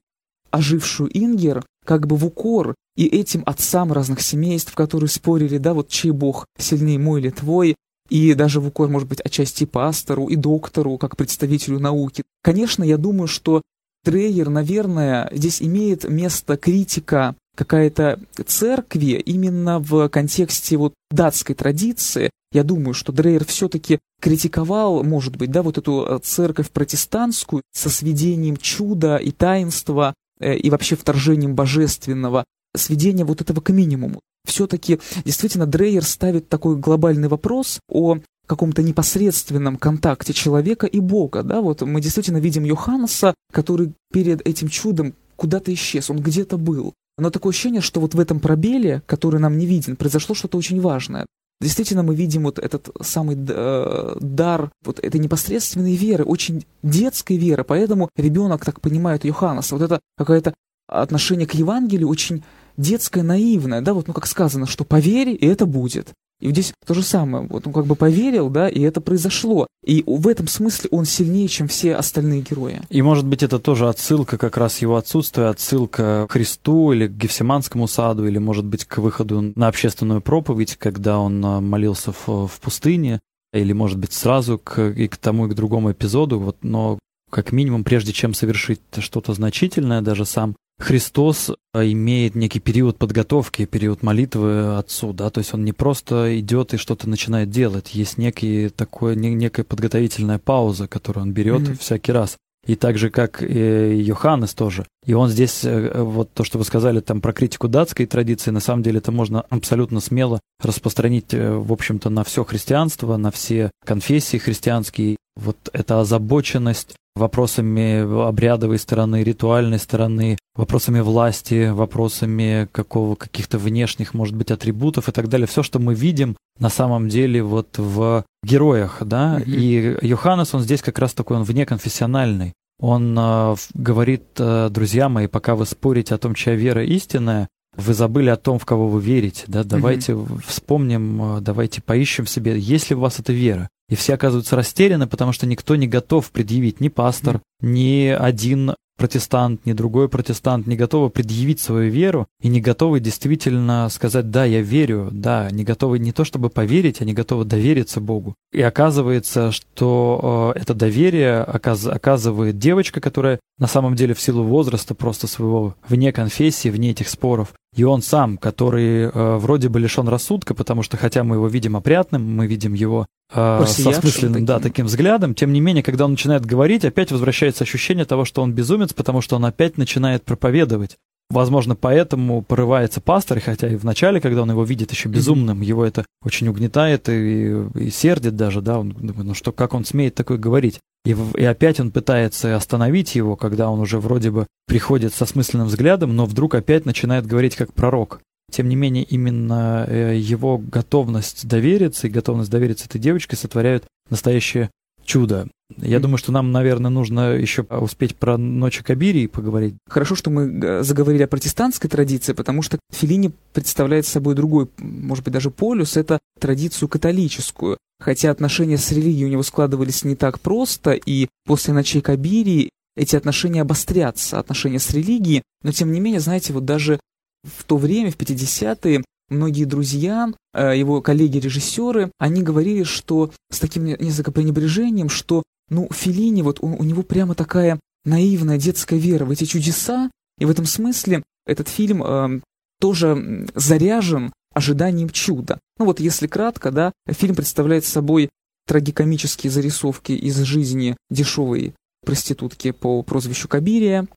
ожившую 0.51 1.11
Ингер 1.12 1.64
как 1.85 2.07
бы 2.07 2.16
в 2.16 2.27
укор 2.27 2.75
и 2.97 3.07
этим 3.07 3.43
отцам 3.47 3.93
разных 3.93 4.21
семейств, 4.21 4.75
которые 4.75 5.09
спорили, 5.09 5.59
да, 5.59 5.75
вот 5.75 5.88
чей 5.88 6.11
бог 6.11 6.47
сильнее, 6.59 6.99
мой 6.99 7.21
или 7.21 7.31
твой, 7.31 7.77
и 8.09 8.35
даже 8.35 8.61
в 8.61 8.66
укор, 8.66 8.88
может 8.88 9.09
быть, 9.09 9.21
отчасти 9.21 9.64
пастору 9.64 10.27
и 10.27 10.37
доктору, 10.37 10.99
как 10.99 11.16
представителю 11.16 11.79
науки. 11.79 12.25
Конечно, 12.43 12.83
я 12.83 12.97
думаю, 12.97 13.29
что 13.29 13.62
Дрейер, 14.05 14.49
наверное, 14.49 15.31
здесь 15.33 15.62
имеет 15.62 16.09
место 16.09 16.57
критика 16.57 17.37
какая-то 17.61 18.18
церкви 18.46 19.23
именно 19.27 19.81
в 19.81 20.09
контексте 20.09 20.79
вот 20.79 20.94
датской 21.11 21.55
традиции. 21.55 22.31
Я 22.53 22.64
думаю, 22.64 22.94
что 22.94 23.12
Дрейер 23.12 23.44
все-таки 23.44 23.99
критиковал, 24.18 25.05
может 25.05 25.37
быть, 25.37 25.51
да, 25.51 25.62
вот 25.62 25.77
эту 25.77 26.07
э, 26.07 26.18
церковь 26.23 26.70
протестантскую 26.70 27.62
со 27.75 27.90
сведением 27.90 28.57
чуда 28.57 29.18
и 29.18 29.31
таинства 29.31 30.14
э, 30.40 30.57
и 30.57 30.70
вообще 30.70 30.96
вторжением 30.96 31.55
божественного, 31.55 32.46
сведение 32.75 33.27
вот 33.27 33.42
этого 33.42 33.61
к 33.61 33.68
минимуму. 33.68 34.20
Все-таки 34.46 34.99
действительно 35.27 35.66
Дрейер 35.66 36.03
ставит 36.03 36.49
такой 36.49 36.77
глобальный 36.77 37.29
вопрос 37.29 37.79
о 37.90 38.20
каком-то 38.46 38.83
непосредственном 38.83 39.77
контакте 39.77 40.33
человека 40.33 40.87
и 40.87 40.99
Бога, 40.99 41.42
да, 41.42 41.61
вот 41.61 41.83
мы 41.83 42.01
действительно 42.01 42.38
видим 42.38 42.64
Йоханнеса, 42.64 43.35
который 43.53 43.92
перед 44.12 44.40
этим 44.49 44.68
чудом 44.68 45.14
куда-то 45.37 45.73
исчез, 45.75 46.09
он 46.09 46.20
где-то 46.20 46.57
был. 46.57 46.94
Но 47.20 47.30
такое 47.30 47.50
ощущение, 47.50 47.80
что 47.80 48.00
вот 48.00 48.14
в 48.14 48.20
этом 48.20 48.40
пробеле, 48.40 49.02
который 49.06 49.40
нам 49.40 49.59
не 49.59 49.66
виден, 49.66 49.96
произошло 49.96 50.35
что-то 50.35 50.59
очень 50.59 50.80
важное. 50.80 51.26
Действительно, 51.61 52.02
мы 52.02 52.14
видим 52.14 52.44
вот 52.44 52.59
этот 52.59 52.88
самый 53.02 53.37
э, 53.37 54.16
дар 54.18 54.70
вот 54.83 54.98
этой 54.98 55.20
непосредственной 55.20 55.94
веры, 55.94 56.24
очень 56.24 56.64
детской 56.83 57.37
веры, 57.37 57.64
поэтому 57.64 58.09
ребенок 58.16 58.64
так 58.64 58.80
понимает 58.80 59.26
Йоханнеса. 59.26 59.74
Вот 59.74 59.85
это 59.85 60.00
какое-то 60.16 60.54
отношение 60.88 61.46
к 61.46 61.52
Евангелию 61.52 62.09
очень 62.09 62.42
детское, 62.78 63.22
наивное, 63.22 63.83
да, 63.83 63.92
вот, 63.92 64.09
ну, 64.09 64.14
как 64.14 64.26
сказано, 64.26 64.66
что 64.66 64.85
поверь, 64.85 65.28
и 65.28 65.46
это 65.46 65.66
будет. 65.66 66.14
И 66.40 66.50
здесь 66.50 66.72
то 66.87 66.94
же 66.94 67.03
самое. 67.03 67.46
Вот 67.48 67.66
он 67.66 67.72
как 67.72 67.87
бы 67.87 67.94
поверил, 67.94 68.48
да, 68.48 68.68
и 68.68 68.81
это 68.81 69.00
произошло. 69.00 69.66
И 69.85 70.03
в 70.07 70.26
этом 70.26 70.46
смысле 70.48 70.88
он 70.90 71.05
сильнее, 71.05 71.48
чем 71.48 71.68
все 71.68 71.94
остальные 71.94 72.42
герои. 72.42 72.81
И, 72.88 73.03
может 73.03 73.26
быть, 73.26 73.42
это 73.42 73.59
тоже 73.59 73.88
отсылка 73.88 74.38
как 74.38 74.57
раз 74.57 74.79
его 74.79 74.96
отсутствие, 74.96 75.48
отсылка 75.48 76.26
к 76.29 76.33
Христу 76.33 76.92
или 76.92 77.07
к 77.07 77.12
Гефсиманскому 77.12 77.87
саду, 77.88 78.26
или, 78.26 78.38
может 78.38 78.64
быть, 78.64 78.85
к 78.85 78.98
выходу 78.98 79.53
на 79.55 79.68
общественную 79.68 80.20
проповедь, 80.20 80.76
когда 80.76 81.18
он 81.18 81.44
а, 81.44 81.61
молился 81.61 82.12
в, 82.12 82.46
в 82.46 82.61
пустыне, 82.61 83.20
или, 83.53 83.72
может 83.72 83.98
быть, 83.98 84.12
сразу 84.12 84.59
к, 84.59 84.81
и 84.81 85.09
к 85.09 85.16
тому, 85.16 85.46
и 85.46 85.50
к 85.50 85.55
другому 85.55 85.92
эпизоду. 85.92 86.38
Вот, 86.38 86.59
но 86.62 86.98
как 87.31 87.53
минимум, 87.53 87.85
прежде 87.85 88.12
чем 88.12 88.35
совершить 88.35 88.81
что-то 88.98 89.35
значительное, 89.35 90.03
даже 90.03 90.24
сам 90.24 90.57
Христос 90.81 91.51
а, 91.75 91.85
имеет 91.85 92.35
некий 92.35 92.59
период 92.59 92.97
подготовки, 92.97 93.66
период 93.66 94.03
молитвы 94.03 94.79
Отцу, 94.79 95.12
да, 95.12 95.29
то 95.29 95.38
есть 95.38 95.53
он 95.53 95.64
не 95.64 95.73
просто 95.73 96.40
идет 96.40 96.73
и 96.73 96.79
что-то 96.79 97.09
начинает 97.09 97.51
делать, 97.51 97.95
есть 97.95 98.16
некий 98.16 98.71
такой, 98.71 99.14
некая 99.14 99.62
подготовительная 99.62 100.38
пауза, 100.38 100.88
которую 100.88 101.25
он 101.25 101.33
берет 101.33 101.62
mm-hmm. 101.62 101.79
всякий 101.79 102.12
раз. 102.12 102.37
И 102.66 102.77
так 102.77 102.99
же, 102.99 103.09
как 103.11 103.43
и 103.43 104.03
Йоханнес 104.03 104.53
тоже. 104.53 104.87
И 105.07 105.14
он 105.14 105.31
здесь, 105.31 105.64
э, 105.64 106.03
вот 106.03 106.33
то, 106.33 106.45
что 106.45 106.59
вы 106.59 106.64
сказали 106.64 107.01
там 107.01 107.23
про 107.23 107.33
критику 107.33 107.69
датской 107.69 108.05
традиции, 108.05 108.51
на 108.51 108.61
самом 108.61 108.83
деле 108.83 108.99
это 108.99 109.12
можно 109.12 109.40
абсолютно 109.49 110.01
смело 110.01 110.40
распространить, 110.62 111.33
э, 111.33 111.53
в 111.53 111.73
общем-то, 111.73 112.11
на 112.11 112.23
все 112.23 112.45
христианство, 112.45 113.16
на 113.16 113.31
все 113.31 113.71
конфессии 113.85 114.37
христианские. 114.37 115.16
Вот 115.37 115.57
эта 115.73 116.01
озабоченность 116.01 116.97
вопросами 117.16 118.29
обрядовой 118.29 118.79
стороны, 118.79 119.23
ритуальной 119.23 119.79
стороны, 119.79 120.38
вопросами 120.55 121.01
власти, 121.01 121.70
вопросами 121.70 122.68
какого, 122.73 123.14
каких-то 123.14 123.59
внешних, 123.59 124.14
может 124.14 124.37
быть, 124.37 124.51
атрибутов 124.51 125.09
и 125.09 125.12
так 125.12 125.29
далее. 125.29 125.46
Все, 125.46 125.62
что 125.62 125.79
мы 125.79 125.94
видим 125.94 126.37
на 126.59 126.68
самом 126.68 127.09
деле 127.09 127.42
вот 127.42 127.79
в 127.79 128.25
героях, 128.44 128.99
да, 129.05 129.38
mm-hmm. 129.38 130.01
и 130.03 130.07
Йоханнес, 130.07 130.55
он 130.55 130.62
здесь 130.62 130.83
как 130.83 130.99
раз 130.99 131.14
такой, 131.14 131.37
он 131.38 131.44
внеконфессиональный. 131.44 132.55
Он 132.81 133.14
э, 133.18 133.57
говорит, 133.75 134.25
э, 134.38 134.68
друзья 134.70 135.09
мои, 135.09 135.27
пока 135.27 135.55
вы 135.55 135.66
спорите 135.66 136.14
о 136.14 136.18
том, 136.18 136.35
чья 136.35 136.55
вера 136.55 136.83
истинная, 136.85 137.49
вы 137.77 137.94
забыли 137.94 138.31
о 138.31 138.37
том, 138.37 138.59
в 138.59 138.64
кого 138.64 138.88
вы 138.88 139.01
верите, 139.01 139.44
да, 139.46 139.64
давайте 139.64 140.12
mm-hmm. 140.12 140.42
вспомним, 140.46 141.37
э, 141.37 141.40
давайте 141.40 141.83
поищем 141.83 142.25
в 142.25 142.31
себе, 142.31 142.59
есть 142.59 142.90
ли 142.90 142.96
у 142.96 143.01
вас 143.01 143.18
эта 143.18 143.33
вера. 143.33 143.68
И 143.90 143.96
все 143.96 144.14
оказываются 144.14 144.57
растеряны, 144.57 145.07
потому 145.07 145.33
что 145.33 145.46
никто 145.46 145.76
не 145.76 145.87
готов 145.87 146.31
предъявить, 146.31 146.81
ни 146.81 146.88
пастор, 146.88 147.40
ни 147.61 148.07
один 148.07 148.74
протестант, 149.00 149.64
ни 149.64 149.72
другой 149.72 150.11
протестант 150.11 150.66
не 150.66 150.76
готовы 150.76 151.09
предъявить 151.09 151.59
свою 151.59 151.90
веру 151.90 152.26
и 152.42 152.48
не 152.48 152.61
готовы 152.61 153.00
действительно 153.00 153.88
сказать 153.88 154.31
«да, 154.31 154.44
я 154.44 154.61
верю», 154.61 155.09
«да», 155.11 155.48
не 155.50 155.64
готовы 155.64 155.98
не 155.98 156.12
то 156.12 156.24
чтобы 156.24 156.50
поверить, 156.50 157.00
они 157.00 157.14
готовы 157.14 157.46
довериться 157.46 158.00
Богу. 158.00 158.35
И 158.53 158.61
оказывается, 158.61 159.53
что 159.53 160.53
э, 160.55 160.61
это 160.61 160.74
доверие 160.74 161.42
оказ 161.42 161.87
оказывает 161.87 162.59
девочка, 162.59 163.00
которая 163.00 163.40
на 163.61 163.66
самом 163.66 163.94
деле 163.94 164.14
в 164.14 164.20
силу 164.20 164.42
возраста 164.42 164.94
просто 164.94 165.29
своего 165.29 165.77
вне 165.87 166.12
конфессии, 166.12 166.70
вне 166.70 166.90
этих 166.90 167.09
споров, 167.09 167.53
и 167.77 167.85
он 167.85 168.03
сам, 168.03 168.38
который 168.38 169.05
э, 169.05 169.37
вроде 169.37 169.68
бы 169.68 169.79
лишен 169.79 170.09
рассудка, 170.09 170.55
потому 170.55 170.83
что 170.83 170.96
хотя 170.96 171.23
мы 171.23 171.37
его 171.37 171.46
видим 171.46 171.77
опрятным, 171.77 172.35
мы 172.35 172.46
видим 172.46 172.73
его 172.73 173.07
э, 173.33 173.64
со 173.66 173.92
смысленным, 173.92 174.33
таким. 174.33 174.46
да, 174.46 174.59
таким 174.59 174.87
взглядом, 174.87 175.35
тем 175.35 175.53
не 175.53 175.61
менее, 175.61 175.83
когда 175.83 176.07
он 176.07 176.12
начинает 176.12 176.44
говорить, 176.44 176.85
опять 176.85 177.12
возвращается 177.12 177.62
ощущение 177.62 178.07
того, 178.07 178.25
что 178.25 178.42
он 178.42 178.53
безумец, 178.55 178.92
потому 178.94 179.20
что 179.20 179.37
он 179.37 179.44
опять 179.44 179.77
начинает 179.77 180.25
проповедовать. 180.25 180.96
Возможно, 181.31 181.77
поэтому 181.77 182.43
порывается 182.43 183.01
пастор, 183.01 183.38
хотя 183.38 183.69
и 183.69 183.77
в 183.77 183.85
начале, 183.85 184.21
когда 184.21 184.43
он 184.43 184.51
его 184.51 184.64
видит 184.64 184.90
еще 184.90 185.09
безумным, 185.09 185.61
его 185.61 185.85
это 185.85 186.05
очень 186.25 186.49
угнетает 186.49 187.09
и, 187.09 187.66
и 187.77 187.90
сердит 187.90 188.35
даже, 188.35 188.61
да, 188.61 188.81
он 188.81 188.90
думает, 188.90 189.25
ну 189.25 189.35
что, 189.35 189.53
как 189.53 189.73
он 189.75 189.85
смеет 189.85 190.16
такое 190.16 190.38
говорить? 190.38 190.81
И, 191.05 191.16
и 191.37 191.45
опять 191.45 191.79
он 191.79 191.93
пытается 191.93 192.57
остановить 192.57 193.14
его, 193.14 193.37
когда 193.37 193.71
он 193.71 193.79
уже 193.79 194.01
вроде 194.01 194.33
бы 194.33 194.49
приходит 194.66 195.14
со 195.14 195.25
смысленным 195.25 195.69
взглядом, 195.69 196.16
но 196.16 196.27
вдруг 196.27 196.57
опять 196.57 196.85
начинает 196.85 197.27
говорить 197.27 197.55
как 197.55 197.73
пророк. 197.73 198.21
Тем 198.51 198.69
не 198.69 198.75
менее, 198.75 199.05
именно 199.05 199.87
э, 199.87 200.16
его 200.16 200.59
готовность 200.59 201.47
довериться 201.47 202.09
и 202.09 202.11
готовность 202.11 202.51
довериться 202.51 202.87
этой 202.87 203.01
девочке 203.01 203.37
сотворяют 203.37 203.85
настоящее 204.11 204.71
чудо. 205.05 205.47
Я 205.76 206.00
думаю, 206.00 206.18
что 206.18 206.33
нам, 206.33 206.52
наверное, 206.52 206.90
нужно 206.90 207.35
еще 207.35 207.62
успеть 207.62 208.16
про 208.16 208.37
Ночи 208.37 208.83
Кабирии 208.83 209.26
поговорить. 209.26 209.74
Хорошо, 209.88 210.14
что 210.14 210.30
мы 210.30 210.42
э, 210.42 210.83
заговорили 210.83 211.22
о 211.22 211.28
протестантской 211.28 211.88
традиции, 211.88 212.33
потому 212.33 212.62
что 212.62 212.78
Филини 212.92 213.33
представляет 213.52 214.06
собой 214.06 214.35
другой, 214.35 214.68
может 214.78 215.24
быть, 215.24 215.35
даже 215.35 215.50
полюс, 215.50 215.96
это 215.96 216.18
традицию 216.38 216.88
католическую. 216.88 217.78
Хотя 218.00 218.30
отношения 218.30 218.78
с 218.78 218.90
религией 218.92 219.26
у 219.26 219.30
него 219.30 219.42
складывались 219.42 220.04
не 220.04 220.16
так 220.16 220.40
просто, 220.40 220.92
и 220.92 221.28
после 221.44 221.74
Ночей 221.74 222.00
Кабирии 222.00 222.70
эти 222.96 223.16
отношения 223.16 223.62
обострятся, 223.62 224.38
отношения 224.38 224.78
с 224.78 224.90
религией, 224.90 225.42
но 225.62 225.72
тем 225.72 225.92
не 225.92 226.00
менее, 226.00 226.20
знаете, 226.20 226.52
вот 226.52 226.64
даже 226.64 226.98
в 227.44 227.64
то 227.64 227.76
время, 227.76 228.11
в 228.11 228.16
50-е, 228.16 229.02
многие 229.28 229.64
друзья, 229.64 230.30
э, 230.52 230.76
его 230.76 231.00
коллеги-режиссеры, 231.00 232.11
они 232.18 232.42
говорили, 232.42 232.82
что 232.82 233.30
с 233.51 233.59
таким 233.59 233.84
несколько 233.84 234.32
пренебрежением, 234.32 235.09
что, 235.09 235.42
ну, 235.71 235.89
Филини, 235.91 236.43
вот 236.43 236.61
у, 236.61 236.66
у 236.66 236.85
него 236.85 237.03
прямо 237.03 237.35
такая 237.35 237.81
наивная 238.05 238.59
детская 238.59 238.99
вера 238.99 239.25
в 239.25 239.31
эти 239.31 239.45
чудеса, 239.45 240.11
И 240.39 240.45
в 240.45 240.51
этом 240.51 240.66
смысле 240.66 241.23
этот 241.47 241.68
фильм 241.68 242.03
э, 242.03 242.41
тоже 242.81 243.47
заряжен 243.55 244.33
ожиданием 244.53 245.09
чуда. 245.11 245.59
Ну 245.79 245.85
вот 245.85 246.01
если 246.01 246.27
кратко, 246.27 246.71
да, 246.71 246.93
фильм 247.09 247.35
представляет 247.35 247.85
собой 247.85 248.31
трагикомические 248.66 249.51
зарисовки 249.51 250.12
из 250.12 250.39
жизни 250.39 250.97
дешевой 251.11 251.75
проститутки 252.05 252.73
по 252.73 253.03
прозвищу 253.03 253.49
Кабирия. 253.49 254.09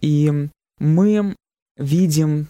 И 0.00 0.48
мы 0.78 1.36
видим 1.76 2.48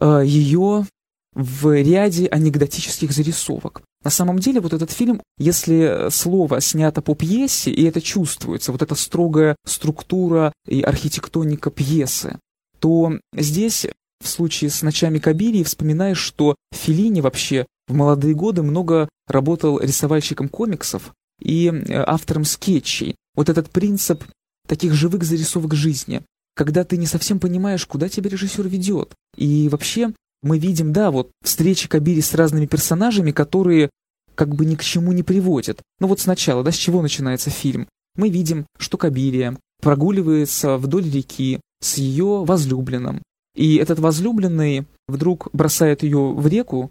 э, 0.00 0.22
ее 0.24 0.86
в 1.34 1.82
ряде 1.82 2.26
анекдотических 2.26 3.12
зарисовок. 3.12 3.82
На 4.06 4.10
самом 4.10 4.38
деле, 4.38 4.60
вот 4.60 4.72
этот 4.72 4.92
фильм, 4.92 5.20
если 5.36 6.10
слово 6.10 6.60
снято 6.60 7.02
по 7.02 7.16
пьесе, 7.16 7.72
и 7.72 7.82
это 7.82 8.00
чувствуется, 8.00 8.70
вот 8.70 8.80
эта 8.80 8.94
строгая 8.94 9.56
структура 9.66 10.52
и 10.64 10.80
архитектоника 10.80 11.72
пьесы, 11.72 12.38
то 12.78 13.18
здесь, 13.34 13.88
в 14.22 14.28
случае 14.28 14.70
с 14.70 14.82
«Ночами 14.82 15.18
Кабирии», 15.18 15.64
вспоминаешь, 15.64 16.20
что 16.20 16.54
Филини 16.72 17.20
вообще 17.20 17.66
в 17.88 17.94
молодые 17.94 18.36
годы 18.36 18.62
много 18.62 19.08
работал 19.26 19.80
рисовальщиком 19.80 20.48
комиксов 20.48 21.12
и 21.42 21.66
э, 21.66 22.04
автором 22.06 22.44
скетчей. 22.44 23.16
Вот 23.34 23.48
этот 23.48 23.70
принцип 23.70 24.22
таких 24.68 24.92
живых 24.92 25.24
зарисовок 25.24 25.74
жизни, 25.74 26.22
когда 26.54 26.84
ты 26.84 26.96
не 26.96 27.06
совсем 27.06 27.40
понимаешь, 27.40 27.84
куда 27.86 28.08
тебя 28.08 28.30
режиссер 28.30 28.68
ведет. 28.68 29.14
И 29.36 29.68
вообще 29.68 30.12
мы 30.42 30.58
видим, 30.58 30.92
да, 30.92 31.10
вот 31.10 31.30
встречи 31.42 31.88
Кабири 31.88 32.20
с 32.20 32.34
разными 32.34 32.66
персонажами, 32.66 33.30
которые 33.30 33.90
как 34.34 34.54
бы 34.54 34.64
ни 34.64 34.74
к 34.74 34.82
чему 34.82 35.12
не 35.12 35.22
приводят. 35.22 35.80
Ну 35.98 36.06
вот 36.08 36.20
сначала, 36.20 36.62
да, 36.62 36.70
с 36.70 36.76
чего 36.76 37.02
начинается 37.02 37.50
фильм? 37.50 37.88
Мы 38.16 38.28
видим, 38.28 38.66
что 38.78 38.98
Кабирия 38.98 39.56
прогуливается 39.82 40.76
вдоль 40.76 41.10
реки 41.10 41.60
с 41.80 41.96
ее 41.96 42.44
возлюбленным. 42.44 43.22
И 43.54 43.76
этот 43.76 43.98
возлюбленный 43.98 44.86
вдруг 45.08 45.48
бросает 45.52 46.02
ее 46.02 46.32
в 46.32 46.46
реку, 46.46 46.90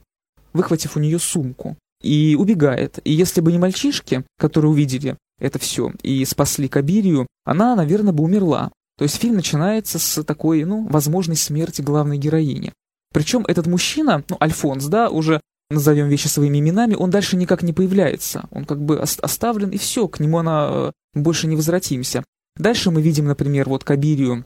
выхватив 0.53 0.97
у 0.97 0.99
нее 0.99 1.19
сумку, 1.19 1.77
и 2.01 2.35
убегает. 2.37 2.99
И 3.03 3.11
если 3.11 3.41
бы 3.41 3.51
не 3.51 3.59
мальчишки, 3.59 4.25
которые 4.37 4.71
увидели 4.71 5.17
это 5.39 5.59
все 5.59 5.91
и 6.01 6.23
спасли 6.25 6.67
Кабирию, 6.67 7.27
она, 7.43 7.75
наверное, 7.75 8.13
бы 8.13 8.23
умерла. 8.23 8.71
То 8.97 9.03
есть 9.03 9.17
фильм 9.17 9.35
начинается 9.35 9.99
с 9.99 10.23
такой, 10.23 10.63
ну, 10.63 10.87
возможной 10.87 11.35
смерти 11.35 11.81
главной 11.81 12.17
героини. 12.17 12.71
Причем 13.15 13.45
этот 13.47 13.65
мужчина, 13.65 14.25
ну, 14.27 14.35
Альфонс, 14.41 14.87
да, 14.87 15.09
уже 15.09 15.39
назовем 15.69 16.09
вещи 16.09 16.27
своими 16.27 16.59
именами, 16.59 16.95
он 16.95 17.11
дальше 17.11 17.37
никак 17.37 17.63
не 17.63 17.71
появляется. 17.71 18.49
Он 18.51 18.65
как 18.65 18.83
бы 18.83 18.99
оставлен, 18.99 19.69
и 19.69 19.77
все, 19.77 20.09
к 20.09 20.19
нему 20.19 20.39
она 20.39 20.69
э, 20.69 20.91
больше 21.13 21.47
не 21.47 21.55
возвратимся. 21.55 22.25
Дальше 22.57 22.91
мы 22.91 23.01
видим, 23.01 23.27
например, 23.27 23.69
вот 23.69 23.85
Кабирию 23.85 24.43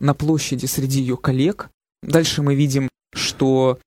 на 0.00 0.14
площади 0.14 0.66
среди 0.66 0.98
ее 0.98 1.16
коллег. 1.16 1.70
Дальше 2.02 2.42
мы 2.42 2.56
видим, 2.56 2.88
что 3.14 3.78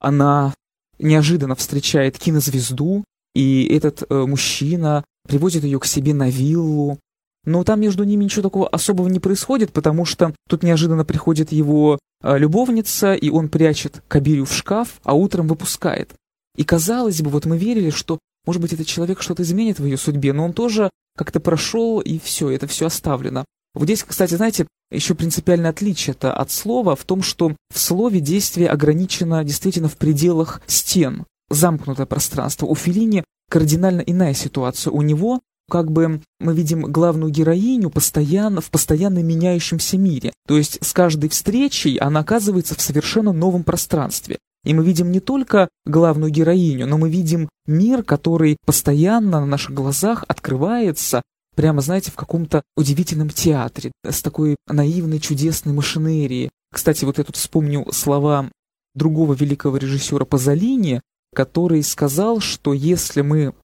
она 0.00 0.54
неожиданно 0.98 1.54
встречает 1.54 2.18
кинозвезду, 2.18 3.04
и 3.34 3.66
этот 3.66 4.02
э, 4.08 4.24
мужчина 4.24 5.04
привозит 5.28 5.64
ее 5.64 5.78
к 5.78 5.84
себе 5.84 6.14
на 6.14 6.30
виллу. 6.30 6.98
Но 7.48 7.64
там 7.64 7.80
между 7.80 8.04
ними 8.04 8.24
ничего 8.24 8.42
такого 8.42 8.68
особого 8.68 9.08
не 9.08 9.20
происходит, 9.20 9.72
потому 9.72 10.04
что 10.04 10.34
тут 10.50 10.62
неожиданно 10.62 11.06
приходит 11.06 11.50
его 11.50 11.98
э, 12.22 12.36
любовница, 12.36 13.14
и 13.14 13.30
он 13.30 13.48
прячет 13.48 14.02
Кабирю 14.06 14.44
в 14.44 14.52
шкаф, 14.52 15.00
а 15.02 15.14
утром 15.14 15.48
выпускает. 15.48 16.12
И 16.58 16.64
казалось 16.64 17.22
бы, 17.22 17.30
вот 17.30 17.46
мы 17.46 17.56
верили, 17.56 17.88
что, 17.88 18.18
может 18.44 18.60
быть, 18.60 18.74
этот 18.74 18.86
человек 18.86 19.22
что-то 19.22 19.44
изменит 19.44 19.78
в 19.78 19.86
ее 19.86 19.96
судьбе, 19.96 20.34
но 20.34 20.44
он 20.44 20.52
тоже 20.52 20.90
как-то 21.16 21.40
прошел, 21.40 22.00
и 22.00 22.18
все, 22.18 22.50
это 22.50 22.66
все 22.66 22.84
оставлено. 22.84 23.46
Вот 23.72 23.84
здесь, 23.84 24.02
кстати, 24.02 24.34
знаете, 24.34 24.66
еще 24.90 25.14
принципиальное 25.14 25.70
отличие 25.70 26.12
это 26.12 26.34
от 26.34 26.50
слова 26.50 26.96
в 26.96 27.04
том, 27.04 27.22
что 27.22 27.56
в 27.74 27.78
слове 27.78 28.20
действие 28.20 28.68
ограничено 28.68 29.42
действительно 29.42 29.88
в 29.88 29.96
пределах 29.96 30.60
стен, 30.66 31.24
замкнутое 31.48 32.04
пространство. 32.04 32.66
У 32.66 32.74
Филини 32.74 33.24
кардинально 33.48 34.02
иная 34.02 34.34
ситуация. 34.34 34.90
У 34.90 35.00
него 35.00 35.40
как 35.68 35.90
бы 35.90 36.20
мы 36.40 36.54
видим 36.54 36.82
главную 36.82 37.30
героиню 37.30 37.90
постоянно 37.90 38.60
в 38.60 38.70
постоянно 38.70 39.22
меняющемся 39.22 39.98
мире. 39.98 40.32
То 40.46 40.56
есть 40.56 40.78
с 40.84 40.92
каждой 40.92 41.28
встречей 41.30 41.96
она 41.96 42.20
оказывается 42.20 42.74
в 42.74 42.80
совершенно 42.80 43.32
новом 43.32 43.64
пространстве. 43.64 44.38
И 44.64 44.74
мы 44.74 44.84
видим 44.84 45.12
не 45.12 45.20
только 45.20 45.68
главную 45.86 46.32
героиню, 46.32 46.86
но 46.86 46.98
мы 46.98 47.10
видим 47.10 47.48
мир, 47.66 48.02
который 48.02 48.56
постоянно 48.66 49.40
на 49.40 49.46
наших 49.46 49.72
глазах 49.72 50.24
открывается, 50.26 51.22
прямо, 51.54 51.80
знаете, 51.80 52.10
в 52.10 52.16
каком-то 52.16 52.62
удивительном 52.76 53.30
театре, 53.30 53.92
с 54.04 54.22
такой 54.22 54.56
наивной, 54.68 55.20
чудесной 55.20 55.72
машинерией. 55.72 56.50
Кстати, 56.72 57.04
вот 57.04 57.18
я 57.18 57.24
тут 57.24 57.36
вспомню 57.36 57.86
слова 57.92 58.50
другого 58.94 59.34
великого 59.34 59.76
режиссера 59.76 60.24
Пазолини, 60.24 61.00
который 61.34 61.82
сказал, 61.82 62.40
что 62.40 62.72
если 62.72 63.22
мы 63.22 63.54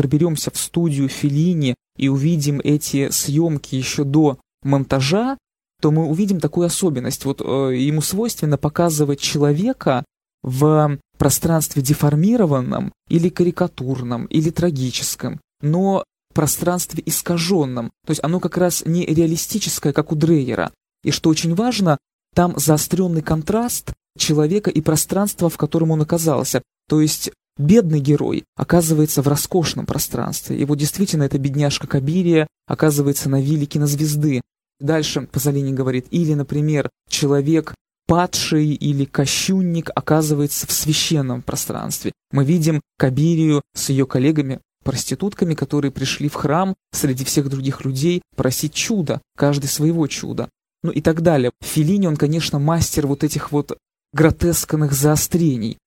проберемся 0.00 0.50
в 0.50 0.56
студию 0.56 1.10
Феллини 1.10 1.74
и 1.98 2.08
увидим 2.08 2.58
эти 2.64 3.10
съемки 3.10 3.74
еще 3.74 4.04
до 4.04 4.40
монтажа, 4.62 5.36
то 5.82 5.90
мы 5.90 6.06
увидим 6.06 6.40
такую 6.40 6.68
особенность. 6.68 7.26
Вот 7.26 7.42
э, 7.42 7.76
ему 7.76 8.00
свойственно 8.00 8.56
показывать 8.56 9.20
человека 9.20 10.06
в 10.42 10.98
пространстве 11.18 11.82
деформированном 11.82 12.94
или 13.10 13.28
карикатурном, 13.28 14.24
или 14.24 14.48
трагическом. 14.48 15.38
Но 15.60 16.02
пространстве 16.32 17.02
искаженном. 17.04 17.90
То 18.06 18.12
есть 18.12 18.24
оно 18.24 18.40
как 18.40 18.56
раз 18.56 18.82
не 18.86 19.04
реалистическое, 19.04 19.92
как 19.92 20.12
у 20.12 20.14
Дрейера. 20.14 20.72
И 21.04 21.10
что 21.10 21.28
очень 21.28 21.54
важно, 21.54 21.98
там 22.34 22.54
заостренный 22.56 23.20
контраст 23.20 23.92
человека 24.16 24.70
и 24.70 24.80
пространства, 24.80 25.50
в 25.50 25.58
котором 25.58 25.90
он 25.90 26.00
оказался. 26.00 26.62
То 26.88 27.02
есть 27.02 27.32
бедный 27.58 28.00
герой 28.00 28.44
оказывается 28.56 29.22
в 29.22 29.28
роскошном 29.28 29.86
пространстве. 29.86 30.64
Вот 30.64 30.78
действительно 30.78 31.24
эта 31.24 31.38
бедняжка 31.38 31.86
Кабирия 31.86 32.46
оказывается 32.66 33.28
на 33.28 33.40
вилле 33.40 33.66
кинозвезды. 33.66 34.40
Дальше 34.78 35.28
Пазолини 35.30 35.72
говорит, 35.72 36.06
или, 36.10 36.34
например, 36.34 36.88
человек 37.08 37.74
падший 38.06 38.66
или 38.68 39.04
кощунник 39.04 39.90
оказывается 39.94 40.66
в 40.66 40.72
священном 40.72 41.42
пространстве. 41.42 42.12
Мы 42.32 42.44
видим 42.44 42.80
Кабирию 42.98 43.62
с 43.74 43.90
ее 43.90 44.06
коллегами 44.06 44.60
проститутками, 44.84 45.54
которые 45.54 45.92
пришли 45.92 46.28
в 46.28 46.34
храм 46.34 46.74
среди 46.92 47.24
всех 47.24 47.48
других 47.48 47.84
людей 47.84 48.22
просить 48.34 48.74
чуда, 48.74 49.20
каждый 49.36 49.66
своего 49.66 50.06
чуда. 50.06 50.48
Ну 50.82 50.90
и 50.90 51.00
так 51.00 51.20
далее. 51.20 51.52
Филини, 51.60 52.06
он, 52.06 52.16
конечно, 52.16 52.58
мастер 52.58 53.06
вот 53.06 53.22
этих 53.22 53.52
вот 53.52 53.76
гротескных 54.12 54.92
заострений. 54.92 55.78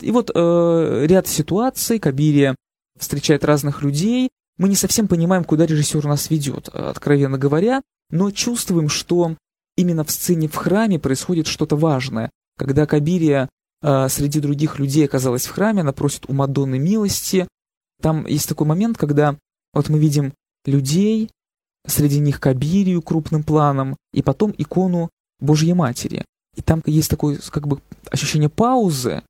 И 0.00 0.10
вот 0.10 0.30
э, 0.34 1.06
ряд 1.06 1.26
ситуаций, 1.26 1.98
Кабирия 1.98 2.56
встречает 2.98 3.44
разных 3.44 3.82
людей, 3.82 4.30
мы 4.58 4.68
не 4.68 4.76
совсем 4.76 5.08
понимаем, 5.08 5.44
куда 5.44 5.66
режиссер 5.66 6.04
нас 6.04 6.30
ведет, 6.30 6.68
откровенно 6.68 7.38
говоря, 7.38 7.82
но 8.10 8.30
чувствуем, 8.30 8.88
что 8.88 9.36
именно 9.76 10.04
в 10.04 10.10
сцене 10.10 10.48
в 10.48 10.54
храме 10.54 10.98
происходит 10.98 11.46
что-то 11.46 11.76
важное. 11.76 12.30
Когда 12.58 12.86
Кабирия 12.86 13.48
э, 13.82 14.08
среди 14.08 14.40
других 14.40 14.78
людей 14.78 15.04
оказалась 15.04 15.46
в 15.46 15.52
храме, 15.52 15.80
она 15.80 15.92
просит 15.92 16.28
у 16.28 16.32
Мадонны 16.32 16.78
милости, 16.78 17.48
там 18.00 18.26
есть 18.26 18.48
такой 18.48 18.66
момент, 18.66 18.98
когда 18.98 19.36
вот 19.72 19.88
мы 19.88 19.98
видим 19.98 20.34
людей, 20.66 21.30
среди 21.86 22.18
них 22.20 22.40
Кабирию 22.40 23.02
крупным 23.02 23.42
планом, 23.42 23.96
и 24.12 24.22
потом 24.22 24.54
икону 24.56 25.10
Божьей 25.40 25.72
Матери. 25.72 26.24
И 26.54 26.62
там 26.62 26.82
есть 26.86 27.10
такое 27.10 27.38
как 27.50 27.66
бы 27.66 27.80
ощущение 28.10 28.48
паузы, 28.48 29.22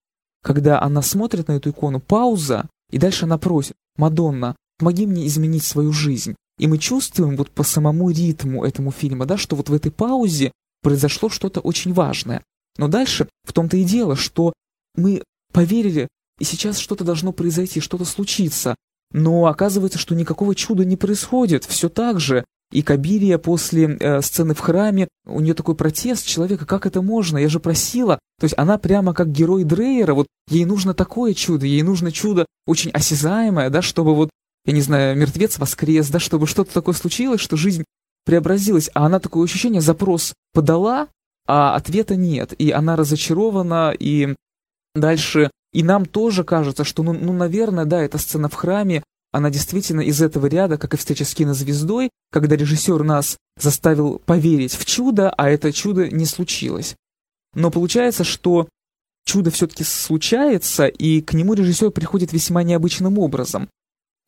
когда 0.42 0.80
она 0.80 1.02
смотрит 1.02 1.48
на 1.48 1.52
эту 1.52 1.70
икону, 1.70 2.00
пауза, 2.00 2.68
и 2.90 2.98
дальше 2.98 3.24
она 3.24 3.38
просит, 3.38 3.74
«Мадонна, 3.96 4.56
помоги 4.78 5.06
мне 5.06 5.26
изменить 5.26 5.64
свою 5.64 5.92
жизнь». 5.92 6.34
И 6.58 6.66
мы 6.66 6.78
чувствуем 6.78 7.36
вот 7.36 7.50
по 7.50 7.62
самому 7.62 8.10
ритму 8.10 8.64
этому 8.64 8.90
фильма, 8.90 9.24
да, 9.26 9.36
что 9.36 9.56
вот 9.56 9.68
в 9.68 9.74
этой 9.74 9.90
паузе 9.90 10.52
произошло 10.82 11.28
что-то 11.28 11.60
очень 11.60 11.92
важное. 11.92 12.42
Но 12.78 12.88
дальше 12.88 13.28
в 13.44 13.52
том-то 13.52 13.76
и 13.76 13.84
дело, 13.84 14.16
что 14.16 14.52
мы 14.94 15.22
поверили 15.52 16.08
и 16.38 16.44
сейчас 16.44 16.78
что-то 16.78 17.04
должно 17.04 17.32
произойти, 17.32 17.80
что-то 17.80 18.04
случится. 18.04 18.74
Но 19.12 19.46
оказывается, 19.46 19.98
что 19.98 20.14
никакого 20.14 20.54
чуда 20.54 20.84
не 20.84 20.96
происходит, 20.96 21.64
все 21.64 21.88
так 21.88 22.18
же. 22.18 22.44
И 22.72 22.82
Кабирия 22.82 23.38
после 23.38 23.96
э, 24.00 24.22
сцены 24.22 24.54
в 24.54 24.60
храме, 24.60 25.08
у 25.26 25.40
нее 25.40 25.54
такой 25.54 25.74
протест 25.74 26.26
человека, 26.26 26.66
как 26.66 26.86
это 26.86 27.02
можно, 27.02 27.38
я 27.38 27.48
же 27.48 27.60
просила. 27.60 28.18
То 28.40 28.44
есть 28.44 28.54
она 28.56 28.78
прямо 28.78 29.14
как 29.14 29.30
герой 29.30 29.64
Дрейера, 29.64 30.14
вот 30.14 30.26
ей 30.48 30.64
нужно 30.64 30.94
такое 30.94 31.34
чудо, 31.34 31.66
ей 31.66 31.82
нужно 31.82 32.10
чудо 32.10 32.46
очень 32.66 32.90
осязаемое, 32.90 33.70
да, 33.70 33.82
чтобы 33.82 34.14
вот, 34.14 34.30
я 34.64 34.72
не 34.72 34.80
знаю, 34.80 35.16
мертвец 35.16 35.58
воскрес, 35.58 36.08
да, 36.08 36.18
чтобы 36.18 36.46
что-то 36.46 36.72
такое 36.72 36.94
случилось, 36.94 37.40
что 37.40 37.56
жизнь 37.56 37.84
преобразилась. 38.24 38.90
А 38.94 39.06
она 39.06 39.20
такое 39.20 39.44
ощущение, 39.44 39.80
запрос 39.80 40.32
подала, 40.54 41.08
а 41.46 41.76
ответа 41.76 42.16
нет. 42.16 42.54
И 42.58 42.70
она 42.70 42.96
разочарована, 42.96 43.94
и 43.98 44.34
дальше 44.94 45.50
и 45.72 45.82
нам 45.82 46.04
тоже 46.04 46.44
кажется, 46.44 46.84
что, 46.84 47.02
ну, 47.02 47.12
ну 47.12 47.32
наверное, 47.32 47.86
да, 47.86 48.02
эта 48.02 48.18
сцена 48.18 48.48
в 48.48 48.54
храме, 48.54 49.02
она 49.32 49.50
действительно 49.50 50.02
из 50.02 50.20
этого 50.20 50.46
ряда, 50.46 50.76
как 50.78 50.94
и 50.94 50.96
встреча 50.96 51.24
с 51.24 51.34
кинозвездой, 51.34 52.10
когда 52.30 52.54
режиссер 52.54 53.02
нас 53.02 53.38
заставил 53.56 54.18
поверить 54.18 54.74
в 54.74 54.84
чудо, 54.84 55.30
а 55.30 55.48
это 55.48 55.72
чудо 55.72 56.08
не 56.08 56.26
случилось. 56.26 56.94
Но 57.54 57.70
получается, 57.70 58.24
что 58.24 58.68
чудо 59.24 59.50
все-таки 59.50 59.84
случается, 59.84 60.86
и 60.86 61.22
к 61.22 61.32
нему 61.32 61.54
режиссер 61.54 61.90
приходит 61.90 62.32
весьма 62.32 62.62
необычным 62.62 63.18
образом. 63.18 63.68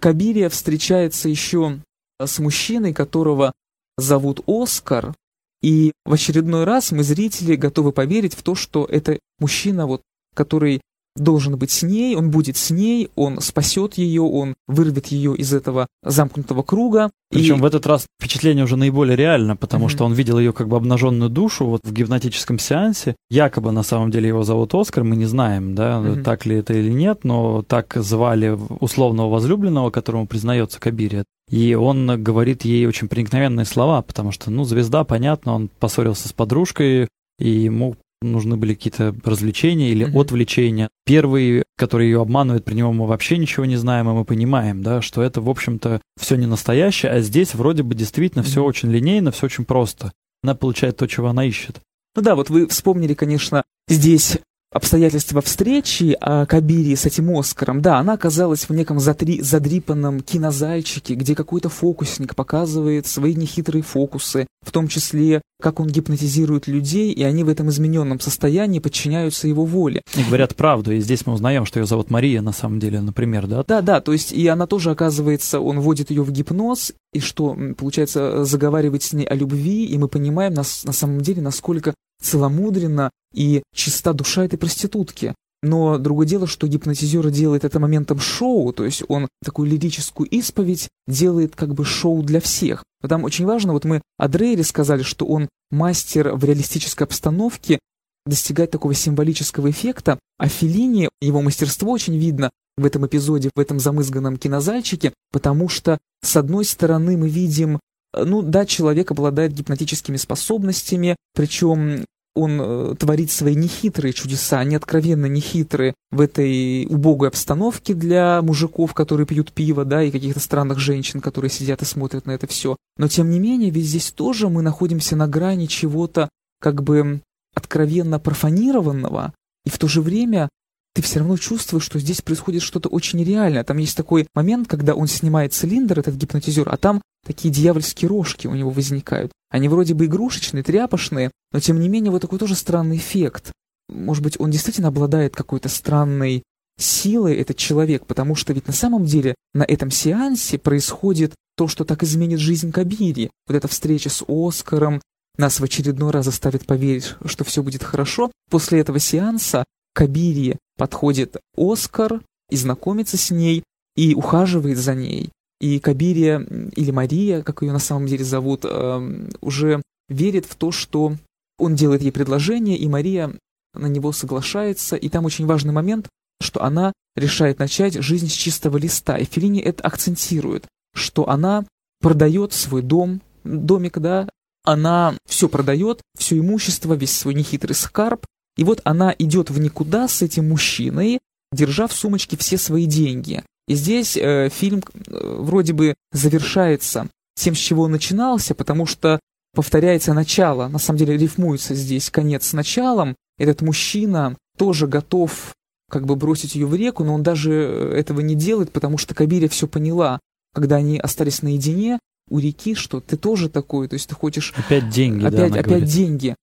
Кабирия 0.01 0.49
встречается 0.49 1.29
еще 1.29 1.81
с 2.21 2.39
мужчиной, 2.39 2.95
которого 2.95 3.53
зовут 3.99 4.41
Оскар, 4.47 5.15
и 5.63 5.93
в 6.05 6.13
очередной 6.13 6.65
раз 6.65 6.93
мы, 6.93 7.03
зрители, 7.03 7.57
готовы 7.57 7.93
поверить 7.93 8.35
в 8.35 8.43
то, 8.43 8.55
что 8.55 8.85
это 8.85 9.19
мужчина, 9.39 9.87
вот, 9.87 10.03
который 10.35 10.81
должен 11.17 11.57
быть 11.57 11.71
с 11.71 11.83
ней, 11.83 12.17
он 12.17 12.31
будет 12.31 12.57
с 12.57 12.71
ней, 12.71 13.09
он 13.15 13.41
спасет 13.41 13.95
ее, 13.95 14.23
он 14.23 14.55
вырвет 14.67 15.07
ее 15.09 15.37
из 15.37 15.53
этого 15.53 15.87
замкнутого 16.03 16.63
круга. 16.63 17.11
Причем 17.31 17.59
и... 17.59 17.61
в 17.61 17.65
этот 17.65 17.87
раз 17.87 18.07
впечатление 18.21 18.65
уже 18.65 18.77
наиболее 18.77 19.17
реально, 19.17 19.57
потому 19.57 19.87
mm-hmm. 19.87 19.91
что 19.91 20.05
он 20.05 20.13
видел 20.13 20.39
ее 20.39 20.53
как 20.53 20.69
бы 20.69 20.77
обнаженную 20.77 21.31
душу 21.31 21.67
вот 21.67 21.81
в 21.85 21.93
гипнотическом 21.93 22.59
сеансе. 22.59 23.17
Якобы 23.31 23.73
на 23.73 23.83
самом 23.83 24.11
деле 24.11 24.29
его 24.29 24.43
зовут 24.43 24.75
Оскар, 24.75 25.05
мы 25.05 25.17
не 25.17 25.27
знаем, 25.27 25.75
да, 25.75 25.99
mm-hmm. 25.99 26.23
так 26.23 26.47
ли 26.47 26.57
это 26.57 26.75
или 26.75 26.91
нет, 26.91 27.21
но 27.25 27.63
так 27.63 27.95
звали 27.97 28.59
условного 28.81 29.31
возлюбленного, 29.31 29.91
которому 29.91 30.27
признается 30.27 30.81
Кабири. 30.81 31.25
И 31.51 31.75
он 31.75 32.23
говорит 32.23 32.65
ей 32.65 32.87
очень 32.87 33.09
проникновенные 33.09 33.67
слова, 33.67 34.01
потому 34.03 34.33
что, 34.33 34.51
ну, 34.51 34.65
звезда, 34.65 35.05
понятно, 35.05 35.55
он 35.55 35.69
поссорился 35.69 36.29
с 36.29 36.33
подружкой, 36.33 37.09
и 37.39 37.51
ему 37.51 37.97
нужны 38.23 38.57
были 38.57 38.75
какие-то 38.75 39.15
развлечения 39.25 39.91
или 39.91 40.07
mm-hmm. 40.07 40.21
отвлечения. 40.21 40.89
Первый, 41.05 41.65
который 41.77 42.07
ее 42.07 42.21
обманывает, 42.21 42.65
при 42.65 42.75
нем 42.75 42.97
мы 42.97 43.07
вообще 43.07 43.39
ничего 43.39 43.65
не 43.65 43.77
знаем, 43.77 44.09
и 44.09 44.13
мы 44.13 44.25
понимаем, 44.25 44.83
да, 44.83 45.03
что 45.03 45.23
это, 45.23 45.41
в 45.41 45.49
общем-то, 45.49 46.01
все 46.21 46.37
не 46.37 46.47
настоящее, 46.47 47.13
а 47.13 47.21
здесь 47.21 47.55
вроде 47.55 47.83
бы 47.83 47.95
действительно 47.95 48.43
mm-hmm. 48.43 48.47
все 48.47 48.65
очень 48.65 48.91
линейно, 48.91 49.31
все 49.31 49.47
очень 49.47 49.65
просто. 49.65 50.13
Она 50.43 50.55
получает 50.55 50.97
то, 50.97 51.07
чего 51.07 51.29
она 51.29 51.45
ищет. 51.45 51.81
Ну 52.17 52.23
да, 52.23 52.35
вот 52.35 52.51
вы 52.51 52.67
вспомнили, 52.69 53.15
конечно, 53.15 53.65
здесь 53.89 54.39
обстоятельства 54.75 55.41
встречи 55.41 56.17
а, 56.21 56.47
Кабири 56.47 56.95
с 56.97 57.07
этим 57.07 57.31
Оскаром, 57.31 57.81
да, 57.81 57.99
она 57.99 58.15
оказалась 58.15 58.69
в 58.69 58.75
неком 58.75 58.99
затри, 58.99 59.41
задрипанном 59.41 60.21
кинозальчике, 60.21 61.15
где 61.15 61.35
какой-то 61.35 61.69
фокусник 61.69 62.35
показывает 62.35 63.07
свои 63.07 63.35
нехитрые 63.35 63.83
фокусы, 63.83 64.47
в 64.67 64.73
том 64.73 64.89
числе, 64.89 65.41
как 65.63 65.79
он 65.79 65.87
гипнотизирует 65.87 66.67
людей, 66.67 67.13
и 67.13 67.23
они 67.23 67.45
в 67.45 67.49
этом 67.49 67.71
измененном 67.71 68.19
состоянии 68.19 68.81
подчиняются 68.81 69.47
его 69.47 69.65
воле. 69.65 70.03
И 70.17 70.25
говорят 70.25 70.57
правду, 70.57 70.93
и 70.93 71.01
здесь 71.01 71.25
мы 71.25 71.35
узнаем, 71.35 71.67
что 71.67 71.79
ее 71.79 71.87
зовут 71.87 72.11
Мария, 72.11 72.43
на 72.43 72.53
самом 72.53 72.81
деле, 72.81 73.01
например, 73.01 73.47
да? 73.47 73.65
Да, 73.67 73.81
да, 73.81 74.01
то 74.01 74.13
есть 74.13 74.33
и 74.33 74.47
она 74.49 74.67
тоже 74.67 74.91
оказывается, 74.91 75.61
он 75.61 75.79
вводит 75.81 76.11
ее 76.11 76.23
в 76.23 76.33
гипноз, 76.33 76.93
и 77.13 77.21
что, 77.21 77.57
получается, 77.79 78.45
заговаривает 78.45 79.05
с 79.05 79.13
ней 79.13 79.25
о 79.25 79.35
любви, 79.35 79.87
и 79.87 79.97
мы 79.99 80.09
понимаем 80.09 80.53
на, 80.55 80.65
на 80.85 80.93
самом 80.93 81.21
деле, 81.21 81.43
насколько 81.43 81.95
целомудренно 82.21 83.11
и 83.33 83.63
чиста 83.75 84.13
душа 84.13 84.45
этой 84.45 84.57
проститутки. 84.59 85.35
Но 85.63 85.97
другое 85.97 86.27
дело, 86.27 86.47
что 86.47 86.67
гипнотизер 86.67 87.31
делает 87.31 87.65
это 87.65 87.81
моментом 87.81 88.21
шоу, 88.21 88.73
то 88.75 88.85
есть 88.85 89.03
он 89.09 89.29
такую 89.43 89.71
лирическую 89.71 90.29
исповедь 90.29 90.89
делает 91.07 91.57
как 91.57 91.73
бы 91.73 91.87
шоу 91.87 92.23
для 92.23 92.41
всех. 92.41 92.85
Но 93.03 93.09
там 93.09 93.25
очень 93.25 93.47
важно, 93.47 93.73
вот 93.73 93.87
мы 93.87 94.03
о 94.19 94.29
Дрейере 94.29 94.63
сказали, 94.63 95.03
что 95.03 95.25
он 95.25 95.49
мастер 95.71 96.35
в 96.35 96.45
реалистической 96.45 97.07
обстановке 97.07 97.79
достигать 98.27 98.71
такого 98.71 98.95
символического 98.95 99.71
эффекта, 99.71 100.19
а 100.39 100.49
Феллини, 100.49 101.09
его 101.21 101.41
мастерство 101.41 101.93
очень 101.93 102.17
видно 102.17 102.51
в 102.77 102.85
этом 102.85 103.07
эпизоде, 103.07 103.51
в 103.55 103.61
этом 103.61 103.79
замызганном 103.79 104.37
кинозальчике, 104.37 105.13
потому 105.33 105.69
что, 105.69 105.99
с 106.23 106.37
одной 106.37 106.65
стороны, 106.65 107.17
мы 107.17 107.29
видим 107.29 107.81
ну 108.25 108.43
да, 108.43 108.67
человек 108.67 109.11
обладает 109.11 109.53
гипнотическими 109.53 110.17
способностями, 110.17 111.17
причем 111.35 112.05
он 112.35 112.61
э, 112.61 112.95
творит 112.99 113.31
свои 113.31 113.55
нехитрые 113.55 114.13
чудеса, 114.13 114.59
они 114.59 114.75
откровенно 114.75 115.27
нехитрые 115.27 115.95
в 116.11 116.21
этой 116.21 116.87
убогой 116.87 117.29
обстановке 117.29 117.95
для 117.95 118.43
мужиков, 118.43 118.93
которые 118.93 119.27
пьют 119.27 119.53
пиво, 119.53 119.85
да, 119.85 120.03
и 120.03 120.11
каких-то 120.11 120.41
странных 120.41 120.79
женщин, 120.81 121.21
которые 121.21 121.51
сидят 121.51 121.83
и 121.83 121.85
смотрят 121.85 122.27
на 122.27 122.33
это 122.33 122.47
все. 122.47 122.77
Но 122.97 123.09
тем 123.09 123.31
не 123.31 123.39
менее, 123.39 123.71
ведь 123.71 123.87
здесь 123.87 124.11
тоже 124.11 124.49
мы 124.49 124.63
находимся 124.63 125.15
на 125.15 125.29
грани 125.29 125.67
чего-то 125.67 126.29
как 126.61 126.83
бы 126.83 127.21
откровенно 127.55 128.19
профанированного, 128.19 129.33
и 129.65 129.71
в 129.71 129.79
то 129.79 129.87
же 129.87 130.03
время 130.03 130.49
ты 130.95 131.03
все 131.03 131.19
равно 131.19 131.37
чувствуешь, 131.37 131.85
что 131.85 131.99
здесь 131.99 132.23
происходит 132.23 132.63
что-то 132.63 132.89
очень 132.89 133.23
реальное. 133.23 133.65
Там 133.65 133.79
есть 133.79 133.97
такой 133.97 134.29
момент, 134.35 134.69
когда 134.69 134.95
он 134.95 135.09
снимает 135.09 135.53
цилиндр, 135.53 135.99
этот 135.99 136.15
гипнотизер, 136.15 136.69
а 136.69 136.77
там 136.77 137.03
такие 137.27 137.53
дьявольские 137.53 138.09
рожки 138.09 138.47
у 138.47 138.55
него 138.55 138.71
возникают. 138.71 139.33
Они 139.51 139.69
вроде 139.69 139.95
бы 139.95 140.07
игрушечные, 140.07 140.63
тряпошные, 140.63 141.33
но 141.53 141.59
тем 141.59 141.81
не 141.81 141.89
менее 141.89 142.13
вот 142.13 142.23
такой 142.23 142.39
тоже 142.39 142.55
странный 142.55 142.97
эффект. 142.97 143.53
Может 143.89 144.23
быть, 144.23 144.39
он 144.39 144.51
действительно 144.51 144.89
обладает 144.89 145.35
какой-то 145.35 145.69
странной 145.69 146.45
силой, 146.79 147.37
этот 147.37 147.57
человек, 147.57 148.07
потому 148.07 148.35
что 148.37 148.53
ведь 148.53 148.67
на 148.67 148.73
самом 148.73 149.05
деле 149.05 149.35
на 149.53 149.63
этом 149.63 149.91
сеансе 149.91 150.59
происходит 150.59 151.35
то, 151.57 151.69
что 151.69 151.85
так 151.85 152.03
изменит 152.03 152.39
жизнь 152.41 152.73
Кабири. 152.73 153.31
Вот 153.47 153.57
эта 153.57 153.69
встреча 153.69 154.11
с 154.11 154.25
Оскаром 154.27 155.01
нас 155.37 155.59
в 155.59 155.65
очередной 155.65 156.13
раз 156.13 156.27
заставит 156.27 156.67
поверить, 156.67 157.15
что 157.25 157.45
все 157.45 157.63
будет 157.63 157.83
хорошо. 157.83 158.31
После 158.51 158.81
этого 158.81 158.99
сеанса 158.99 159.65
Кабири 159.95 160.59
подходит 160.77 161.37
Оскар 161.57 162.21
и 162.51 162.57
знакомится 162.57 163.17
с 163.17 163.31
ней, 163.31 163.63
и 163.97 164.15
ухаживает 164.15 164.79
за 164.79 164.95
ней. 164.95 165.31
И 165.61 165.79
Кабирия, 165.79 166.41
или 166.41 166.91
Мария, 166.91 167.43
как 167.43 167.63
ее 167.63 167.73
на 167.73 167.79
самом 167.79 168.07
деле 168.07 168.25
зовут, 168.25 168.65
эм, 168.65 169.31
уже 169.41 169.81
верит 170.09 170.47
в 170.47 170.57
то, 170.57 170.73
что 170.73 171.17
он 171.59 171.75
делает 171.75 172.03
ей 172.03 172.11
предложение, 172.11 172.77
и 172.77 172.89
Мария 172.89 173.33
на 173.73 173.87
него 173.87 174.13
соглашается. 174.13 174.97
И 174.97 175.09
там 175.09 175.25
очень 175.25 175.47
важный 175.47 175.73
момент, 175.73 176.09
что 176.41 176.63
она 176.63 176.93
решает 177.17 177.61
начать 177.61 177.95
жизнь 177.95 178.29
с 178.29 178.33
чистого 178.33 178.77
листа. 178.77 179.17
И 179.17 179.25
Феллини 179.25 179.61
это 179.61 179.85
акцентирует, 179.85 180.67
что 180.95 181.29
она 181.29 181.65
продает 182.01 182.53
свой 182.53 182.83
дом, 182.83 183.23
домик, 183.45 183.99
да, 183.99 184.29
она 184.65 185.17
все 185.29 185.49
продает, 185.49 186.01
все 186.19 186.39
имущество, 186.39 186.95
весь 186.95 187.17
свой 187.17 187.35
нехитрый 187.35 187.77
скарб, 187.77 188.27
и 188.57 188.65
вот 188.65 188.81
она 188.85 189.15
идет 189.19 189.51
в 189.51 189.59
никуда 189.59 190.09
с 190.09 190.23
этим 190.23 190.49
мужчиной, 190.49 191.21
держа 191.53 191.87
в 191.87 191.93
сумочке 191.93 192.37
все 192.37 192.59
свои 192.59 192.87
деньги. 192.87 193.43
И 193.67 193.75
здесь 193.75 194.17
э, 194.17 194.49
фильм 194.51 194.83
э, 195.07 195.37
вроде 195.41 195.73
бы 195.73 195.95
завершается 196.13 197.09
тем, 197.35 197.55
с 197.55 197.59
чего 197.59 197.85
он 197.85 197.93
начинался, 197.93 198.55
потому 198.55 198.87
что 198.87 199.19
повторяется 199.55 200.13
начало, 200.15 200.69
на 200.69 200.79
самом 200.79 200.99
деле 200.99 201.17
рифмуется 201.17 201.75
здесь 201.75 202.11
конец 202.11 202.49
с 202.49 202.53
началом. 202.53 203.17
Этот 203.39 203.63
мужчина 203.63 204.37
тоже 204.59 204.87
готов 204.87 205.53
как 205.91 206.07
бы 206.07 206.17
бросить 206.17 206.55
ее 206.55 206.67
в 206.67 206.75
реку, 206.75 207.05
но 207.05 207.15
он 207.15 207.23
даже 207.23 207.53
э, 207.53 207.97
этого 207.97 208.21
не 208.21 208.35
делает, 208.35 208.71
потому 208.73 208.99
что 208.99 209.15
Кабиря 209.15 209.49
все 209.49 209.67
поняла, 209.67 210.21
когда 210.53 210.77
они 210.77 210.99
остались 210.99 211.43
наедине 211.43 211.99
у 212.29 212.39
реки, 212.39 212.75
что 212.75 213.01
ты 213.01 213.17
тоже 213.17 213.49
такой, 213.49 213.89
то 213.89 213.95
есть 213.95 214.09
ты 214.09 214.15
хочешь... 214.15 214.53
Опять 214.57 214.89
деньги, 214.89 215.25
опять, 215.25 215.53
да, 215.53 215.61
Опять 215.61 215.67
говорит. 215.67 215.89
деньги. 215.89 216.37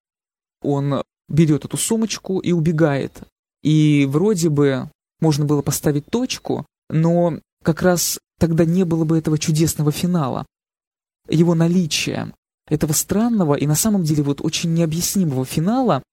Он 0.61 1.01
берет 1.31 1.65
эту 1.65 1.77
сумочку 1.77 2.39
и 2.39 2.51
убегает. 2.51 3.23
И 3.63 4.07
вроде 4.09 4.49
бы 4.49 4.89
можно 5.19 5.45
было 5.45 5.61
поставить 5.61 6.05
точку, 6.07 6.65
но 6.89 7.39
как 7.63 7.81
раз 7.81 8.19
тогда 8.39 8.65
не 8.65 8.83
было 8.83 9.05
бы 9.05 9.17
этого 9.17 9.37
чудесного 9.37 9.91
финала. 9.91 10.45
Его 11.29 11.55
наличие, 11.55 12.33
этого 12.67 12.93
странного 12.93 13.55
и 13.55 13.67
на 13.67 13.75
самом 13.75 14.03
деле 14.03 14.23
вот 14.23 14.41
очень 14.41 14.73
необъяснимого 14.73 15.45
финала, 15.45 16.03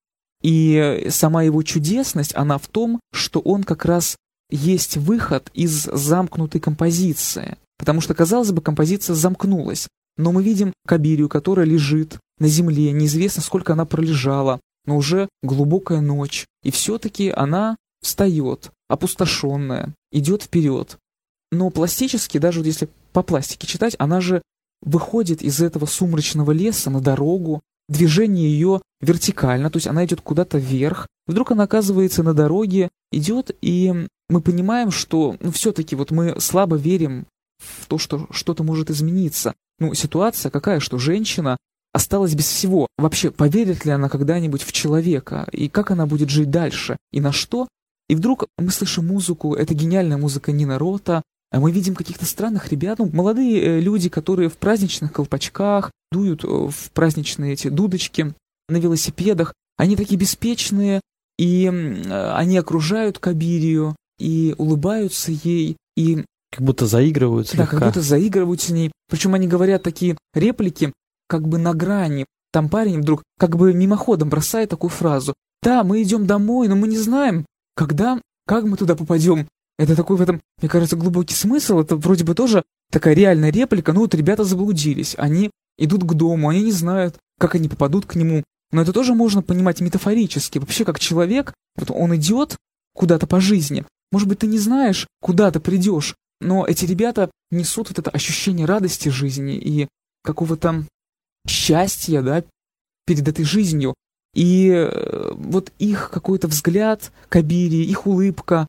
и 0.42 1.06
сама 1.10 1.42
его 1.42 1.62
чудесность, 1.62 2.34
она 2.36 2.58
в 2.58 2.68
том, 2.68 3.00
что 3.12 3.40
он 3.40 3.64
как 3.64 3.84
раз 3.84 4.16
есть 4.50 4.96
выход 4.96 5.50
из 5.52 5.84
замкнутой 5.84 6.60
композиции. 6.60 7.56
Потому 7.78 8.00
что, 8.00 8.14
казалось 8.14 8.52
бы, 8.52 8.60
композиция 8.60 9.14
замкнулась. 9.14 9.88
Но 10.16 10.32
мы 10.32 10.42
видим 10.42 10.72
Кабирию, 10.86 11.28
которая 11.28 11.66
лежит 11.66 12.18
на 12.38 12.48
земле, 12.48 12.92
неизвестно, 12.92 13.42
сколько 13.42 13.72
она 13.72 13.84
пролежала, 13.84 14.60
но 14.88 14.96
уже 14.96 15.28
глубокая 15.42 16.00
ночь, 16.00 16.46
и 16.62 16.70
все-таки 16.70 17.28
она 17.28 17.76
встает, 18.00 18.70
опустошенная, 18.88 19.94
идет 20.10 20.44
вперед. 20.44 20.96
Но 21.52 21.68
пластически, 21.68 22.38
даже 22.38 22.60
вот 22.60 22.66
если 22.66 22.88
по 23.12 23.22
пластике 23.22 23.66
читать, 23.66 23.96
она 23.98 24.22
же 24.22 24.40
выходит 24.80 25.42
из 25.42 25.60
этого 25.60 25.84
сумрачного 25.84 26.52
леса 26.52 26.88
на 26.88 27.02
дорогу, 27.02 27.60
движение 27.90 28.50
ее 28.50 28.80
вертикально, 29.02 29.70
то 29.70 29.76
есть 29.76 29.86
она 29.86 30.06
идет 30.06 30.22
куда-то 30.22 30.56
вверх, 30.56 31.06
вдруг 31.26 31.50
она 31.50 31.64
оказывается 31.64 32.22
на 32.22 32.32
дороге, 32.32 32.88
идет, 33.12 33.54
и 33.60 34.06
мы 34.30 34.40
понимаем, 34.40 34.90
что 34.90 35.36
ну, 35.38 35.52
все-таки 35.52 35.96
вот 35.96 36.12
мы 36.12 36.40
слабо 36.40 36.76
верим 36.76 37.26
в 37.58 37.86
то, 37.88 37.98
что 37.98 38.26
что-то 38.30 38.64
может 38.64 38.90
измениться. 38.90 39.54
Ну, 39.80 39.92
ситуация 39.92 40.50
какая, 40.50 40.80
что 40.80 40.96
женщина 40.96 41.58
осталась 41.98 42.34
без 42.34 42.46
всего. 42.46 42.86
Вообще, 42.96 43.30
поверит 43.30 43.84
ли 43.84 43.90
она 43.90 44.08
когда-нибудь 44.08 44.62
в 44.62 44.72
человека? 44.72 45.46
И 45.52 45.68
как 45.68 45.90
она 45.90 46.06
будет 46.06 46.30
жить 46.30 46.50
дальше? 46.50 46.96
И 47.12 47.20
на 47.20 47.32
что? 47.32 47.68
И 48.08 48.14
вдруг 48.14 48.46
мы 48.56 48.70
слышим 48.70 49.06
музыку, 49.06 49.54
это 49.54 49.74
гениальная 49.74 50.16
музыка 50.16 50.52
Нина 50.52 50.78
Рота, 50.78 51.22
а 51.50 51.60
мы 51.60 51.72
видим 51.72 51.94
каких-то 51.94 52.24
странных 52.24 52.70
ребят, 52.70 52.98
ну, 52.98 53.10
молодые 53.12 53.60
э, 53.60 53.80
люди, 53.80 54.08
которые 54.08 54.48
в 54.48 54.56
праздничных 54.58 55.12
колпачках 55.12 55.90
дуют 56.12 56.44
э, 56.44 56.46
в 56.46 56.90
праздничные 56.92 57.54
эти 57.54 57.68
дудочки 57.68 58.32
на 58.68 58.76
велосипедах. 58.76 59.52
Они 59.76 59.96
такие 59.96 60.18
беспечные, 60.18 61.00
и 61.38 61.66
э, 61.66 62.32
они 62.32 62.58
окружают 62.58 63.18
Кабирию, 63.18 63.96
и 64.18 64.54
улыбаются 64.56 65.32
ей, 65.32 65.76
и... 65.96 66.24
Как 66.50 66.62
будто 66.62 66.86
заигрывают 66.86 67.48
слегка. 67.48 67.64
Да, 67.64 67.70
как 67.70 67.88
будто 67.88 68.00
заигрывают 68.00 68.60
с 68.62 68.70
ней. 68.70 68.90
Причем 69.10 69.34
они 69.34 69.46
говорят 69.46 69.82
такие 69.82 70.16
реплики, 70.34 70.92
как 71.28 71.46
бы 71.46 71.58
на 71.58 71.74
грани. 71.74 72.26
Там 72.52 72.68
парень 72.68 73.00
вдруг 73.00 73.22
как 73.38 73.56
бы 73.56 73.72
мимоходом 73.72 74.28
бросает 74.28 74.70
такую 74.70 74.90
фразу. 74.90 75.34
«Да, 75.62 75.84
мы 75.84 76.02
идем 76.02 76.26
домой, 76.26 76.68
но 76.68 76.76
мы 76.76 76.88
не 76.88 76.98
знаем, 76.98 77.44
когда, 77.74 78.20
как 78.46 78.64
мы 78.64 78.76
туда 78.76 78.96
попадем. 78.96 79.46
Это 79.78 79.94
такой 79.94 80.16
в 80.16 80.22
этом, 80.22 80.40
мне 80.60 80.68
кажется, 80.68 80.96
глубокий 80.96 81.34
смысл. 81.34 81.80
Это 81.80 81.96
вроде 81.96 82.24
бы 82.24 82.34
тоже 82.34 82.64
такая 82.90 83.14
реальная 83.14 83.52
реплика. 83.52 83.92
Ну 83.92 84.00
вот 84.00 84.14
ребята 84.14 84.44
заблудились. 84.44 85.14
Они 85.18 85.50
идут 85.76 86.02
к 86.04 86.14
дому, 86.14 86.48
они 86.48 86.62
не 86.62 86.72
знают, 86.72 87.16
как 87.38 87.54
они 87.54 87.68
попадут 87.68 88.06
к 88.06 88.16
нему. 88.16 88.42
Но 88.72 88.82
это 88.82 88.92
тоже 88.92 89.14
можно 89.14 89.42
понимать 89.42 89.80
метафорически. 89.80 90.58
Вообще, 90.58 90.84
как 90.84 90.98
человек, 90.98 91.54
вот 91.76 91.90
он 91.90 92.14
идет 92.16 92.56
куда-то 92.94 93.26
по 93.26 93.40
жизни. 93.40 93.84
Может 94.10 94.28
быть, 94.28 94.40
ты 94.40 94.46
не 94.46 94.58
знаешь, 94.58 95.06
куда 95.20 95.50
ты 95.50 95.60
придешь, 95.60 96.16
но 96.40 96.66
эти 96.66 96.84
ребята 96.84 97.30
несут 97.50 97.88
вот 97.88 97.98
это 97.98 98.10
ощущение 98.10 98.66
радости 98.66 99.08
жизни 99.08 99.56
и 99.56 99.88
какого-то 100.22 100.84
счастья, 101.48 102.22
да, 102.22 102.44
перед 103.06 103.26
этой 103.26 103.44
жизнью. 103.44 103.94
И 104.34 104.70
э, 104.70 105.32
вот 105.34 105.72
их 105.78 106.10
какой-то 106.10 106.48
взгляд 106.48 107.12
Кабири, 107.28 107.84
их 107.84 108.06
улыбка, 108.06 108.66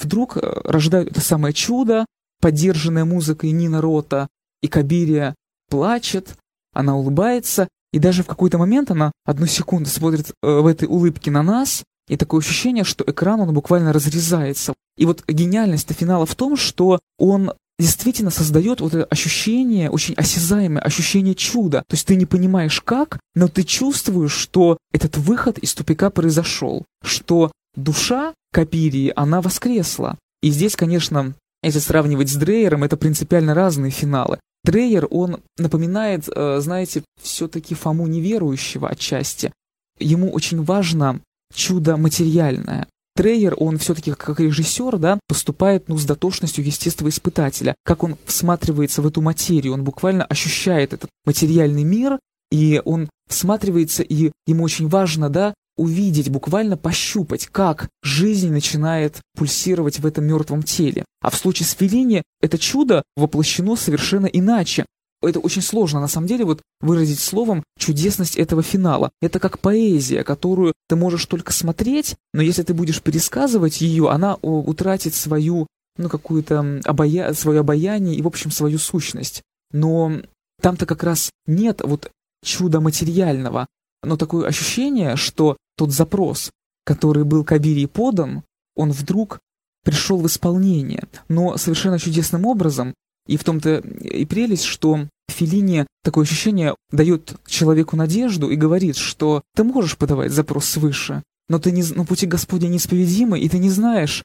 вдруг 0.00 0.36
э, 0.36 0.40
рождают 0.64 1.10
это 1.10 1.20
самое 1.20 1.54
чудо, 1.54 2.06
поддержанное 2.40 3.04
музыкой 3.04 3.52
Нина 3.52 3.80
Рота, 3.80 4.28
и 4.62 4.68
Кабирия 4.68 5.34
плачет, 5.68 6.36
она 6.72 6.96
улыбается, 6.96 7.68
и 7.92 7.98
даже 7.98 8.22
в 8.22 8.26
какой-то 8.26 8.58
момент 8.58 8.90
она 8.90 9.12
одну 9.24 9.46
секунду 9.46 9.88
смотрит 9.88 10.30
э, 10.30 10.60
в 10.60 10.66
этой 10.66 10.88
улыбке 10.88 11.30
на 11.30 11.42
нас, 11.42 11.84
и 12.08 12.16
такое 12.16 12.40
ощущение, 12.40 12.84
что 12.84 13.04
экран, 13.06 13.40
он 13.40 13.54
буквально 13.54 13.92
разрезается. 13.92 14.74
И 14.96 15.06
вот 15.06 15.24
гениальность 15.28 15.92
финала 15.92 16.26
в 16.26 16.34
том, 16.34 16.56
что 16.56 17.00
он 17.18 17.52
действительно 17.82 18.30
создает 18.30 18.80
вот 18.80 18.94
это 18.94 19.04
ощущение, 19.04 19.90
очень 19.90 20.14
осязаемое 20.14 20.82
ощущение 20.82 21.34
чуда. 21.34 21.82
То 21.88 21.94
есть 21.94 22.06
ты 22.06 22.14
не 22.14 22.26
понимаешь 22.26 22.80
как, 22.80 23.18
но 23.34 23.48
ты 23.48 23.64
чувствуешь, 23.64 24.32
что 24.32 24.78
этот 24.92 25.18
выход 25.18 25.58
из 25.58 25.74
тупика 25.74 26.10
произошел, 26.10 26.84
что 27.04 27.52
душа 27.74 28.34
Капирии, 28.52 29.12
она 29.16 29.40
воскресла. 29.40 30.18
И 30.42 30.50
здесь, 30.50 30.76
конечно, 30.76 31.34
если 31.62 31.78
сравнивать 31.78 32.30
с 32.30 32.36
Дрейером, 32.36 32.84
это 32.84 32.96
принципиально 32.96 33.54
разные 33.54 33.90
финалы. 33.90 34.38
Дрейер, 34.64 35.08
он 35.10 35.40
напоминает, 35.58 36.28
э, 36.28 36.60
знаете, 36.60 37.02
все-таки 37.20 37.74
Фому 37.74 38.06
неверующего 38.06 38.88
отчасти. 38.88 39.52
Ему 39.98 40.30
очень 40.30 40.62
важно 40.62 41.20
чудо 41.52 41.96
материальное. 41.96 42.86
Трейер, 43.14 43.54
он 43.58 43.78
все-таки 43.78 44.12
как 44.12 44.40
режиссер, 44.40 44.98
да, 44.98 45.18
поступает 45.28 45.88
ну, 45.88 45.98
с 45.98 46.04
дотошностью 46.04 46.64
естествоиспытателя. 46.64 47.74
Как 47.84 48.02
он 48.02 48.16
всматривается 48.24 49.02
в 49.02 49.06
эту 49.06 49.20
материю, 49.20 49.74
он 49.74 49.84
буквально 49.84 50.24
ощущает 50.24 50.92
этот 50.92 51.10
материальный 51.24 51.84
мир, 51.84 52.18
и 52.50 52.80
он 52.84 53.08
всматривается, 53.28 54.02
и 54.02 54.30
ему 54.46 54.64
очень 54.64 54.88
важно, 54.88 55.28
да, 55.28 55.54
увидеть, 55.76 56.30
буквально 56.30 56.76
пощупать, 56.76 57.46
как 57.46 57.88
жизнь 58.02 58.50
начинает 58.50 59.20
пульсировать 59.36 59.98
в 59.98 60.06
этом 60.06 60.24
мертвом 60.24 60.62
теле. 60.62 61.04
А 61.20 61.30
в 61.30 61.36
случае 61.36 61.66
с 61.66 61.72
Феллини 61.72 62.22
это 62.40 62.58
чудо 62.58 63.02
воплощено 63.16 63.76
совершенно 63.76 64.26
иначе 64.26 64.84
это 65.22 65.40
очень 65.40 65.62
сложно, 65.62 66.00
на 66.00 66.08
самом 66.08 66.26
деле, 66.26 66.44
вот 66.44 66.62
выразить 66.80 67.20
словом 67.20 67.62
чудесность 67.78 68.36
этого 68.36 68.62
финала. 68.62 69.10
Это 69.20 69.38
как 69.38 69.58
поэзия, 69.58 70.24
которую 70.24 70.74
ты 70.88 70.96
можешь 70.96 71.26
только 71.26 71.52
смотреть, 71.52 72.16
но 72.34 72.42
если 72.42 72.62
ты 72.62 72.74
будешь 72.74 73.02
пересказывать 73.02 73.80
ее, 73.80 74.10
она 74.10 74.34
утратит 74.42 75.14
свою, 75.14 75.66
ну, 75.96 76.08
какую-то 76.08 76.80
обая... 76.84 77.32
свое 77.34 77.60
обаяние 77.60 78.16
и, 78.16 78.22
в 78.22 78.26
общем, 78.26 78.50
свою 78.50 78.78
сущность. 78.78 79.42
Но 79.70 80.12
там-то 80.60 80.86
как 80.86 81.02
раз 81.02 81.30
нет 81.46 81.80
вот 81.82 82.10
чуда 82.44 82.80
материального, 82.80 83.66
но 84.02 84.16
такое 84.16 84.46
ощущение, 84.46 85.16
что 85.16 85.56
тот 85.76 85.92
запрос, 85.92 86.50
который 86.84 87.24
был 87.24 87.44
Кабири 87.44 87.86
подан, 87.86 88.42
он 88.74 88.90
вдруг 88.90 89.38
пришел 89.84 90.18
в 90.18 90.26
исполнение, 90.26 91.04
но 91.28 91.56
совершенно 91.56 91.98
чудесным 91.98 92.46
образом, 92.46 92.94
и 93.26 93.36
в 93.36 93.44
том-то 93.44 93.78
и 93.78 94.24
прелесть, 94.24 94.64
что 94.64 95.08
Филини 95.28 95.86
такое 96.02 96.24
ощущение 96.24 96.74
дает 96.90 97.34
человеку 97.46 97.96
надежду 97.96 98.50
и 98.50 98.56
говорит, 98.56 98.96
что 98.96 99.42
ты 99.54 99.64
можешь 99.64 99.96
подавать 99.96 100.32
запрос 100.32 100.66
свыше, 100.66 101.22
но 101.48 101.58
ты 101.58 101.72
не, 101.72 101.82
но 101.94 102.04
пути 102.04 102.26
Господня 102.26 102.68
неисповедимы, 102.68 103.38
и 103.38 103.48
ты 103.48 103.58
не 103.58 103.70
знаешь, 103.70 104.22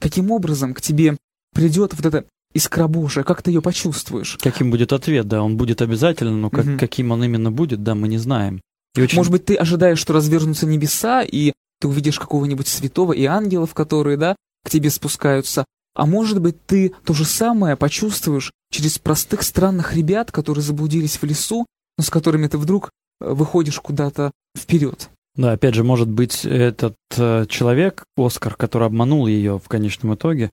каким 0.00 0.30
образом 0.30 0.74
к 0.74 0.80
тебе 0.80 1.16
придет 1.54 1.94
вот 1.94 2.06
эта 2.06 2.24
искра 2.54 2.88
Божия, 2.88 3.24
как 3.24 3.42
ты 3.42 3.50
ее 3.50 3.62
почувствуешь. 3.62 4.38
Каким 4.40 4.70
будет 4.70 4.92
ответ, 4.92 5.28
да, 5.28 5.42
он 5.42 5.56
будет 5.56 5.82
обязательно, 5.82 6.36
но 6.36 6.50
как, 6.50 6.66
угу. 6.66 6.78
каким 6.78 7.10
он 7.10 7.22
именно 7.24 7.50
будет, 7.50 7.82
да, 7.82 7.94
мы 7.94 8.08
не 8.08 8.18
знаем. 8.18 8.60
И 8.94 9.02
очень... 9.02 9.16
Может 9.16 9.32
быть, 9.32 9.44
ты 9.44 9.54
ожидаешь, 9.54 9.98
что 9.98 10.12
развернутся 10.12 10.66
небеса, 10.66 11.22
и 11.22 11.52
ты 11.80 11.88
увидишь 11.88 12.18
какого-нибудь 12.18 12.66
святого 12.66 13.12
и 13.12 13.24
ангелов, 13.24 13.74
которые, 13.74 14.16
да, 14.16 14.36
к 14.64 14.70
тебе 14.70 14.90
спускаются, 14.90 15.64
а 15.98 16.06
может 16.06 16.40
быть, 16.40 16.64
ты 16.64 16.92
то 17.04 17.12
же 17.12 17.24
самое 17.24 17.76
почувствуешь 17.76 18.52
через 18.70 19.00
простых 19.00 19.42
странных 19.42 19.94
ребят, 19.96 20.30
которые 20.30 20.62
заблудились 20.62 21.16
в 21.16 21.24
лесу, 21.24 21.66
но 21.98 22.04
с 22.04 22.08
которыми 22.08 22.46
ты 22.46 22.56
вдруг 22.56 22.90
э, 23.20 23.32
выходишь 23.32 23.80
куда-то 23.80 24.30
вперед. 24.56 25.10
Да, 25.34 25.52
опять 25.52 25.74
же, 25.74 25.82
может 25.82 26.08
быть, 26.08 26.44
этот 26.44 26.94
э, 27.16 27.46
человек, 27.48 28.04
Оскар, 28.16 28.54
который 28.54 28.86
обманул 28.86 29.26
ее 29.26 29.58
в 29.58 29.68
конечном 29.68 30.14
итоге, 30.14 30.50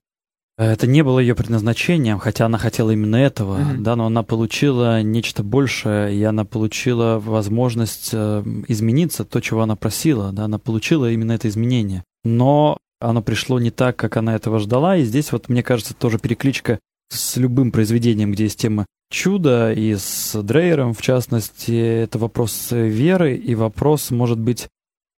это 0.58 0.88
не 0.88 1.02
было 1.02 1.20
ее 1.20 1.36
предназначением, 1.36 2.18
хотя 2.18 2.46
она 2.46 2.58
хотела 2.58 2.90
именно 2.90 3.16
этого, 3.16 3.58
mm-hmm. 3.58 3.78
да, 3.82 3.94
но 3.94 4.06
она 4.06 4.24
получила 4.24 5.02
нечто 5.02 5.44
большее, 5.44 6.16
и 6.16 6.22
она 6.24 6.44
получила 6.44 7.20
возможность 7.20 8.10
э, 8.12 8.42
измениться, 8.66 9.24
то, 9.24 9.40
чего 9.40 9.62
она 9.62 9.76
просила, 9.76 10.32
да, 10.32 10.46
она 10.46 10.58
получила 10.58 11.08
именно 11.08 11.32
это 11.32 11.46
изменение. 11.46 12.02
Но 12.24 12.78
оно 13.00 13.22
пришло 13.22 13.58
не 13.58 13.70
так, 13.70 13.96
как 13.96 14.16
она 14.16 14.34
этого 14.34 14.58
ждала, 14.58 14.96
и 14.96 15.04
здесь 15.04 15.32
вот, 15.32 15.48
мне 15.48 15.62
кажется, 15.62 15.94
тоже 15.94 16.18
перекличка 16.18 16.78
с 17.08 17.36
любым 17.36 17.70
произведением, 17.70 18.32
где 18.32 18.44
есть 18.44 18.60
тема 18.60 18.86
чуда, 19.10 19.72
и 19.72 19.94
с 19.94 20.40
Дрейером, 20.42 20.94
в 20.94 21.02
частности, 21.02 22.02
это 22.02 22.18
вопрос 22.18 22.68
веры, 22.70 23.36
и 23.36 23.54
вопрос, 23.54 24.10
может 24.10 24.38
быть, 24.38 24.68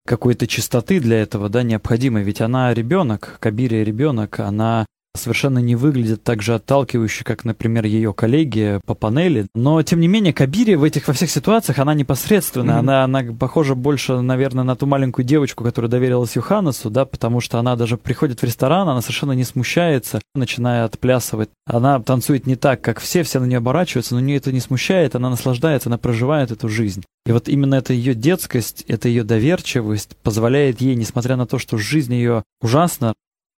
какой-то 0.06 0.46
чистоты 0.46 1.00
для 1.00 1.20
этого, 1.20 1.48
да, 1.48 1.62
необходимой, 1.62 2.22
ведь 2.22 2.40
она 2.40 2.72
ребенок, 2.72 3.36
Кабирия 3.40 3.84
ребенок, 3.84 4.40
она 4.40 4.86
совершенно 5.18 5.58
не 5.58 5.76
выглядит 5.76 6.22
так 6.22 6.40
же 6.40 6.54
отталкивающе, 6.54 7.24
как, 7.24 7.44
например, 7.44 7.84
ее 7.84 8.14
коллеги 8.14 8.80
по 8.86 8.94
панели. 8.94 9.46
Но, 9.54 9.82
тем 9.82 10.00
не 10.00 10.08
менее, 10.08 10.32
Кабири 10.32 10.76
в 10.76 10.84
этих 10.84 11.08
во 11.08 11.14
всех 11.14 11.30
ситуациях, 11.30 11.78
она 11.78 11.94
непосредственная. 11.94 12.76
Mm-hmm. 12.76 12.78
Она, 12.78 13.04
она 13.04 13.22
похожа 13.38 13.74
больше, 13.74 14.20
наверное, 14.20 14.64
на 14.64 14.76
ту 14.76 14.86
маленькую 14.86 15.24
девочку, 15.26 15.64
которая 15.64 15.90
доверилась 15.90 16.36
Юханесу, 16.36 16.90
да, 16.90 17.04
потому 17.04 17.40
что 17.40 17.58
она 17.58 17.76
даже 17.76 17.96
приходит 17.96 18.40
в 18.40 18.44
ресторан, 18.44 18.88
она 18.88 19.02
совершенно 19.02 19.32
не 19.32 19.44
смущается, 19.44 20.20
начиная 20.34 20.84
отплясывать. 20.84 21.50
Она 21.66 22.00
танцует 22.00 22.46
не 22.46 22.56
так, 22.56 22.80
как 22.80 23.00
все, 23.00 23.22
все 23.22 23.40
на 23.40 23.44
нее 23.44 23.58
оборачиваются, 23.58 24.14
но 24.14 24.20
нее 24.20 24.36
это 24.36 24.52
не 24.52 24.60
смущает, 24.60 25.14
она 25.14 25.30
наслаждается, 25.30 25.88
она 25.88 25.98
проживает 25.98 26.50
эту 26.50 26.68
жизнь. 26.68 27.04
И 27.26 27.32
вот 27.32 27.48
именно 27.48 27.74
эта 27.74 27.92
ее 27.92 28.14
детскость, 28.14 28.84
эта 28.88 29.08
ее 29.08 29.24
доверчивость 29.24 30.16
позволяет 30.22 30.80
ей, 30.80 30.94
несмотря 30.94 31.36
на 31.36 31.46
то, 31.46 31.58
что 31.58 31.76
жизнь 31.76 32.14
ее 32.14 32.44
ужасна, 32.62 33.14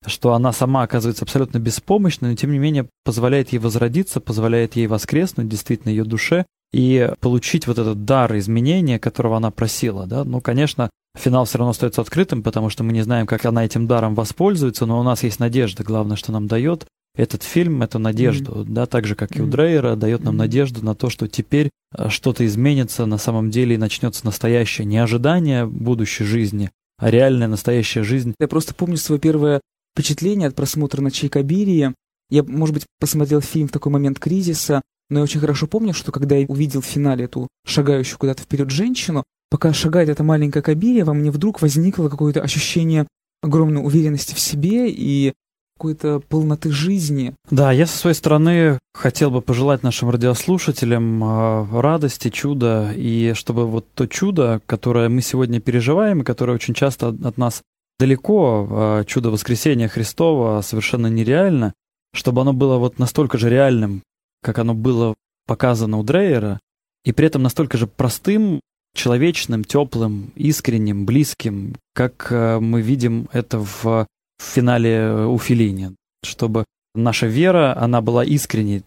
что 0.07 0.33
она 0.33 0.53
сама 0.53 0.83
оказывается 0.83 1.25
абсолютно 1.25 1.59
беспомощной, 1.59 2.31
но 2.31 2.37
тем 2.37 2.53
не 2.53 2.59
менее 2.59 2.89
позволяет 3.05 3.53
ей 3.53 3.59
возродиться, 3.59 4.21
позволяет 4.21 4.77
ей 4.77 4.87
воскреснуть 4.87 5.49
действительно 5.49 5.91
ее 5.91 6.05
душе 6.05 6.47
и 6.73 7.11
получить 7.21 7.67
вот 7.67 7.79
этот 7.79 8.05
дар 8.05 8.37
изменения, 8.39 8.99
которого 8.99 9.37
она 9.37 9.51
просила. 9.51 10.07
Да? 10.07 10.25
Ну, 10.25 10.41
конечно, 10.41 10.91
финал 11.19 11.45
все 11.45 11.59
равно 11.59 11.71
остается 11.71 12.01
открытым, 12.01 12.43
потому 12.43 12.71
что 12.71 12.85
мы 12.85 12.93
не 12.93 13.03
знаем, 13.03 13.27
как 13.27 13.45
она 13.45 13.65
этим 13.65 13.87
даром 13.87 14.15
воспользуется, 14.15 14.87
но 14.87 15.01
у 15.01 15.03
нас 15.03 15.23
есть 15.23 15.41
надежда. 15.41 15.83
Главное, 15.83 16.17
что 16.17 16.33
нам 16.33 16.47
дает 16.47 16.87
этот 17.17 17.43
фильм, 17.43 17.83
эту 17.83 17.99
надежду, 17.99 18.53
mm-hmm. 18.53 18.67
да, 18.69 18.87
так 18.87 19.07
же, 19.07 19.17
как 19.17 19.37
и 19.37 19.43
у 19.43 19.47
Дрейера, 19.47 19.97
дает 19.97 20.23
нам 20.23 20.35
mm-hmm. 20.35 20.39
надежду 20.39 20.85
на 20.85 20.95
то, 20.95 21.11
что 21.11 21.27
теперь 21.27 21.71
э, 21.97 22.09
что-то 22.09 22.47
изменится 22.47 23.05
на 23.05 23.19
самом 23.19 23.51
деле 23.51 23.75
и 23.75 23.79
начнется 23.79 24.25
настоящее 24.25 24.85
не 24.85 24.99
ожидание 24.99 25.67
будущей 25.67 26.25
жизни, 26.25 26.71
а 26.99 27.11
реальная 27.11 27.49
настоящая 27.49 28.05
жизнь. 28.05 28.35
Я 28.39 28.47
просто 28.47 28.75
помню 28.75 28.97
свое 28.97 29.21
первое 29.21 29.61
впечатление 29.93 30.49
от 30.49 30.55
просмотра 30.55 31.01
на 31.01 31.11
Чайкабирии. 31.11 31.95
Я, 32.31 32.43
может 32.45 32.75
быть, 32.75 32.87
посмотрел 32.99 33.41
фильм 33.41 33.69
в 33.69 33.73
такой 33.73 33.93
момент 33.93 34.19
кризиса, 34.19 34.83
но 35.09 35.19
я 35.19 35.25
очень 35.25 35.41
хорошо 35.41 35.67
помню, 35.67 35.93
что 35.93 36.13
когда 36.13 36.37
я 36.37 36.47
увидел 36.47 36.81
в 36.81 36.87
финале 36.87 37.25
эту 37.25 37.49
шагающую 37.67 38.19
куда-то 38.19 38.43
вперед 38.43 38.71
женщину, 38.71 39.25
пока 39.51 39.73
шагает 39.73 40.09
эта 40.09 40.23
маленькая 40.23 40.63
Кабирия, 40.63 41.05
во 41.05 41.13
мне 41.13 41.31
вдруг 41.31 41.61
возникло 41.61 42.09
какое-то 42.09 42.41
ощущение 42.41 43.07
огромной 43.43 43.85
уверенности 43.85 44.35
в 44.35 44.41
себе 44.41 44.89
и 44.91 45.33
какой-то 45.77 46.21
полноты 46.21 46.71
жизни. 46.71 47.35
Да, 47.51 47.73
я 47.73 47.87
со 47.87 47.97
своей 47.97 48.15
стороны 48.15 48.79
хотел 48.93 49.31
бы 49.31 49.41
пожелать 49.41 49.83
нашим 49.83 50.11
радиослушателям 50.11 51.25
э, 51.25 51.81
радости, 51.81 52.29
чуда, 52.29 52.93
и 52.95 53.33
чтобы 53.35 53.67
вот 53.67 53.87
то 53.95 54.07
чудо, 54.07 54.61
которое 54.67 55.09
мы 55.09 55.23
сегодня 55.23 55.59
переживаем, 55.59 56.21
и 56.21 56.25
которое 56.25 56.53
очень 56.53 56.75
часто 56.75 57.09
от 57.09 57.39
нас 57.39 57.63
далеко, 58.01 58.67
э, 58.71 59.05
чудо 59.07 59.31
воскресения 59.31 59.89
Христова 59.89 60.63
совершенно 60.63 61.09
нереально, 61.09 61.75
чтобы 62.15 62.41
оно 62.41 62.53
было 62.53 62.79
вот 62.79 62.99
настолько 62.99 63.37
же 63.39 63.51
реальным, 63.51 64.03
как 64.43 64.59
оно 64.59 64.75
было 64.75 65.15
показано 65.47 65.99
у 65.99 66.03
Дрейера, 66.03 66.59
и 67.05 67.13
при 67.13 67.27
этом 67.27 67.43
настолько 67.43 67.77
же 67.77 67.87
простым, 67.87 68.61
человечным, 68.95 69.65
теплым, 69.65 70.33
искренним, 70.35 71.05
близким, 71.05 71.77
как 71.95 72.29
э, 72.33 72.59
мы 72.59 72.81
видим 72.81 73.29
это 73.33 73.59
в, 73.59 74.07
финале 74.41 75.27
у 75.27 75.39
Филини. 75.39 75.95
Чтобы 76.25 76.65
наша 76.95 77.27
вера, 77.27 77.77
она 77.77 78.01
была 78.01 78.25
искренней, 78.25 78.83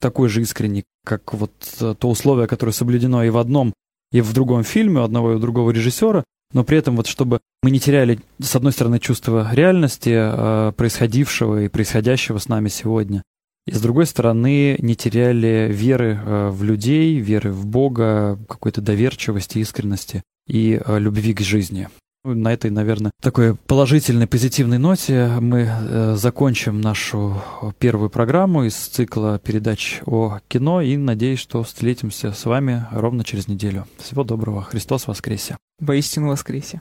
такой 0.00 0.28
же 0.28 0.42
искренней, 0.42 0.84
как 1.06 1.32
вот 1.32 1.52
э, 1.80 1.94
то 1.98 2.10
условие, 2.10 2.46
которое 2.46 2.72
соблюдено 2.72 3.24
и 3.24 3.30
в 3.30 3.38
одном, 3.38 3.72
и 4.12 4.20
в 4.20 4.32
другом 4.34 4.62
фильме 4.62 5.00
одного 5.00 5.32
и 5.32 5.40
другого 5.40 5.70
режиссера, 5.70 6.24
но 6.52 6.64
при 6.64 6.78
этом 6.78 6.96
вот 6.96 7.06
чтобы 7.06 7.40
мы 7.62 7.70
не 7.70 7.80
теряли, 7.80 8.20
с 8.40 8.54
одной 8.56 8.72
стороны, 8.72 8.98
чувство 8.98 9.48
реальности 9.52 10.14
э, 10.14 10.72
происходившего 10.72 11.64
и 11.64 11.68
происходящего 11.68 12.38
с 12.38 12.48
нами 12.48 12.68
сегодня, 12.68 13.22
и 13.66 13.72
с 13.72 13.80
другой 13.80 14.06
стороны 14.06 14.76
не 14.78 14.96
теряли 14.96 15.68
веры 15.70 16.18
э, 16.18 16.48
в 16.48 16.62
людей, 16.62 17.18
веры 17.18 17.52
в 17.52 17.66
Бога, 17.66 18.38
какой-то 18.48 18.80
доверчивости, 18.80 19.58
искренности 19.58 20.22
и 20.46 20.80
э, 20.82 20.98
любви 20.98 21.34
к 21.34 21.40
жизни. 21.40 21.88
На 22.34 22.52
этой, 22.52 22.70
наверное, 22.70 23.10
такой 23.22 23.54
положительной, 23.54 24.26
позитивной 24.26 24.78
ноте 24.78 25.28
мы 25.40 25.68
э, 25.68 26.14
закончим 26.16 26.80
нашу 26.80 27.42
первую 27.78 28.10
программу 28.10 28.64
из 28.64 28.74
цикла 28.74 29.38
передач 29.38 30.00
о 30.06 30.38
кино 30.48 30.80
и 30.80 30.96
надеюсь, 30.96 31.40
что 31.40 31.62
встретимся 31.62 32.32
с 32.32 32.44
вами 32.44 32.86
ровно 32.90 33.24
через 33.24 33.48
неделю. 33.48 33.86
Всего 33.98 34.24
доброго. 34.24 34.62
Христос 34.62 35.06
воскресе. 35.06 35.56
Воистину 35.80 36.28
воскресе. 36.28 36.80